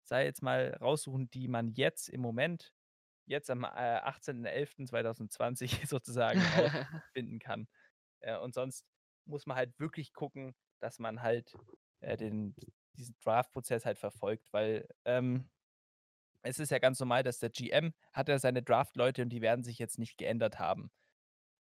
sage 0.04 0.26
jetzt 0.26 0.42
mal, 0.44 0.78
raussuchen, 0.82 1.30
die 1.32 1.48
man 1.50 1.70
jetzt 1.74 2.08
im 2.10 2.22
Moment 2.22 2.74
jetzt 3.26 3.50
am, 3.50 3.64
äh, 3.64 3.68
18.11.2020 3.68 5.70
sozusagen 5.88 6.42
rausfinden 6.58 7.40
kann. 7.40 7.68
Äh, 8.22 8.38
und 8.40 8.54
sonst 8.56 8.86
muss 9.26 9.46
man 9.46 9.58
halt 9.58 9.78
wirklich 9.80 10.14
gucken, 10.14 10.56
dass 10.80 11.00
man 11.00 11.22
halt, 11.22 11.54
äh, 12.02 12.18
den 12.18 12.56
diesen 12.96 13.16
Draft-Prozess 13.24 13.86
halt 13.86 13.98
verfolgt, 14.00 14.52
weil, 14.54 14.88
ähm, 15.06 15.50
es 16.44 16.60
ist 16.60 16.72
ja 16.72 16.80
ganz 16.80 17.00
normal, 17.00 17.24
dass 17.24 17.40
der 17.40 17.50
GM 17.50 17.94
hat 18.12 18.30
ja 18.30 18.38
seine 18.40 18.64
Draft-Leute 18.64 19.24
und 19.24 19.30
die 19.30 19.42
werden 19.42 19.64
sich 19.64 19.80
jetzt 19.80 19.98
nicht 20.00 20.18
geändert 20.18 20.60
haben. 20.60 20.92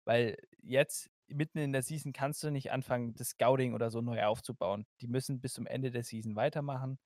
Weil 0.05 0.37
jetzt 0.61 1.09
mitten 1.27 1.57
in 1.59 1.71
der 1.73 1.83
Season 1.83 2.13
kannst 2.13 2.43
du 2.43 2.51
nicht 2.51 2.71
anfangen, 2.71 3.15
das 3.15 3.29
Scouting 3.29 3.73
oder 3.73 3.89
so 3.91 4.01
neu 4.01 4.23
aufzubauen. 4.23 4.85
Die 5.01 5.07
müssen 5.07 5.39
bis 5.41 5.53
zum 5.53 5.67
Ende 5.67 5.91
der 5.91 6.03
Season 6.03 6.35
weitermachen, 6.35 6.99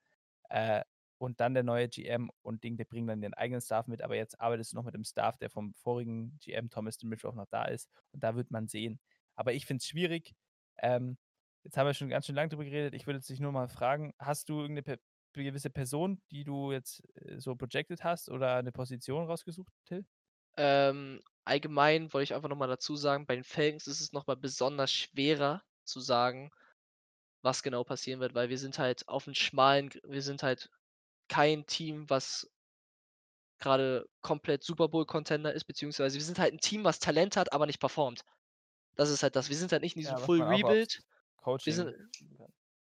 äh, 0.49 0.84
und 1.18 1.39
dann 1.39 1.53
der 1.55 1.63
neue 1.63 1.89
GM 1.89 2.32
und 2.41 2.63
Ding, 2.63 2.78
die 2.78 2.86
bringen 2.86 3.07
dann 3.07 3.22
ihren 3.24 3.34
eigenen 3.36 3.61
Staff 3.61 3.88
mit, 3.88 4.01
aber 4.01 4.15
jetzt 4.15 4.39
arbeitest 4.41 4.74
du 4.74 4.78
noch 4.78 4.84
mit 4.86 4.93
dem 4.95 5.03
Staff, 5.05 5.38
der 5.38 5.49
vom 5.49 5.74
vorigen 5.76 6.38
GM 6.39 6.70
Thomas 6.70 6.97
Dimitroff 6.97 7.36
noch 7.36 7.47
da 7.49 7.65
ist 7.65 7.89
und 8.11 8.24
da 8.24 8.36
wird 8.36 8.51
man 8.51 8.68
sehen. 8.68 8.99
Aber 9.36 9.53
ich 9.53 9.65
finde 9.65 9.80
es 9.82 9.88
schwierig. 9.88 10.36
Ähm, 10.80 11.18
jetzt 11.63 11.78
haben 11.78 11.88
wir 11.88 11.93
schon 11.95 12.09
ganz 12.09 12.26
schön 12.28 12.36
lang 12.36 12.49
drüber 12.49 12.65
geredet. 12.65 12.93
Ich 12.95 13.07
würde 13.07 13.20
dich 13.22 13.39
nur 13.39 13.51
mal 13.51 13.68
fragen, 13.70 14.13
hast 14.20 14.49
du 14.49 14.61
irgend 14.61 14.76
'ne 14.78 14.84
pe 14.84 14.99
gewisse 15.34 15.70
Person, 15.70 16.22
die 16.32 16.43
du 16.45 16.72
jetzt, 16.72 17.03
äh, 17.15 17.39
so 17.39 17.55
projected 17.55 18.03
hast 18.03 18.30
oder 18.30 18.61
'ne 18.63 18.72
Position 18.72 19.26
rausgesucht, 19.28 19.74
Till? 19.86 20.05
Ähm, 20.59 21.22
allgemein 21.45 22.11
wollte 22.13 22.24
ich 22.24 22.34
einfach 22.34 22.49
noch 22.49 22.55
mal 22.57 22.68
dazu 22.68 22.95
sagen, 22.95 23.28
bei 23.28 23.36
den 23.36 23.43
Falcons 23.43 23.86
ist 23.88 24.01
es 24.01 24.11
noch 24.11 24.26
mal 24.28 24.36
besonders 24.36 24.91
schwerer 24.91 25.63
zu 25.84 25.99
sagen, 25.99 26.51
was 27.43 27.63
genau 27.63 27.84
passieren 27.86 28.20
wird, 28.22 28.36
weil 28.36 28.49
wir 28.49 28.59
sind 28.59 28.80
halt 28.80 29.07
auf 29.09 29.28
'n 29.28 29.36
schmalen 29.36 29.91
wir 30.05 30.22
sind 30.24 30.43
halt 30.43 30.70
kein 31.30 31.65
Team, 31.65 32.09
was 32.09 32.47
grade 33.59 34.05
komplett 34.21 34.63
Super 34.63 34.88
Bowl 34.88 35.05
Contender 35.05 35.53
ist, 35.53 35.65
beziehungsweise 35.65 36.15
wir 36.17 36.23
sind 36.23 36.39
halt 36.39 36.53
'n 36.53 36.59
Team, 36.59 36.84
was 36.84 36.99
Talent 36.99 37.38
hat, 37.38 37.53
aber 37.53 37.65
nicht 37.65 37.80
performt. 37.80 38.21
Das 38.95 39.09
ist 39.11 39.23
halt 39.23 39.36
das. 39.36 39.49
Wir 39.49 39.57
sind 39.57 39.71
halt 39.73 39.84
nicht 39.84 39.95
in 39.95 40.01
diesem 40.01 40.17
Ja, 40.17 40.19
Full 40.19 40.43
Rebuild. 40.43 41.01
Wir 41.65 41.73
sind 41.73 41.95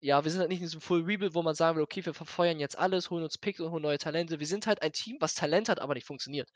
ja, 0.00 0.24
wir 0.24 0.30
sind 0.30 0.40
halt 0.40 0.50
nicht 0.50 0.60
in 0.60 0.66
diesem 0.66 0.80
Full 0.80 1.02
Rebuild, 1.04 1.34
wo 1.34 1.42
man 1.42 1.54
sagen 1.54 1.76
will: 1.76 1.84
„Okay, 1.84 2.04
wir 2.06 2.14
verfeuern 2.14 2.60
jetzt 2.60 2.78
alles, 2.78 3.10
holen 3.10 3.24
uns 3.24 3.38
Picks 3.38 3.60
und 3.60 3.70
holen 3.72 3.82
neue 3.82 3.98
Talente.“ 3.98 4.38
Wir 4.40 4.46
sind 4.46 4.66
halt 4.66 4.82
ein 4.82 4.92
Team, 4.92 5.16
was 5.20 5.34
Talent 5.34 5.68
hat, 5.68 5.80
aber 5.80 5.94
nicht 5.94 6.06
funktioniert. 6.06 6.50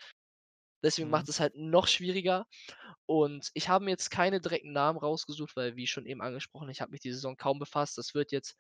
Deswegen 0.85 1.09
Mhm. 1.09 1.11
macht 1.11 1.29
es 1.29 1.41
halt 1.41 1.55
noch 1.57 1.87
schwieriger. 1.89 2.47
Und 3.07 3.51
ich 3.55 3.69
habe 3.71 3.85
mir 3.87 3.93
jetzt 3.93 4.11
keine 4.11 4.41
direkten 4.41 4.73
Namen 4.73 4.99
rausgesucht, 4.99 5.57
weil 5.57 5.77
wie 5.77 5.87
schon 5.89 6.07
eben 6.07 6.23
angesprochen, 6.23 6.71
ich 6.71 6.81
habe 6.83 6.93
mich 6.93 7.01
die 7.03 7.13
Saison 7.13 7.37
kaum 7.37 7.59
befasst. 7.61 7.99
Das 7.99 8.15
wird 8.15 8.33
jetzt 8.33 8.57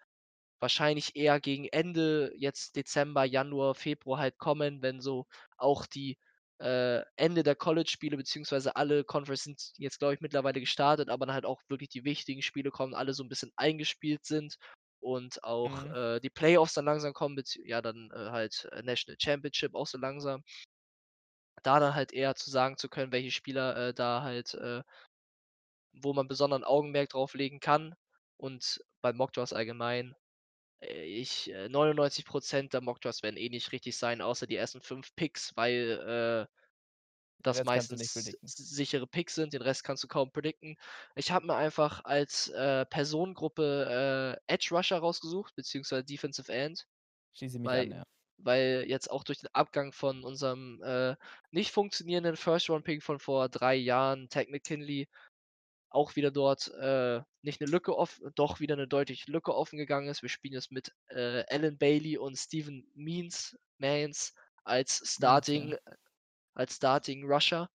wahrscheinlich 0.62 1.16
eher 1.16 1.40
gegen 1.40 1.66
Ende 1.66 2.32
jetzt 2.36 2.76
Dezember, 2.76 3.24
Januar, 3.24 3.74
Februar 3.76 4.20
halt 4.20 4.38
kommen, 4.38 4.82
wenn 4.82 5.00
so 5.02 5.26
auch 5.58 5.86
die, 5.86 6.18
äh, 6.60 7.02
Ende 7.16 7.42
der 7.44 7.56
College-Spiele 7.56 8.16
beziehungsweise 8.16 8.76
alle 8.76 9.04
Conference 9.04 9.44
sind 9.44 9.72
jetzt, 9.78 9.98
glaube 10.00 10.14
ich, 10.14 10.20
mittlerweile 10.22 10.60
gestartet, 10.60 11.10
aber 11.10 11.26
dann 11.26 11.34
halt 11.34 11.46
auch 11.46 11.60
wirklich 11.68 11.90
die 11.90 12.04
wichtigen 12.04 12.42
Spiele 12.42 12.70
kommen, 12.72 12.94
alle 12.94 13.14
so 13.14 13.24
'n 13.24 13.28
bisschen 13.30 13.52
eingespielt 13.56 14.24
sind 14.26 14.56
und 15.00 15.44
auch, 15.44 15.84
Mhm. 15.84 15.94
äh, 15.94 16.20
die 16.20 16.30
Playoffs 16.30 16.74
dann 16.74 16.84
langsam 16.86 17.12
kommen, 17.14 17.42
ja, 17.64 17.82
dann, 17.82 18.10
äh, 18.14 18.30
halt, 18.30 18.68
äh, 18.72 18.82
National 18.82 19.18
Championship 19.20 19.74
auch 19.74 19.86
so 19.88 19.98
langsam. 19.98 20.42
Da 21.64 21.80
dann 21.80 21.94
halt 21.96 22.12
eher 22.12 22.34
zu 22.36 22.50
sagen 22.50 22.76
zu 22.76 22.88
können, 22.88 23.10
welche 23.12 23.30
Spieler, 23.32 23.76
äh, 23.88 23.94
da 23.94 24.22
halt, 24.22 24.54
äh 24.54 24.82
wo 26.02 26.12
man 26.12 26.28
besonderen 26.28 26.64
Augenmerk 26.64 27.08
drauf 27.10 27.32
legen 27.34 27.60
kann. 27.60 27.94
Und 28.36 28.80
bei 29.00 29.12
Mock 29.12 29.32
Drafts 29.32 29.52
allgemein, 29.52 30.14
ich 30.82 31.50
äh, 31.50 31.68
99% 31.68 32.72
der 32.72 32.80
Mock 32.82 33.00
Drafts 33.00 33.22
werden 33.22 33.36
eh 33.36 33.48
nicht 33.48 33.72
richtig 33.72 33.96
sein, 33.96 34.20
außer 34.20 34.46
die 34.46 34.56
ersten 34.56 34.80
5 34.80 35.14
Picks, 35.16 35.52
weil, 35.56 36.48
äh, 36.48 36.52
das 37.42 37.64
Rest 37.66 37.66
meistens 37.66 38.36
sichere 38.42 39.06
Picks 39.06 39.34
sind, 39.34 39.52
den 39.52 39.62
Rest 39.62 39.84
kannst 39.84 40.04
du 40.04 40.08
kaum 40.08 40.30
predikten. 40.32 40.76
Ich 41.16 41.32
habe 41.32 41.46
mir 41.46 41.56
einfach 41.56 42.02
als, 42.04 42.48
äh, 42.48 42.86
Personengruppe, 42.86 44.38
äh, 44.48 44.52
Edge 44.52 44.68
Rusher 44.74 44.98
rausgesucht, 44.98 45.54
beziehungsweise 45.56 46.04
Defensive 46.04 46.52
End, 46.52 46.86
Schieße 47.34 47.58
mich 47.58 47.76
an, 47.76 47.90
weil 47.90 47.92
ja. 47.92 48.04
weil 48.38 48.84
jetzt 48.88 49.10
auch 49.10 49.24
durch 49.24 49.38
den 49.38 49.50
Abgang 49.54 49.92
von 49.92 50.24
unserem, 50.24 50.82
äh, 50.82 51.16
nicht 51.52 51.70
funktionierenden 51.70 52.36
First 52.36 52.70
Round 52.70 52.84
Pick 52.84 53.02
von 53.02 53.18
vor 53.20 53.48
3 53.48 53.76
Jahren, 53.76 54.28
Takk 54.30 54.48
McKinley, 54.50 55.08
auch 55.94 56.16
wieder 56.16 56.30
dort, 56.30 56.68
äh, 56.80 57.20
nicht 57.42 57.60
'ne 57.60 57.66
Lücke 57.68 57.96
off 57.96 58.20
doch 58.36 58.60
wieder 58.60 58.76
'ne 58.76 58.88
deutliche 58.88 59.30
Lücke 59.30 59.54
offen 59.54 59.78
gegangen 59.78 60.08
ist. 60.08 60.22
Wir 60.22 60.28
spielen 60.30 60.54
jetzt 60.54 60.72
mit, 60.72 60.92
äh, 61.08 61.44
Allen 61.50 61.78
Bailey 61.78 62.18
und 62.18 62.36
Steven 62.38 62.86
Means 62.94 63.56
Mans 63.78 64.34
als. 64.64 65.02
Starting 65.06 65.76
als 66.54 66.76
Starting 66.76 67.24
Rusher. 67.26 67.70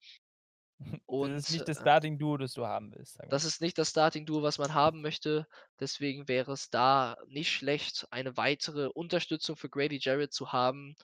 Das 1.19 1.31
ist 1.35 1.49
Und, 1.49 1.49
nicht 1.49 1.67
das 1.67 1.79
äh 1.79 1.79
Starting-Duo, 1.79 2.37
das 2.37 2.53
du 2.53 2.65
haben 2.65 2.91
willst, 2.95 3.19
das 3.29 3.43
ist 3.43 3.59
nicht 3.61 3.77
das 3.77 3.89
Starting-Duo, 3.89 4.41
was 4.41 4.57
man 4.57 4.73
haben 4.73 5.01
möchte. 5.01 5.47
Deswegen 5.79 6.27
wäre 6.29 6.53
es 6.53 6.69
da 6.69 7.17
nicht 7.27 7.51
schlecht, 7.51 8.07
eine 8.11 8.37
weitere 8.37 8.87
Unterstützung 8.87 9.57
für 9.57 9.69
Grady 9.69 9.99
Jarrett 10.01 10.33
zu 10.33 10.51
haben 10.53 10.95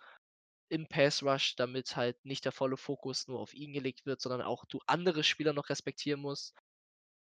im 0.70 0.88
Pass 0.88 1.24
Rush, 1.24 1.56
damit 1.58 1.96
halt 1.98 2.24
nicht 2.26 2.46
der 2.46 2.52
volle 2.54 2.78
Fokus 2.78 3.28
nur 3.28 3.40
auf 3.40 3.54
ihn 3.54 3.74
gelegt 3.74 4.06
wird, 4.06 4.22
sondern 4.22 4.42
auch 4.44 4.66
du 4.66 4.80
andere 4.88 5.24
Spieler 5.24 5.54
noch 5.54 5.70
respektieren 5.70 6.22
musst. 6.22 6.56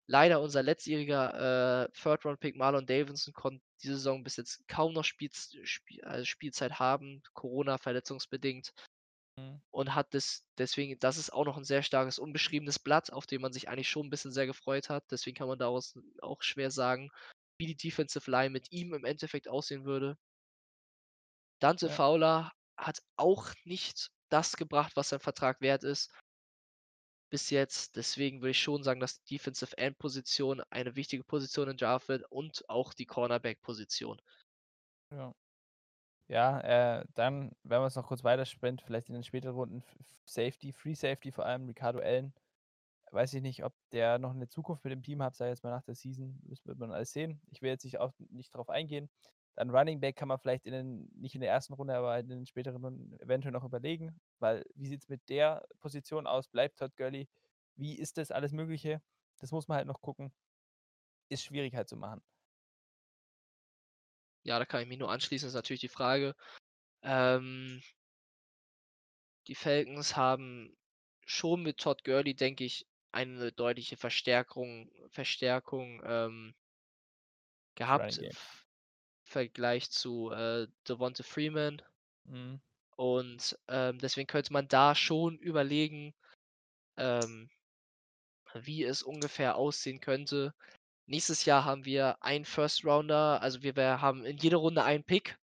Leider 0.09 0.41
unser 0.41 0.63
letztjähriger, 0.63 1.87
äh, 1.87 1.93
Third 1.93 2.25
Round 2.25 2.39
Pick 2.39 2.55
Marlon 2.57 2.87
Davidson 2.87 3.35
konnte 3.35 3.65
diese 3.83 3.95
Saison 3.97 4.23
bis 4.23 4.37
jetzt 4.37 4.67
kaum 4.69 4.93
noch 4.93 5.05
Spielz 5.05 5.51
Spiel 5.65 6.01
äh, 6.05 6.25
Spielzeit 6.25 6.79
haben, 6.79 7.23
Corona 7.35 7.77
verletzungsbedingt 7.77 8.73
Mhm. 9.39 9.61
und 9.75 9.95
hat 9.95 10.15
des 10.15 10.45
deswegen 10.59 10.99
das 11.01 11.19
ist 11.19 11.33
auch 11.33 11.45
noch 11.45 11.57
'n 11.59 11.65
sehr 11.65 11.83
starkes 11.83 12.19
unbeschriebenes 12.19 12.79
Blatt, 12.79 13.13
auf 13.13 13.27
dem 13.27 13.43
man 13.43 13.53
sich 13.53 13.69
eigentlich 13.69 13.89
schon 13.91 14.07
'n 14.07 14.11
bisschen 14.11 14.33
sehr 14.33 14.47
gefreut 14.47 14.89
hat. 14.91 15.05
Deswegen 15.11 15.37
kann 15.37 15.49
man 15.49 15.59
daraus 15.59 15.95
auch 16.23 16.43
schwer 16.43 16.71
sagen, 16.71 17.11
wie 17.59 17.67
die 17.67 17.77
Defensive 17.77 18.31
Line 18.31 18.51
mit 18.51 18.71
ihm 18.73 18.95
im 18.95 19.05
Endeffekt 19.05 19.49
aussehen 19.49 19.85
würde. 19.85 20.17
Dante 21.63 21.89
Ja. 21.89 21.89
Fowler 21.89 22.53
hat 22.77 23.01
auch 23.17 23.53
nicht 23.65 24.09
das 24.29 24.57
gebracht, 24.57 24.93
was 24.97 25.09
sein 25.09 25.21
Vertrag 25.21 25.61
wert 25.63 25.85
ist 25.85 26.11
bis 27.31 27.51
jetzt. 27.51 27.97
Deswegen 27.97 28.41
würde 28.41 28.51
ich 28.53 28.61
schon 28.61 28.83
sagen, 28.85 29.01
dass 29.01 29.22
die 29.22 29.37
Defensive 29.37 29.77
End 29.79 29.99
Position 29.99 30.62
eine 30.70 30.97
wichtige 30.97 31.24
Position 31.24 31.68
im 31.70 31.77
Draft 31.77 32.09
wird 32.09 32.24
und 32.31 32.64
auch 32.68 32.95
die 32.95 33.07
Cornerback-Position. 33.07 34.20
Ja. 35.12 35.33
Ja, 36.29 37.01
äh, 37.01 37.07
dann, 37.14 37.53
wenn 37.64 37.81
wir 37.83 37.87
es 37.87 37.97
noch 37.97 38.07
kurz 38.09 38.24
weiterspinnen, 38.24 38.81
vielleicht 38.81 39.09
in 39.09 39.14
den 39.14 39.24
späteren 39.24 39.55
Runden 39.57 39.83
Safety, 40.27 40.72
Free 40.72 40.95
Safety 40.95 41.33
vor 41.33 41.47
allem, 41.47 41.66
Ricardo 41.66 42.01
Allen. 42.01 42.35
Weiß 43.12 43.35
ich 43.35 43.43
nicht, 43.43 43.64
ob 43.64 43.74
der 43.93 44.18
noch 44.18 44.35
'ne 44.35 44.49
Zukunft 44.49 44.85
mit 44.85 44.93
dem 44.93 45.03
Team 45.03 45.22
hat, 45.22 45.35
ich 45.35 45.41
jetzt 45.41 45.64
mal 45.64 45.70
nach 45.70 45.85
der 45.85 45.95
Season. 45.97 46.41
Das 46.47 46.66
wird 46.66 46.79
man 46.79 46.93
alles 46.93 47.12
sehen. 47.12 47.43
Ich 47.51 47.62
will 47.62 47.70
jetzt 47.70 47.85
nicht 47.85 47.99
auch 48.01 48.12
nicht 48.18 48.55
drauf 48.55 48.70
eingehen. 48.70 49.11
Dann 49.57 49.70
Running 49.70 50.01
Back 50.01 50.16
kann 50.16 50.29
man 50.29 50.39
vielleicht 50.41 50.66
in 50.66 50.72
den 50.72 51.11
nicht 51.14 51.35
in 51.37 51.43
der 51.43 51.51
1. 51.51 51.74
Runde, 51.74 51.95
aber 51.97 52.18
in 52.20 52.29
den 52.29 52.47
späteren 52.47 52.85
Runden 52.85 53.14
eventuell 53.20 53.53
noch 53.53 53.64
überlegen, 53.64 54.20
weil 54.41 54.64
wie 54.74 54.87
sieht's 54.89 55.09
mit 55.09 55.28
der 55.28 55.66
Position 55.80 56.26
aus? 56.26 56.49
Bleibt 56.49 56.78
Todd 56.78 56.97
Gurley? 56.97 57.28
Wie 57.76 57.95
ist 57.99 58.18
das 58.18 58.30
alles 58.30 58.53
Mögliche? 58.53 59.03
Das 59.39 59.53
muss 59.53 59.68
man 59.68 59.78
halt 59.78 59.87
noch 59.89 60.01
gucken. 60.03 60.32
Ist 61.30 61.45
schwierig 61.45 61.74
halt 61.76 61.89
zu 61.89 61.97
machen. 61.97 62.22
Ja, 64.45 64.59
da 64.59 64.64
kann 64.64 64.80
ich 64.82 64.89
mich 64.89 64.99
nur 64.99 65.11
anschließen, 65.11 65.49
ist 65.49 65.55
natürlich 65.55 65.80
die 65.80 65.89
Frage. 65.89 66.34
Ähm 67.03 67.82
die 69.49 69.55
Falcons 69.55 70.16
haben 70.16 70.76
schon 71.24 71.62
mit 71.62 71.78
Todd 71.78 72.05
Gurley, 72.05 72.34
denke 72.34 72.64
ich, 72.64 72.87
eine 73.12 73.53
deutliche 73.53 73.97
Verstärkrung 73.97 74.91
Verstärkung, 75.09 76.03
ähm 76.05 76.55
Das 77.97 78.16
gehabt 78.16 78.20
v 78.32 78.64
Vergleich 79.24 79.91
zu, 79.91 80.30
äh, 80.32 80.68
Devonta 80.89 81.22
Freeman. 81.24 81.82
Mhm. 82.24 82.61
Und, 82.97 83.59
ähm, 83.69 83.99
deswegen 83.99 84.27
könnte 84.27 84.53
man 84.53 84.69
da 84.69 84.95
schon 84.95 85.39
überlegen, 85.39 86.15
ähm 86.99 87.51
wie 88.55 88.85
es 88.85 89.03
ungefähr 89.03 89.57
aussehen 89.57 90.01
könnte. 90.01 90.55
Nächstes 91.07 91.45
Jahr 91.45 91.65
haben 91.65 91.85
wir 91.85 92.23
einen 92.23 92.45
First 92.45 92.85
Rounder, 92.85 93.41
also 93.43 93.63
wir 93.63 93.77
wir 93.77 94.01
haben 94.01 94.25
in 94.25 94.39
jeder 94.39 94.59
Runde 94.59 94.85
einen 94.85 95.05
Pick. 95.05 95.39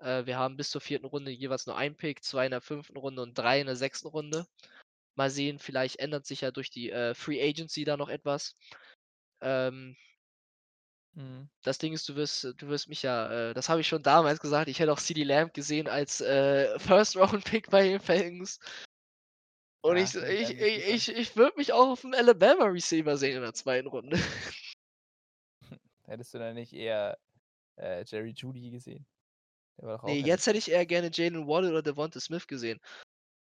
Äh, 0.00 0.26
wir 0.26 0.38
haben 0.38 0.56
bis 0.56 0.70
zur 0.70 0.80
4. 0.80 1.02
Runde 1.06 1.30
jeweils 1.30 1.66
nur 1.66 1.76
einen 1.76 1.96
Pick, 1.96 2.24
2 2.24 2.46
in 2.46 2.52
der 2.52 2.60
5. 2.62 2.90
Runde 2.96 3.22
und 3.22 3.34
3 3.38 3.60
in 3.60 3.66
der 3.66 3.76
6. 3.76 4.06
Runde. 4.06 4.46
Mal 5.16 5.30
sehen, 5.30 5.58
vielleicht 5.60 5.98
ändert 6.00 6.26
sich 6.26 6.42
ja 6.42 6.50
durch 6.52 6.70
die, 6.70 6.90
äh, 6.92 7.14
Free 7.14 7.42
Agency 7.42 7.84
da 7.84 7.96
noch 7.96 8.08
etwas. 8.10 8.56
Ähm. 9.42 9.96
Das 11.62 11.78
Ding 11.78 11.92
ist, 11.94 12.08
du 12.08 12.16
wirst 12.16 12.44
du 12.44 12.68
wirst 12.68 12.88
mich 12.88 13.02
ja, 13.02 13.50
äh 13.50 13.54
das 13.54 13.68
habe 13.68 13.80
ich 13.80 13.88
schon 13.88 14.02
damals 14.02 14.40
gesagt, 14.40 14.68
ich 14.68 14.78
hätte 14.78 14.92
auch 14.92 15.00
CeeDee 15.00 15.24
Lamb 15.24 15.54
gesehen 15.54 15.88
als, 15.88 16.20
äh, 16.20 16.78
First 16.78 17.16
Round 17.16 17.44
Pick 17.44 17.70
bei 17.70 17.88
den 17.88 18.00
Falcons. 18.00 18.58
Und 19.82 19.96
Ja, 19.96 20.02
ich 20.02 20.14
ich 20.14 20.50
ich 20.58 20.88
ich 20.88 21.08
ich 21.16 21.36
würde 21.36 21.56
mich 21.56 21.72
auch 21.72 21.96
auf'm 21.96 22.14
Alabama 22.14 22.64
Receiver 22.64 23.16
sehen 23.16 23.36
in 23.36 23.42
der 23.42 23.54
2. 23.54 23.82
Runde. 23.86 24.18
Hättest 26.06 26.34
du 26.34 26.38
da 26.38 26.52
nicht 26.52 26.72
eher, 26.72 27.18
äh, 27.76 28.04
Jerry 28.06 28.32
Jeudy 28.36 28.70
gesehen? 28.70 29.06
Der 29.78 29.88
Ne, 29.88 29.94
auch 30.02 30.08
jetzt 30.08 30.46
hätte 30.46 30.58
ich 30.58 30.70
eher 30.70 30.86
gerne 30.86 31.10
Jaylen 31.12 31.46
Waddle 31.46 31.70
oder 31.70 31.82
Devonta 31.82 32.20
Smith 32.20 32.46
gesehen. 32.46 32.80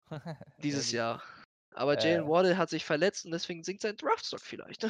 Dieses. 0.64 0.92
Jahr. 0.92 1.24
Aber 1.74 1.98
Jaylen 1.98 2.26
Äh 2.26 2.28
Waddle 2.28 2.58
hat 2.58 2.70
sich 2.70 2.86
verletzt 2.86 3.26
und 3.26 3.32
deswegen 3.32 3.64
sinkt 3.64 3.82
sein 3.82 3.96
Draftstock 3.96 4.42
vielleicht. 4.42 4.88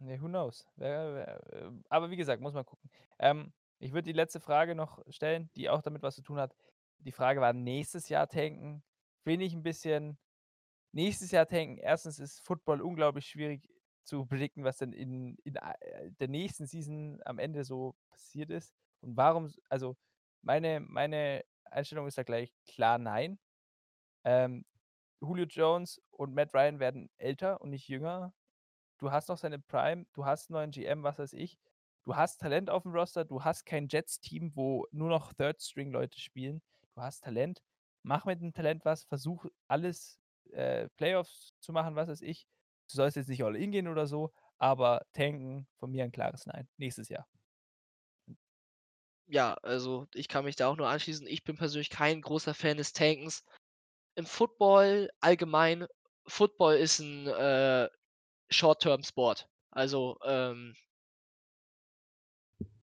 Ne, 0.00 0.18
who 0.20 0.28
knows? 0.28 0.66
Äh, 0.78 1.26
aber 1.88 2.10
wie 2.10 2.16
gesagt, 2.16 2.42
muss 2.42 2.52
man 2.54 2.64
gucken. 2.66 2.90
Ähm, 3.18 3.52
ich 3.78 3.92
würde 3.92 4.04
die 4.04 4.12
letzte 4.12 4.40
Frage 4.40 4.74
noch 4.74 5.02
stellen, 5.08 5.50
die 5.56 5.70
auch 5.70 5.80
damit 5.82 6.02
was 6.02 6.16
zu 6.16 6.22
tun 6.22 6.38
hat. 6.38 6.54
Die 6.98 7.12
Frage 7.12 7.40
war: 7.40 7.52
„Nächstes 7.52 8.08
Jahr 8.08 8.28
tanken?“ 8.28 8.82
Finde 9.24 9.46
ich 9.46 9.54
'n 9.54 9.62
bisschen 9.62 10.18
nächstes 10.92 11.30
Jahr 11.32 11.46
tanken, 11.48 11.78
1. 11.78 12.18
ist 12.20 12.40
Football 12.46 12.82
unglaublich 12.82 13.26
schwierig 13.28 13.68
zu 14.04 14.26
predikten, 14.26 14.64
was 14.64 14.78
denn 14.78 14.92
in 14.92 15.36
in 15.44 15.56
äh, 15.56 16.10
der 16.20 16.28
nächsten 16.28 16.66
Season 16.66 17.20
am 17.26 17.38
Ende 17.38 17.64
so 17.64 17.96
passiert 18.10 18.50
ist. 18.50 18.74
Und 19.02 19.16
warum 19.16 19.50
also, 19.70 19.96
meine 20.42 20.80
meine 20.80 21.44
Einstellung 21.64 22.06
ist 22.08 22.18
da 22.18 22.24
gleich 22.24 22.52
klar 22.66 22.98
nein. 22.98 23.38
Ähm, 24.24 24.66
Julio 25.22 25.46
Jones 25.46 26.00
und 26.10 26.34
Matt 26.34 26.54
Ryan 26.54 26.80
werden 26.80 27.10
älter 27.18 27.60
und 27.62 27.70
nicht 27.70 27.88
jünger. 27.88 28.32
Du 29.00 29.10
hast 29.12 29.28
noch 29.28 29.36
seine 29.36 29.58
Prime, 29.58 30.06
du 30.14 30.24
hast 30.24 30.48
'n 30.50 30.54
neuen 30.54 30.70
GM, 30.70 31.02
was 31.02 31.18
weiß 31.18 31.34
ich. 31.34 31.58
Du 32.04 32.16
hast 32.16 32.38
Talent 32.40 32.70
auf'm 32.70 32.92
Roster, 32.94 33.24
du 33.24 33.44
hast 33.44 33.66
kein 33.66 33.88
Jets-Team, 33.88 34.52
wo 34.56 34.86
nur 34.90 35.08
noch 35.10 35.32
Third-String-Leute 35.34 36.18
spielen. 36.20 36.62
Du 36.94 37.02
hast 37.02 37.22
Talent. 37.22 37.62
Mach 38.02 38.24
mit 38.24 38.40
dem 38.40 38.52
Talent 38.54 38.84
was, 38.84 39.04
versuch 39.04 39.46
alles, 39.68 40.18
äh, 40.52 40.88
Playoffs 40.96 41.54
zu 41.60 41.72
machen, 41.72 41.94
was 41.96 42.08
weiß 42.08 42.22
ich. 42.22 42.46
Du 42.90 42.96
sollst 42.96 43.16
jetzt 43.16 43.28
nicht 43.28 43.42
all 43.44 43.56
in 43.56 43.72
gehen 43.72 43.88
oder 43.88 44.06
so, 44.06 44.32
aber 44.58 45.02
tanken, 45.12 45.66
von 45.76 45.90
mir 45.90 46.04
'n 46.04 46.12
klares 46.12 46.46
Nein, 46.46 46.68
nächstes 46.78 47.08
Jahr. 47.08 47.26
Ja, 49.28 49.54
also, 49.62 50.06
ich 50.14 50.28
kann 50.28 50.44
mich 50.44 50.56
da 50.56 50.68
auch 50.68 50.76
nur 50.76 50.88
anschließen. 50.88 51.26
Ich 51.26 51.44
bin 51.44 51.56
persönlich 51.56 51.90
kein 51.90 52.22
großer 52.22 52.54
Fan 52.54 52.76
des 52.76 52.92
Tankens. 52.92 53.44
Im 54.16 54.26
Football 54.26 55.10
allgemein 55.20 55.86
Football 56.26 56.76
ist 56.76 57.00
'n, 57.00 57.26
äh, 57.28 57.88
Short-Term-Sport. 58.50 59.48
Also, 59.70 60.18
ähm 60.24 60.74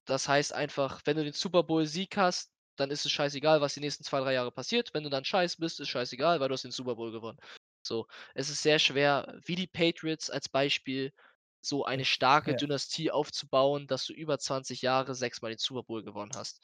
das 0.07 0.29
heißt 0.29 0.53
einfach, 0.53 1.03
wenn 1.05 1.17
du 1.17 1.25
den 1.25 1.33
Super-Bowl-Sieg 1.33 2.17
hast, 2.17 2.53
dann 2.77 2.91
ist 2.91 3.05
es 3.05 3.13
scheißegal, 3.13 3.61
was 3.61 3.75
die 3.75 3.81
nächsten 3.81 4.05
2, 4.05 4.21
3 4.21 4.33
Jahre 4.35 4.53
passiert. 4.53 4.95
Wenn 4.95 5.05
du 5.05 5.11
dann 5.11 5.25
scheiße 5.25 5.57
bist, 5.59 5.81
ist 5.81 5.89
scheißegal, 5.89 6.41
weil 6.41 6.49
du 6.49 6.55
hast 6.55 6.63
den 6.65 6.71
Super 6.71 6.95
Bowl 6.97 7.13
gewonnen. 7.13 7.39
So, 7.83 8.07
es 8.35 8.49
ist 8.51 8.63
sehr 8.63 8.79
schwer, 8.79 9.39
wie 9.45 9.55
die 9.57 9.67
Patriots 9.67 10.31
als 10.31 10.49
Beispiel, 10.49 11.13
so 11.61 11.85
eine 11.85 12.05
starke 12.05 12.53
Ja. 12.53 12.57
Dynastie 12.57 13.11
aufzubauen, 13.11 13.87
dass 13.87 14.07
du 14.07 14.13
über 14.13 14.39
20 14.39 14.83
Jahre 14.83 15.15
sechsmal 15.15 15.51
den 15.53 15.59
Super 15.59 15.83
Bowl 15.83 16.03
gewonnen 16.05 16.33
hast. 16.35 16.61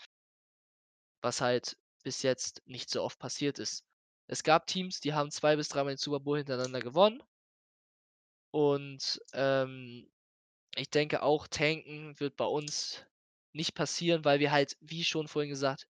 Was 1.25 1.41
halt 1.41 1.77
bis 2.05 2.23
jetzt 2.23 2.63
nicht 2.67 2.89
so 2.91 3.03
oft 3.03 3.19
passiert 3.19 3.59
ist. 3.59 3.85
Es 4.29 4.45
gab 4.45 4.67
Teams, 4.69 5.01
die 5.01 5.13
haben 5.15 5.31
2 5.33 5.57
bis 5.57 5.69
dreimal 5.69 5.95
den 5.95 5.99
Super 5.99 6.21
Bowl 6.21 6.39
hintereinander 6.39 6.81
gewonnen. 6.83 7.21
Und, 8.55 9.21
ähm, 9.35 10.09
ich 10.77 10.91
denke 10.91 11.23
auch, 11.23 11.49
tanken 11.49 12.19
wird 12.21 12.37
bei 12.37 12.47
uns 12.47 13.05
nicht 13.55 13.75
passieren, 13.75 14.25
weil 14.25 14.41
wir 14.41 14.53
halt, 14.53 14.77
wie 14.81 15.05
schon 15.05 15.29
vorhin 15.29 15.51
gesagt 15.51 15.89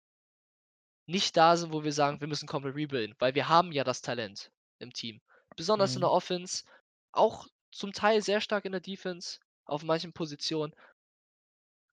nicht 1.08 1.36
da 1.36 1.58
sind, 1.58 1.74
wo 1.74 1.84
wir 1.84 1.92
sagen: 1.92 2.22
„Wir 2.22 2.28
müssen 2.30 2.48
komplett 2.48 2.76
rebuilden“, 2.76 3.14
weil 3.20 3.36
wir 3.36 3.50
haben 3.50 3.72
ja 3.74 3.84
das 3.84 4.02
Talent 4.02 4.50
im 4.80 4.94
Team. 4.94 5.20
Besonders 5.58 5.96
in 5.98 6.02
Mhm. 6.02 6.02
der 6.02 6.12
Offense, 6.12 6.64
auch 7.12 7.48
zum 7.72 7.92
Teil 7.94 8.22
sehr 8.22 8.40
stark 8.42 8.64
in 8.66 8.72
der 8.72 8.80
Defense 8.82 9.40
auf 9.66 9.84
manchen 9.84 10.14
Positionen. 10.14 10.74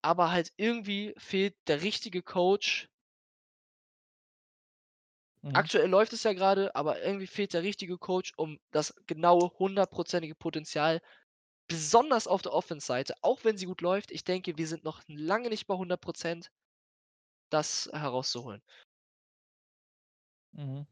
Aber 0.01 0.31
halt 0.31 0.55
irgendwie 0.57 1.13
fehlt 1.19 1.55
der 1.67 1.83
richtige 1.83 2.23
Coach. 2.23 2.89
Mhm. 5.47 5.55
Aktuell 5.55 5.89
läuft 5.89 6.13
es 6.13 6.25
ja 6.25 6.33
grade, 6.33 6.75
aber 6.75 7.01
irgendwie 7.03 7.29
fehlt 7.29 7.55
der 7.55 7.63
richtige 7.63 7.99
Coach, 7.99 8.33
um 8.37 8.59
das 8.73 8.93
genaue 9.07 9.51
hundertprozentige 9.59 10.35
Potenzial, 10.35 11.01
besonders 11.69 12.27
auf 12.27 12.43
der 12.43 12.53
Offense-Seite, 12.53 13.15
auch 13.23 13.45
wenn 13.45 13.57
sie 13.59 13.67
gut 13.67 13.81
läuft 13.81 14.11
ich 14.13 14.25
denke, 14.25 14.59
wir 14.59 14.69
sind 14.69 14.85
noch 14.85 15.03
lange 15.09 15.49
nicht 15.51 15.67
bei 15.69 15.75
100 15.77 16.03
%, 16.03 16.51
das 17.51 17.89
herauszuholen. 17.93 18.63
Mhm. 20.55 20.87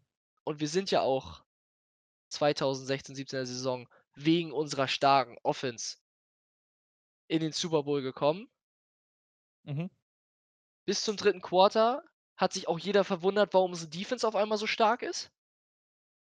Und 0.44 0.60
wir 0.60 0.68
sind 0.68 0.90
ja 0.90 1.00
auch 1.00 1.42
2016, 2.30 3.16
17er 3.16 3.46
Saison 3.46 3.88
wegen 4.14 4.52
unserer 4.52 4.88
starken 4.88 5.38
Offense 5.42 5.96
in 7.30 7.40
den 7.40 7.52
Super 7.52 7.82
Bowl 7.84 8.02
gekommen. 8.02 8.48
Mhm. 9.64 9.88
Bis 10.88 11.02
zum 11.02 11.16
3. 11.16 11.40
Quarter 11.40 12.02
hat 12.36 12.52
sich 12.52 12.68
auch 12.68 12.78
jeder 12.78 13.04
verwundert, 13.04 13.54
warum 13.54 13.72
unsere 13.72 13.90
Defense 13.90 14.26
auf 14.26 14.36
einmal 14.36 14.58
so 14.58 14.66
stark 14.66 15.02
ist. 15.02 15.30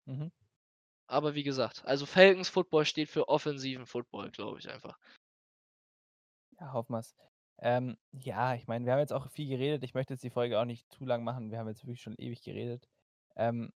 Mhm. 0.05 0.31
Aber 1.07 1.35
wie 1.35 1.43
gesagt, 1.43 1.83
also 1.85 2.05
Falcons 2.05 2.49
Football 2.49 2.85
steht 2.85 3.09
für 3.09 3.27
offensiven 3.27 3.85
Football, 3.85 4.31
glaube 4.31 4.59
ich 4.59 4.69
einfach. 4.69 4.97
Ja, 6.59 6.73
hoffen 6.73 6.93
wir's. 6.93 7.15
Ähm, 7.59 7.97
ja, 8.11 8.55
ich 8.55 8.67
meine, 8.67 8.85
wir 8.85 8.93
haben 8.93 8.99
jetzt 8.99 9.13
auch 9.13 9.29
viel 9.29 9.47
geredet. 9.47 9.83
Ich 9.83 9.93
möchte 9.93 10.13
jetzt 10.13 10.23
die 10.23 10.29
Folge 10.29 10.59
auch 10.59 10.65
nicht 10.65 10.91
zu 10.91 11.05
lang 11.05 11.23
machen. 11.23 11.51
Wir 11.51 11.59
haben 11.59 11.67
jetzt 11.67 11.83
wirklich 11.83 12.01
schon 12.01 12.15
ewig 12.17 12.41
geredet. 12.41 12.87
Ähm, 13.35 13.71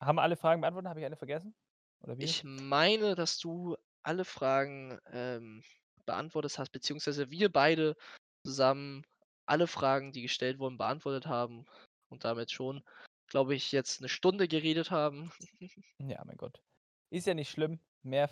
haben 0.00 0.16
wir 0.16 0.22
alle 0.22 0.36
Fragen 0.36 0.60
beantwortet? 0.60 0.88
Habe 0.88 1.00
ich 1.00 1.06
eine 1.06 1.16
vergessen? 1.16 1.54
Oder 2.02 2.18
wie? 2.18 2.24
Ich 2.24 2.44
meine, 2.44 3.14
dass 3.14 3.38
du 3.38 3.76
alle 4.02 4.24
Fragen, 4.24 4.98
ähm, 5.06 5.62
beantwortet 6.04 6.58
hast, 6.58 6.70
beziehungsweise 6.70 7.30
wir 7.30 7.50
beide 7.50 7.96
zusammen 8.44 9.04
alle 9.46 9.66
Fragen, 9.66 10.12
die 10.12 10.22
gestellt 10.22 10.58
wurden, 10.58 10.78
beantwortet 10.78 11.26
haben 11.26 11.64
und 12.08 12.24
damit 12.24 12.50
schon, 12.52 12.82
glaube 13.28 13.54
ich, 13.54 13.72
jetzt 13.72 14.00
'ne 14.00 14.08
Stunde 14.08 14.48
geredet 14.48 14.90
haben. 14.90 15.32
Ja, 16.00 16.22
mein 16.24 16.36
Gott. 16.36 16.62
Ist 17.10 17.26
ja 17.26 17.34
nicht 17.34 17.50
schlimm. 17.50 17.80
Mehr 18.02 18.30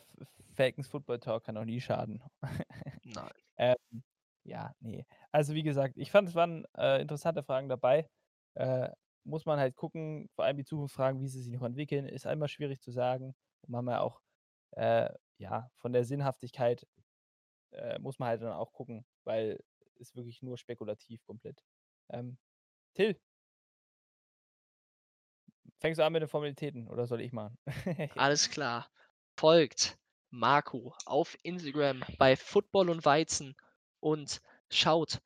Falcons 0.54 0.88
Football 0.88 1.20
Talk 1.20 1.44
kann 1.44 1.56
auch 1.56 1.64
nie 1.64 1.80
schaden. 1.80 2.22
Nein. 3.04 3.32
Ähm, 3.56 3.76
ja, 4.44 4.74
ne. 4.80 5.06
Also, 5.32 5.54
wie 5.54 5.62
gesagt, 5.62 5.96
ich 5.98 6.10
fand, 6.10 6.28
es 6.28 6.34
waren, 6.34 6.64
äh, 6.76 7.00
interessante 7.02 7.42
Fragen 7.44 7.68
dabei. 7.68 8.08
Äh, 8.54 8.90
muss 9.24 9.46
man 9.46 9.60
halt 9.60 9.76
gucken, 9.76 10.28
vor 10.34 10.44
allem 10.44 10.56
die 10.56 10.64
Zukunftsfragen, 10.64 11.20
wie 11.22 11.28
sie 11.28 11.42
sich 11.42 11.52
noch 11.52 11.62
entwickeln, 11.64 12.06
ist 12.06 12.26
einmal 12.26 12.48
schwierig 12.48 12.80
zu 12.80 12.90
sagen. 12.90 13.34
Manchmal 13.68 13.98
auch, 14.00 14.20
äh, 14.72 15.10
ja, 15.38 15.70
von 15.76 15.92
der 15.92 16.04
Sinnhaftigkeit, 16.04 16.86
äh, 17.72 17.98
muss 18.00 18.18
man 18.20 18.28
halt 18.30 18.42
dann 18.42 18.52
auch 18.52 18.72
gucken, 18.72 19.06
weil 19.24 19.60
ist 20.03 20.14
wirklich 20.14 20.42
nur 20.42 20.59
spekulativ 20.59 21.24
komplett. 21.24 21.64
Ähm, 22.11 22.36
Till 22.94 23.18
fängst 25.82 25.98
du 25.98 26.05
an 26.05 26.12
mit 26.12 26.22
den 26.22 26.28
Formalitäten 26.28 26.88
oder 26.88 27.07
soll 27.07 27.20
ich 27.20 27.32
machen? 27.32 27.59
Alles 28.16 28.50
klar. 28.50 28.88
Folgt 29.36 29.98
Marco 30.30 30.94
auf 31.07 31.36
Instagram 31.42 32.03
bei 32.18 32.36
Football 32.36 32.88
und 32.88 33.05
Weizen 33.05 33.57
und 34.00 34.40
schaut 34.70 35.20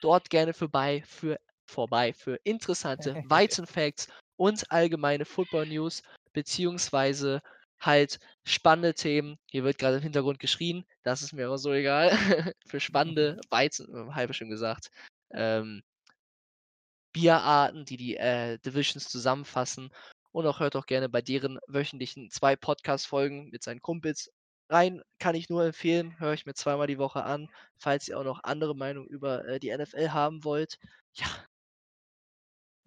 dort 0.00 0.30
gerne 0.30 0.52
vorbei 0.52 1.02
für 1.06 1.40
vorbei 1.64 2.12
für 2.12 2.36
interessante 2.44 3.14
Weizen-Facts 3.26 4.08
und 4.36 4.70
allgemeine 4.70 5.24
Football-News, 5.24 6.02
beziehungsweise 6.32 7.40
halt 7.82 8.18
spannende 8.44 8.94
Themen. 8.94 9.38
Hier 9.50 9.64
wird 9.64 9.78
grade 9.78 9.96
im 9.96 10.02
Hintergrund 10.02 10.38
geschrien, 10.38 10.84
das 11.02 11.22
ist 11.22 11.32
mir 11.32 11.46
aber 11.46 11.58
so 11.58 11.72
egal. 11.72 12.10
Für 12.66 12.80
spannende 12.80 13.40
Weizen 13.50 13.86
äh, 13.94 14.12
habe 14.12 14.32
ich 14.32 14.38
schon 14.38 14.50
gesagt, 14.50 14.90
ähm 15.34 15.82
Bierarten, 17.12 17.84
die 17.84 17.96
die, 17.96 18.16
äh, 18.16 18.58
Divisions 18.58 19.08
zusammenfassen. 19.08 19.90
Und 20.32 20.46
auch 20.46 20.60
hört 20.60 20.74
doch 20.74 20.86
gerne 20.86 21.08
bei 21.08 21.20
deren 21.20 21.58
wöchentlichen 21.68 22.30
2 22.30 22.56
Podcast-Folgen 22.56 23.50
mit 23.50 23.62
seinen 23.62 23.82
Kumpels 23.82 24.32
rein. 24.70 25.02
Kann 25.18 25.34
ich 25.34 25.50
nur 25.50 25.64
empfehlen, 25.64 26.18
höre 26.18 26.32
ich 26.32 26.46
mir 26.46 26.54
zweimal 26.54 26.86
die 26.86 26.98
Woche 26.98 27.24
an, 27.24 27.48
falls 27.76 28.08
ihr 28.08 28.18
auch 28.18 28.24
noch 28.24 28.42
andere 28.44 28.74
Meinung 28.74 29.06
über, 29.06 29.46
äh, 29.46 29.60
die 29.60 29.76
NFL 29.76 30.10
haben 30.10 30.42
wollt. 30.44 30.78
Ja. 31.14 31.26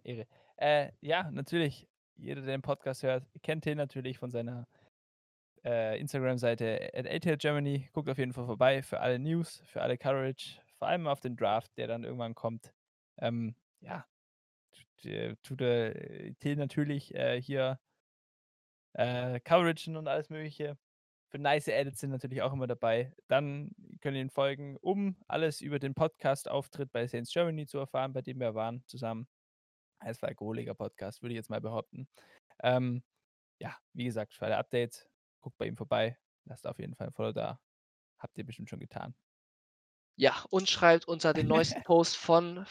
Ehre. 0.04 0.26
Äh, 0.58 0.91
ja, 1.02 1.30
natürlich. 1.32 1.88
Jeder, 2.18 2.41
der 2.41 2.58
den 2.58 2.62
Podcast 2.62 3.04
hört, 3.04 3.26
kennt 3.43 3.64
Till 3.64 3.76
natürlich 3.76 4.18
von 4.18 4.32
seiner, 4.32 4.68
äh, 5.66 5.99
Instagram-Seite 5.99 6.91
@ATLGermany. 6.93 7.89
Guckt 7.91 8.09
auf 8.09 8.18
jeden 8.18 8.34
Fall 8.34 8.45
vorbei 8.45 8.84
für 8.84 8.99
alle 8.99 9.20
News, 9.20 9.63
für 9.66 9.82
alle 9.82 9.97
Coverage, 9.97 10.61
vor 10.78 10.88
allem 10.88 11.07
auf 11.07 11.20
den 11.20 11.36
Draft, 11.36 11.72
der 11.78 11.88
dann 11.88 12.03
irgendwann 12.03 12.36
kommt. 12.36 12.74
Ähm, 13.18 13.55
ja, 13.82 14.05
äh, 15.03 15.36
tut, 15.43 15.61
äh, 15.61 16.34
Till 16.39 16.55
natürlich, 16.55 17.13
äh, 17.16 17.41
hier 17.41 17.80
äh, 18.93 19.39
coveragen 19.41 19.97
und 19.97 20.07
alles 20.07 20.30
Mögliche. 20.30 20.78
Für 21.30 21.39
nice 21.39 21.68
Edits 21.68 21.99
sind 21.99 22.11
natürlich 22.11 22.41
auch 22.41 22.53
immer 22.53 22.68
dabei. 22.68 23.11
Dann 23.28 23.72
könnt 24.01 24.16
ihr 24.16 24.22
ihm 24.22 24.30
folgen, 24.30 24.78
um 24.78 25.18
alles 25.28 25.61
über 25.61 25.80
den 25.80 25.93
Podcast-Auftritt 25.93 26.91
bei 26.91 27.07
Saints 27.07 27.34
Germany 27.34 27.66
zu 27.66 27.78
erfahren, 27.80 28.13
bei 28.13 28.22
dem 28.22 28.39
wir 28.39 28.55
waren 28.55 28.84
zusammen. 28.88 29.28
Es 29.99 30.22
war 30.22 30.30
Podcast, 30.76 31.22
würde 31.22 31.34
ich 31.34 31.38
jetzt 31.38 31.49
mal 31.49 31.61
behaupten. 31.61 32.07
Ähm, 32.63 33.03
ja, 33.59 33.76
wie 33.93 34.05
gesagt, 34.05 34.34
für 34.34 34.45
alle 34.45 34.57
Updates, 34.57 35.09
guckt 35.46 35.58
bei 35.60 35.68
ihm 35.68 35.78
vorbei. 35.78 36.18
Lasst 36.46 36.66
auf 36.66 36.80
jeden 36.80 36.96
Fall 36.96 37.08
'n 37.08 37.14
Follow 37.14 37.32
da. 37.32 37.60
Habt 38.18 38.38
ihr 38.38 38.46
bestimmt 38.46 38.70
schon 38.70 38.80
getan. 38.80 39.14
Ja, 40.18 40.43
und 40.50 40.68
schreibt 40.70 41.08
unter 41.08 41.34
den 41.34 41.48
neuesten 41.48 41.84
Post 41.84 42.18
von 42.18 42.66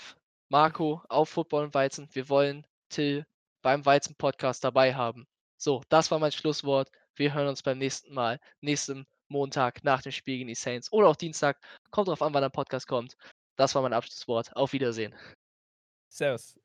Marco 0.48 1.02
auf 1.08 1.28
Football 1.28 1.66
und 1.66 1.74
Weizen: 1.74 2.08
„Wir 2.12 2.28
wollen 2.28 2.66
Till 2.88 3.26
beim 3.62 3.86
Weizen-Podcast 3.86 4.64
dabei 4.64 4.94
haben.“ 4.94 5.26
So, 5.56 5.82
das 5.88 6.10
war 6.10 6.18
mein 6.18 6.32
Schlusswort. 6.32 6.90
Wir 7.14 7.32
hören 7.32 7.46
uns 7.48 7.62
beim 7.62 7.78
nächsten 7.78 8.12
Mal, 8.12 8.40
nächsten 8.60 9.06
Montag 9.28 9.84
nach 9.84 10.02
dem 10.02 10.10
Spiel 10.12 10.38
gegen 10.38 10.48
die 10.48 10.54
Saints 10.56 10.90
oder 10.92 11.08
auch 11.08 11.16
Dienstag. 11.16 11.60
Kommt 11.92 12.08
drauf 12.08 12.22
an, 12.22 12.34
wann 12.34 12.42
der 12.42 12.48
Podcast 12.50 12.88
kommt. 12.88 13.16
Das 13.56 13.74
war 13.76 13.82
mein 13.82 13.92
Abschlusswort. 13.92 14.54
Auf 14.56 14.72
Wiedersehen. 14.72 15.14
Servus. 16.08 16.56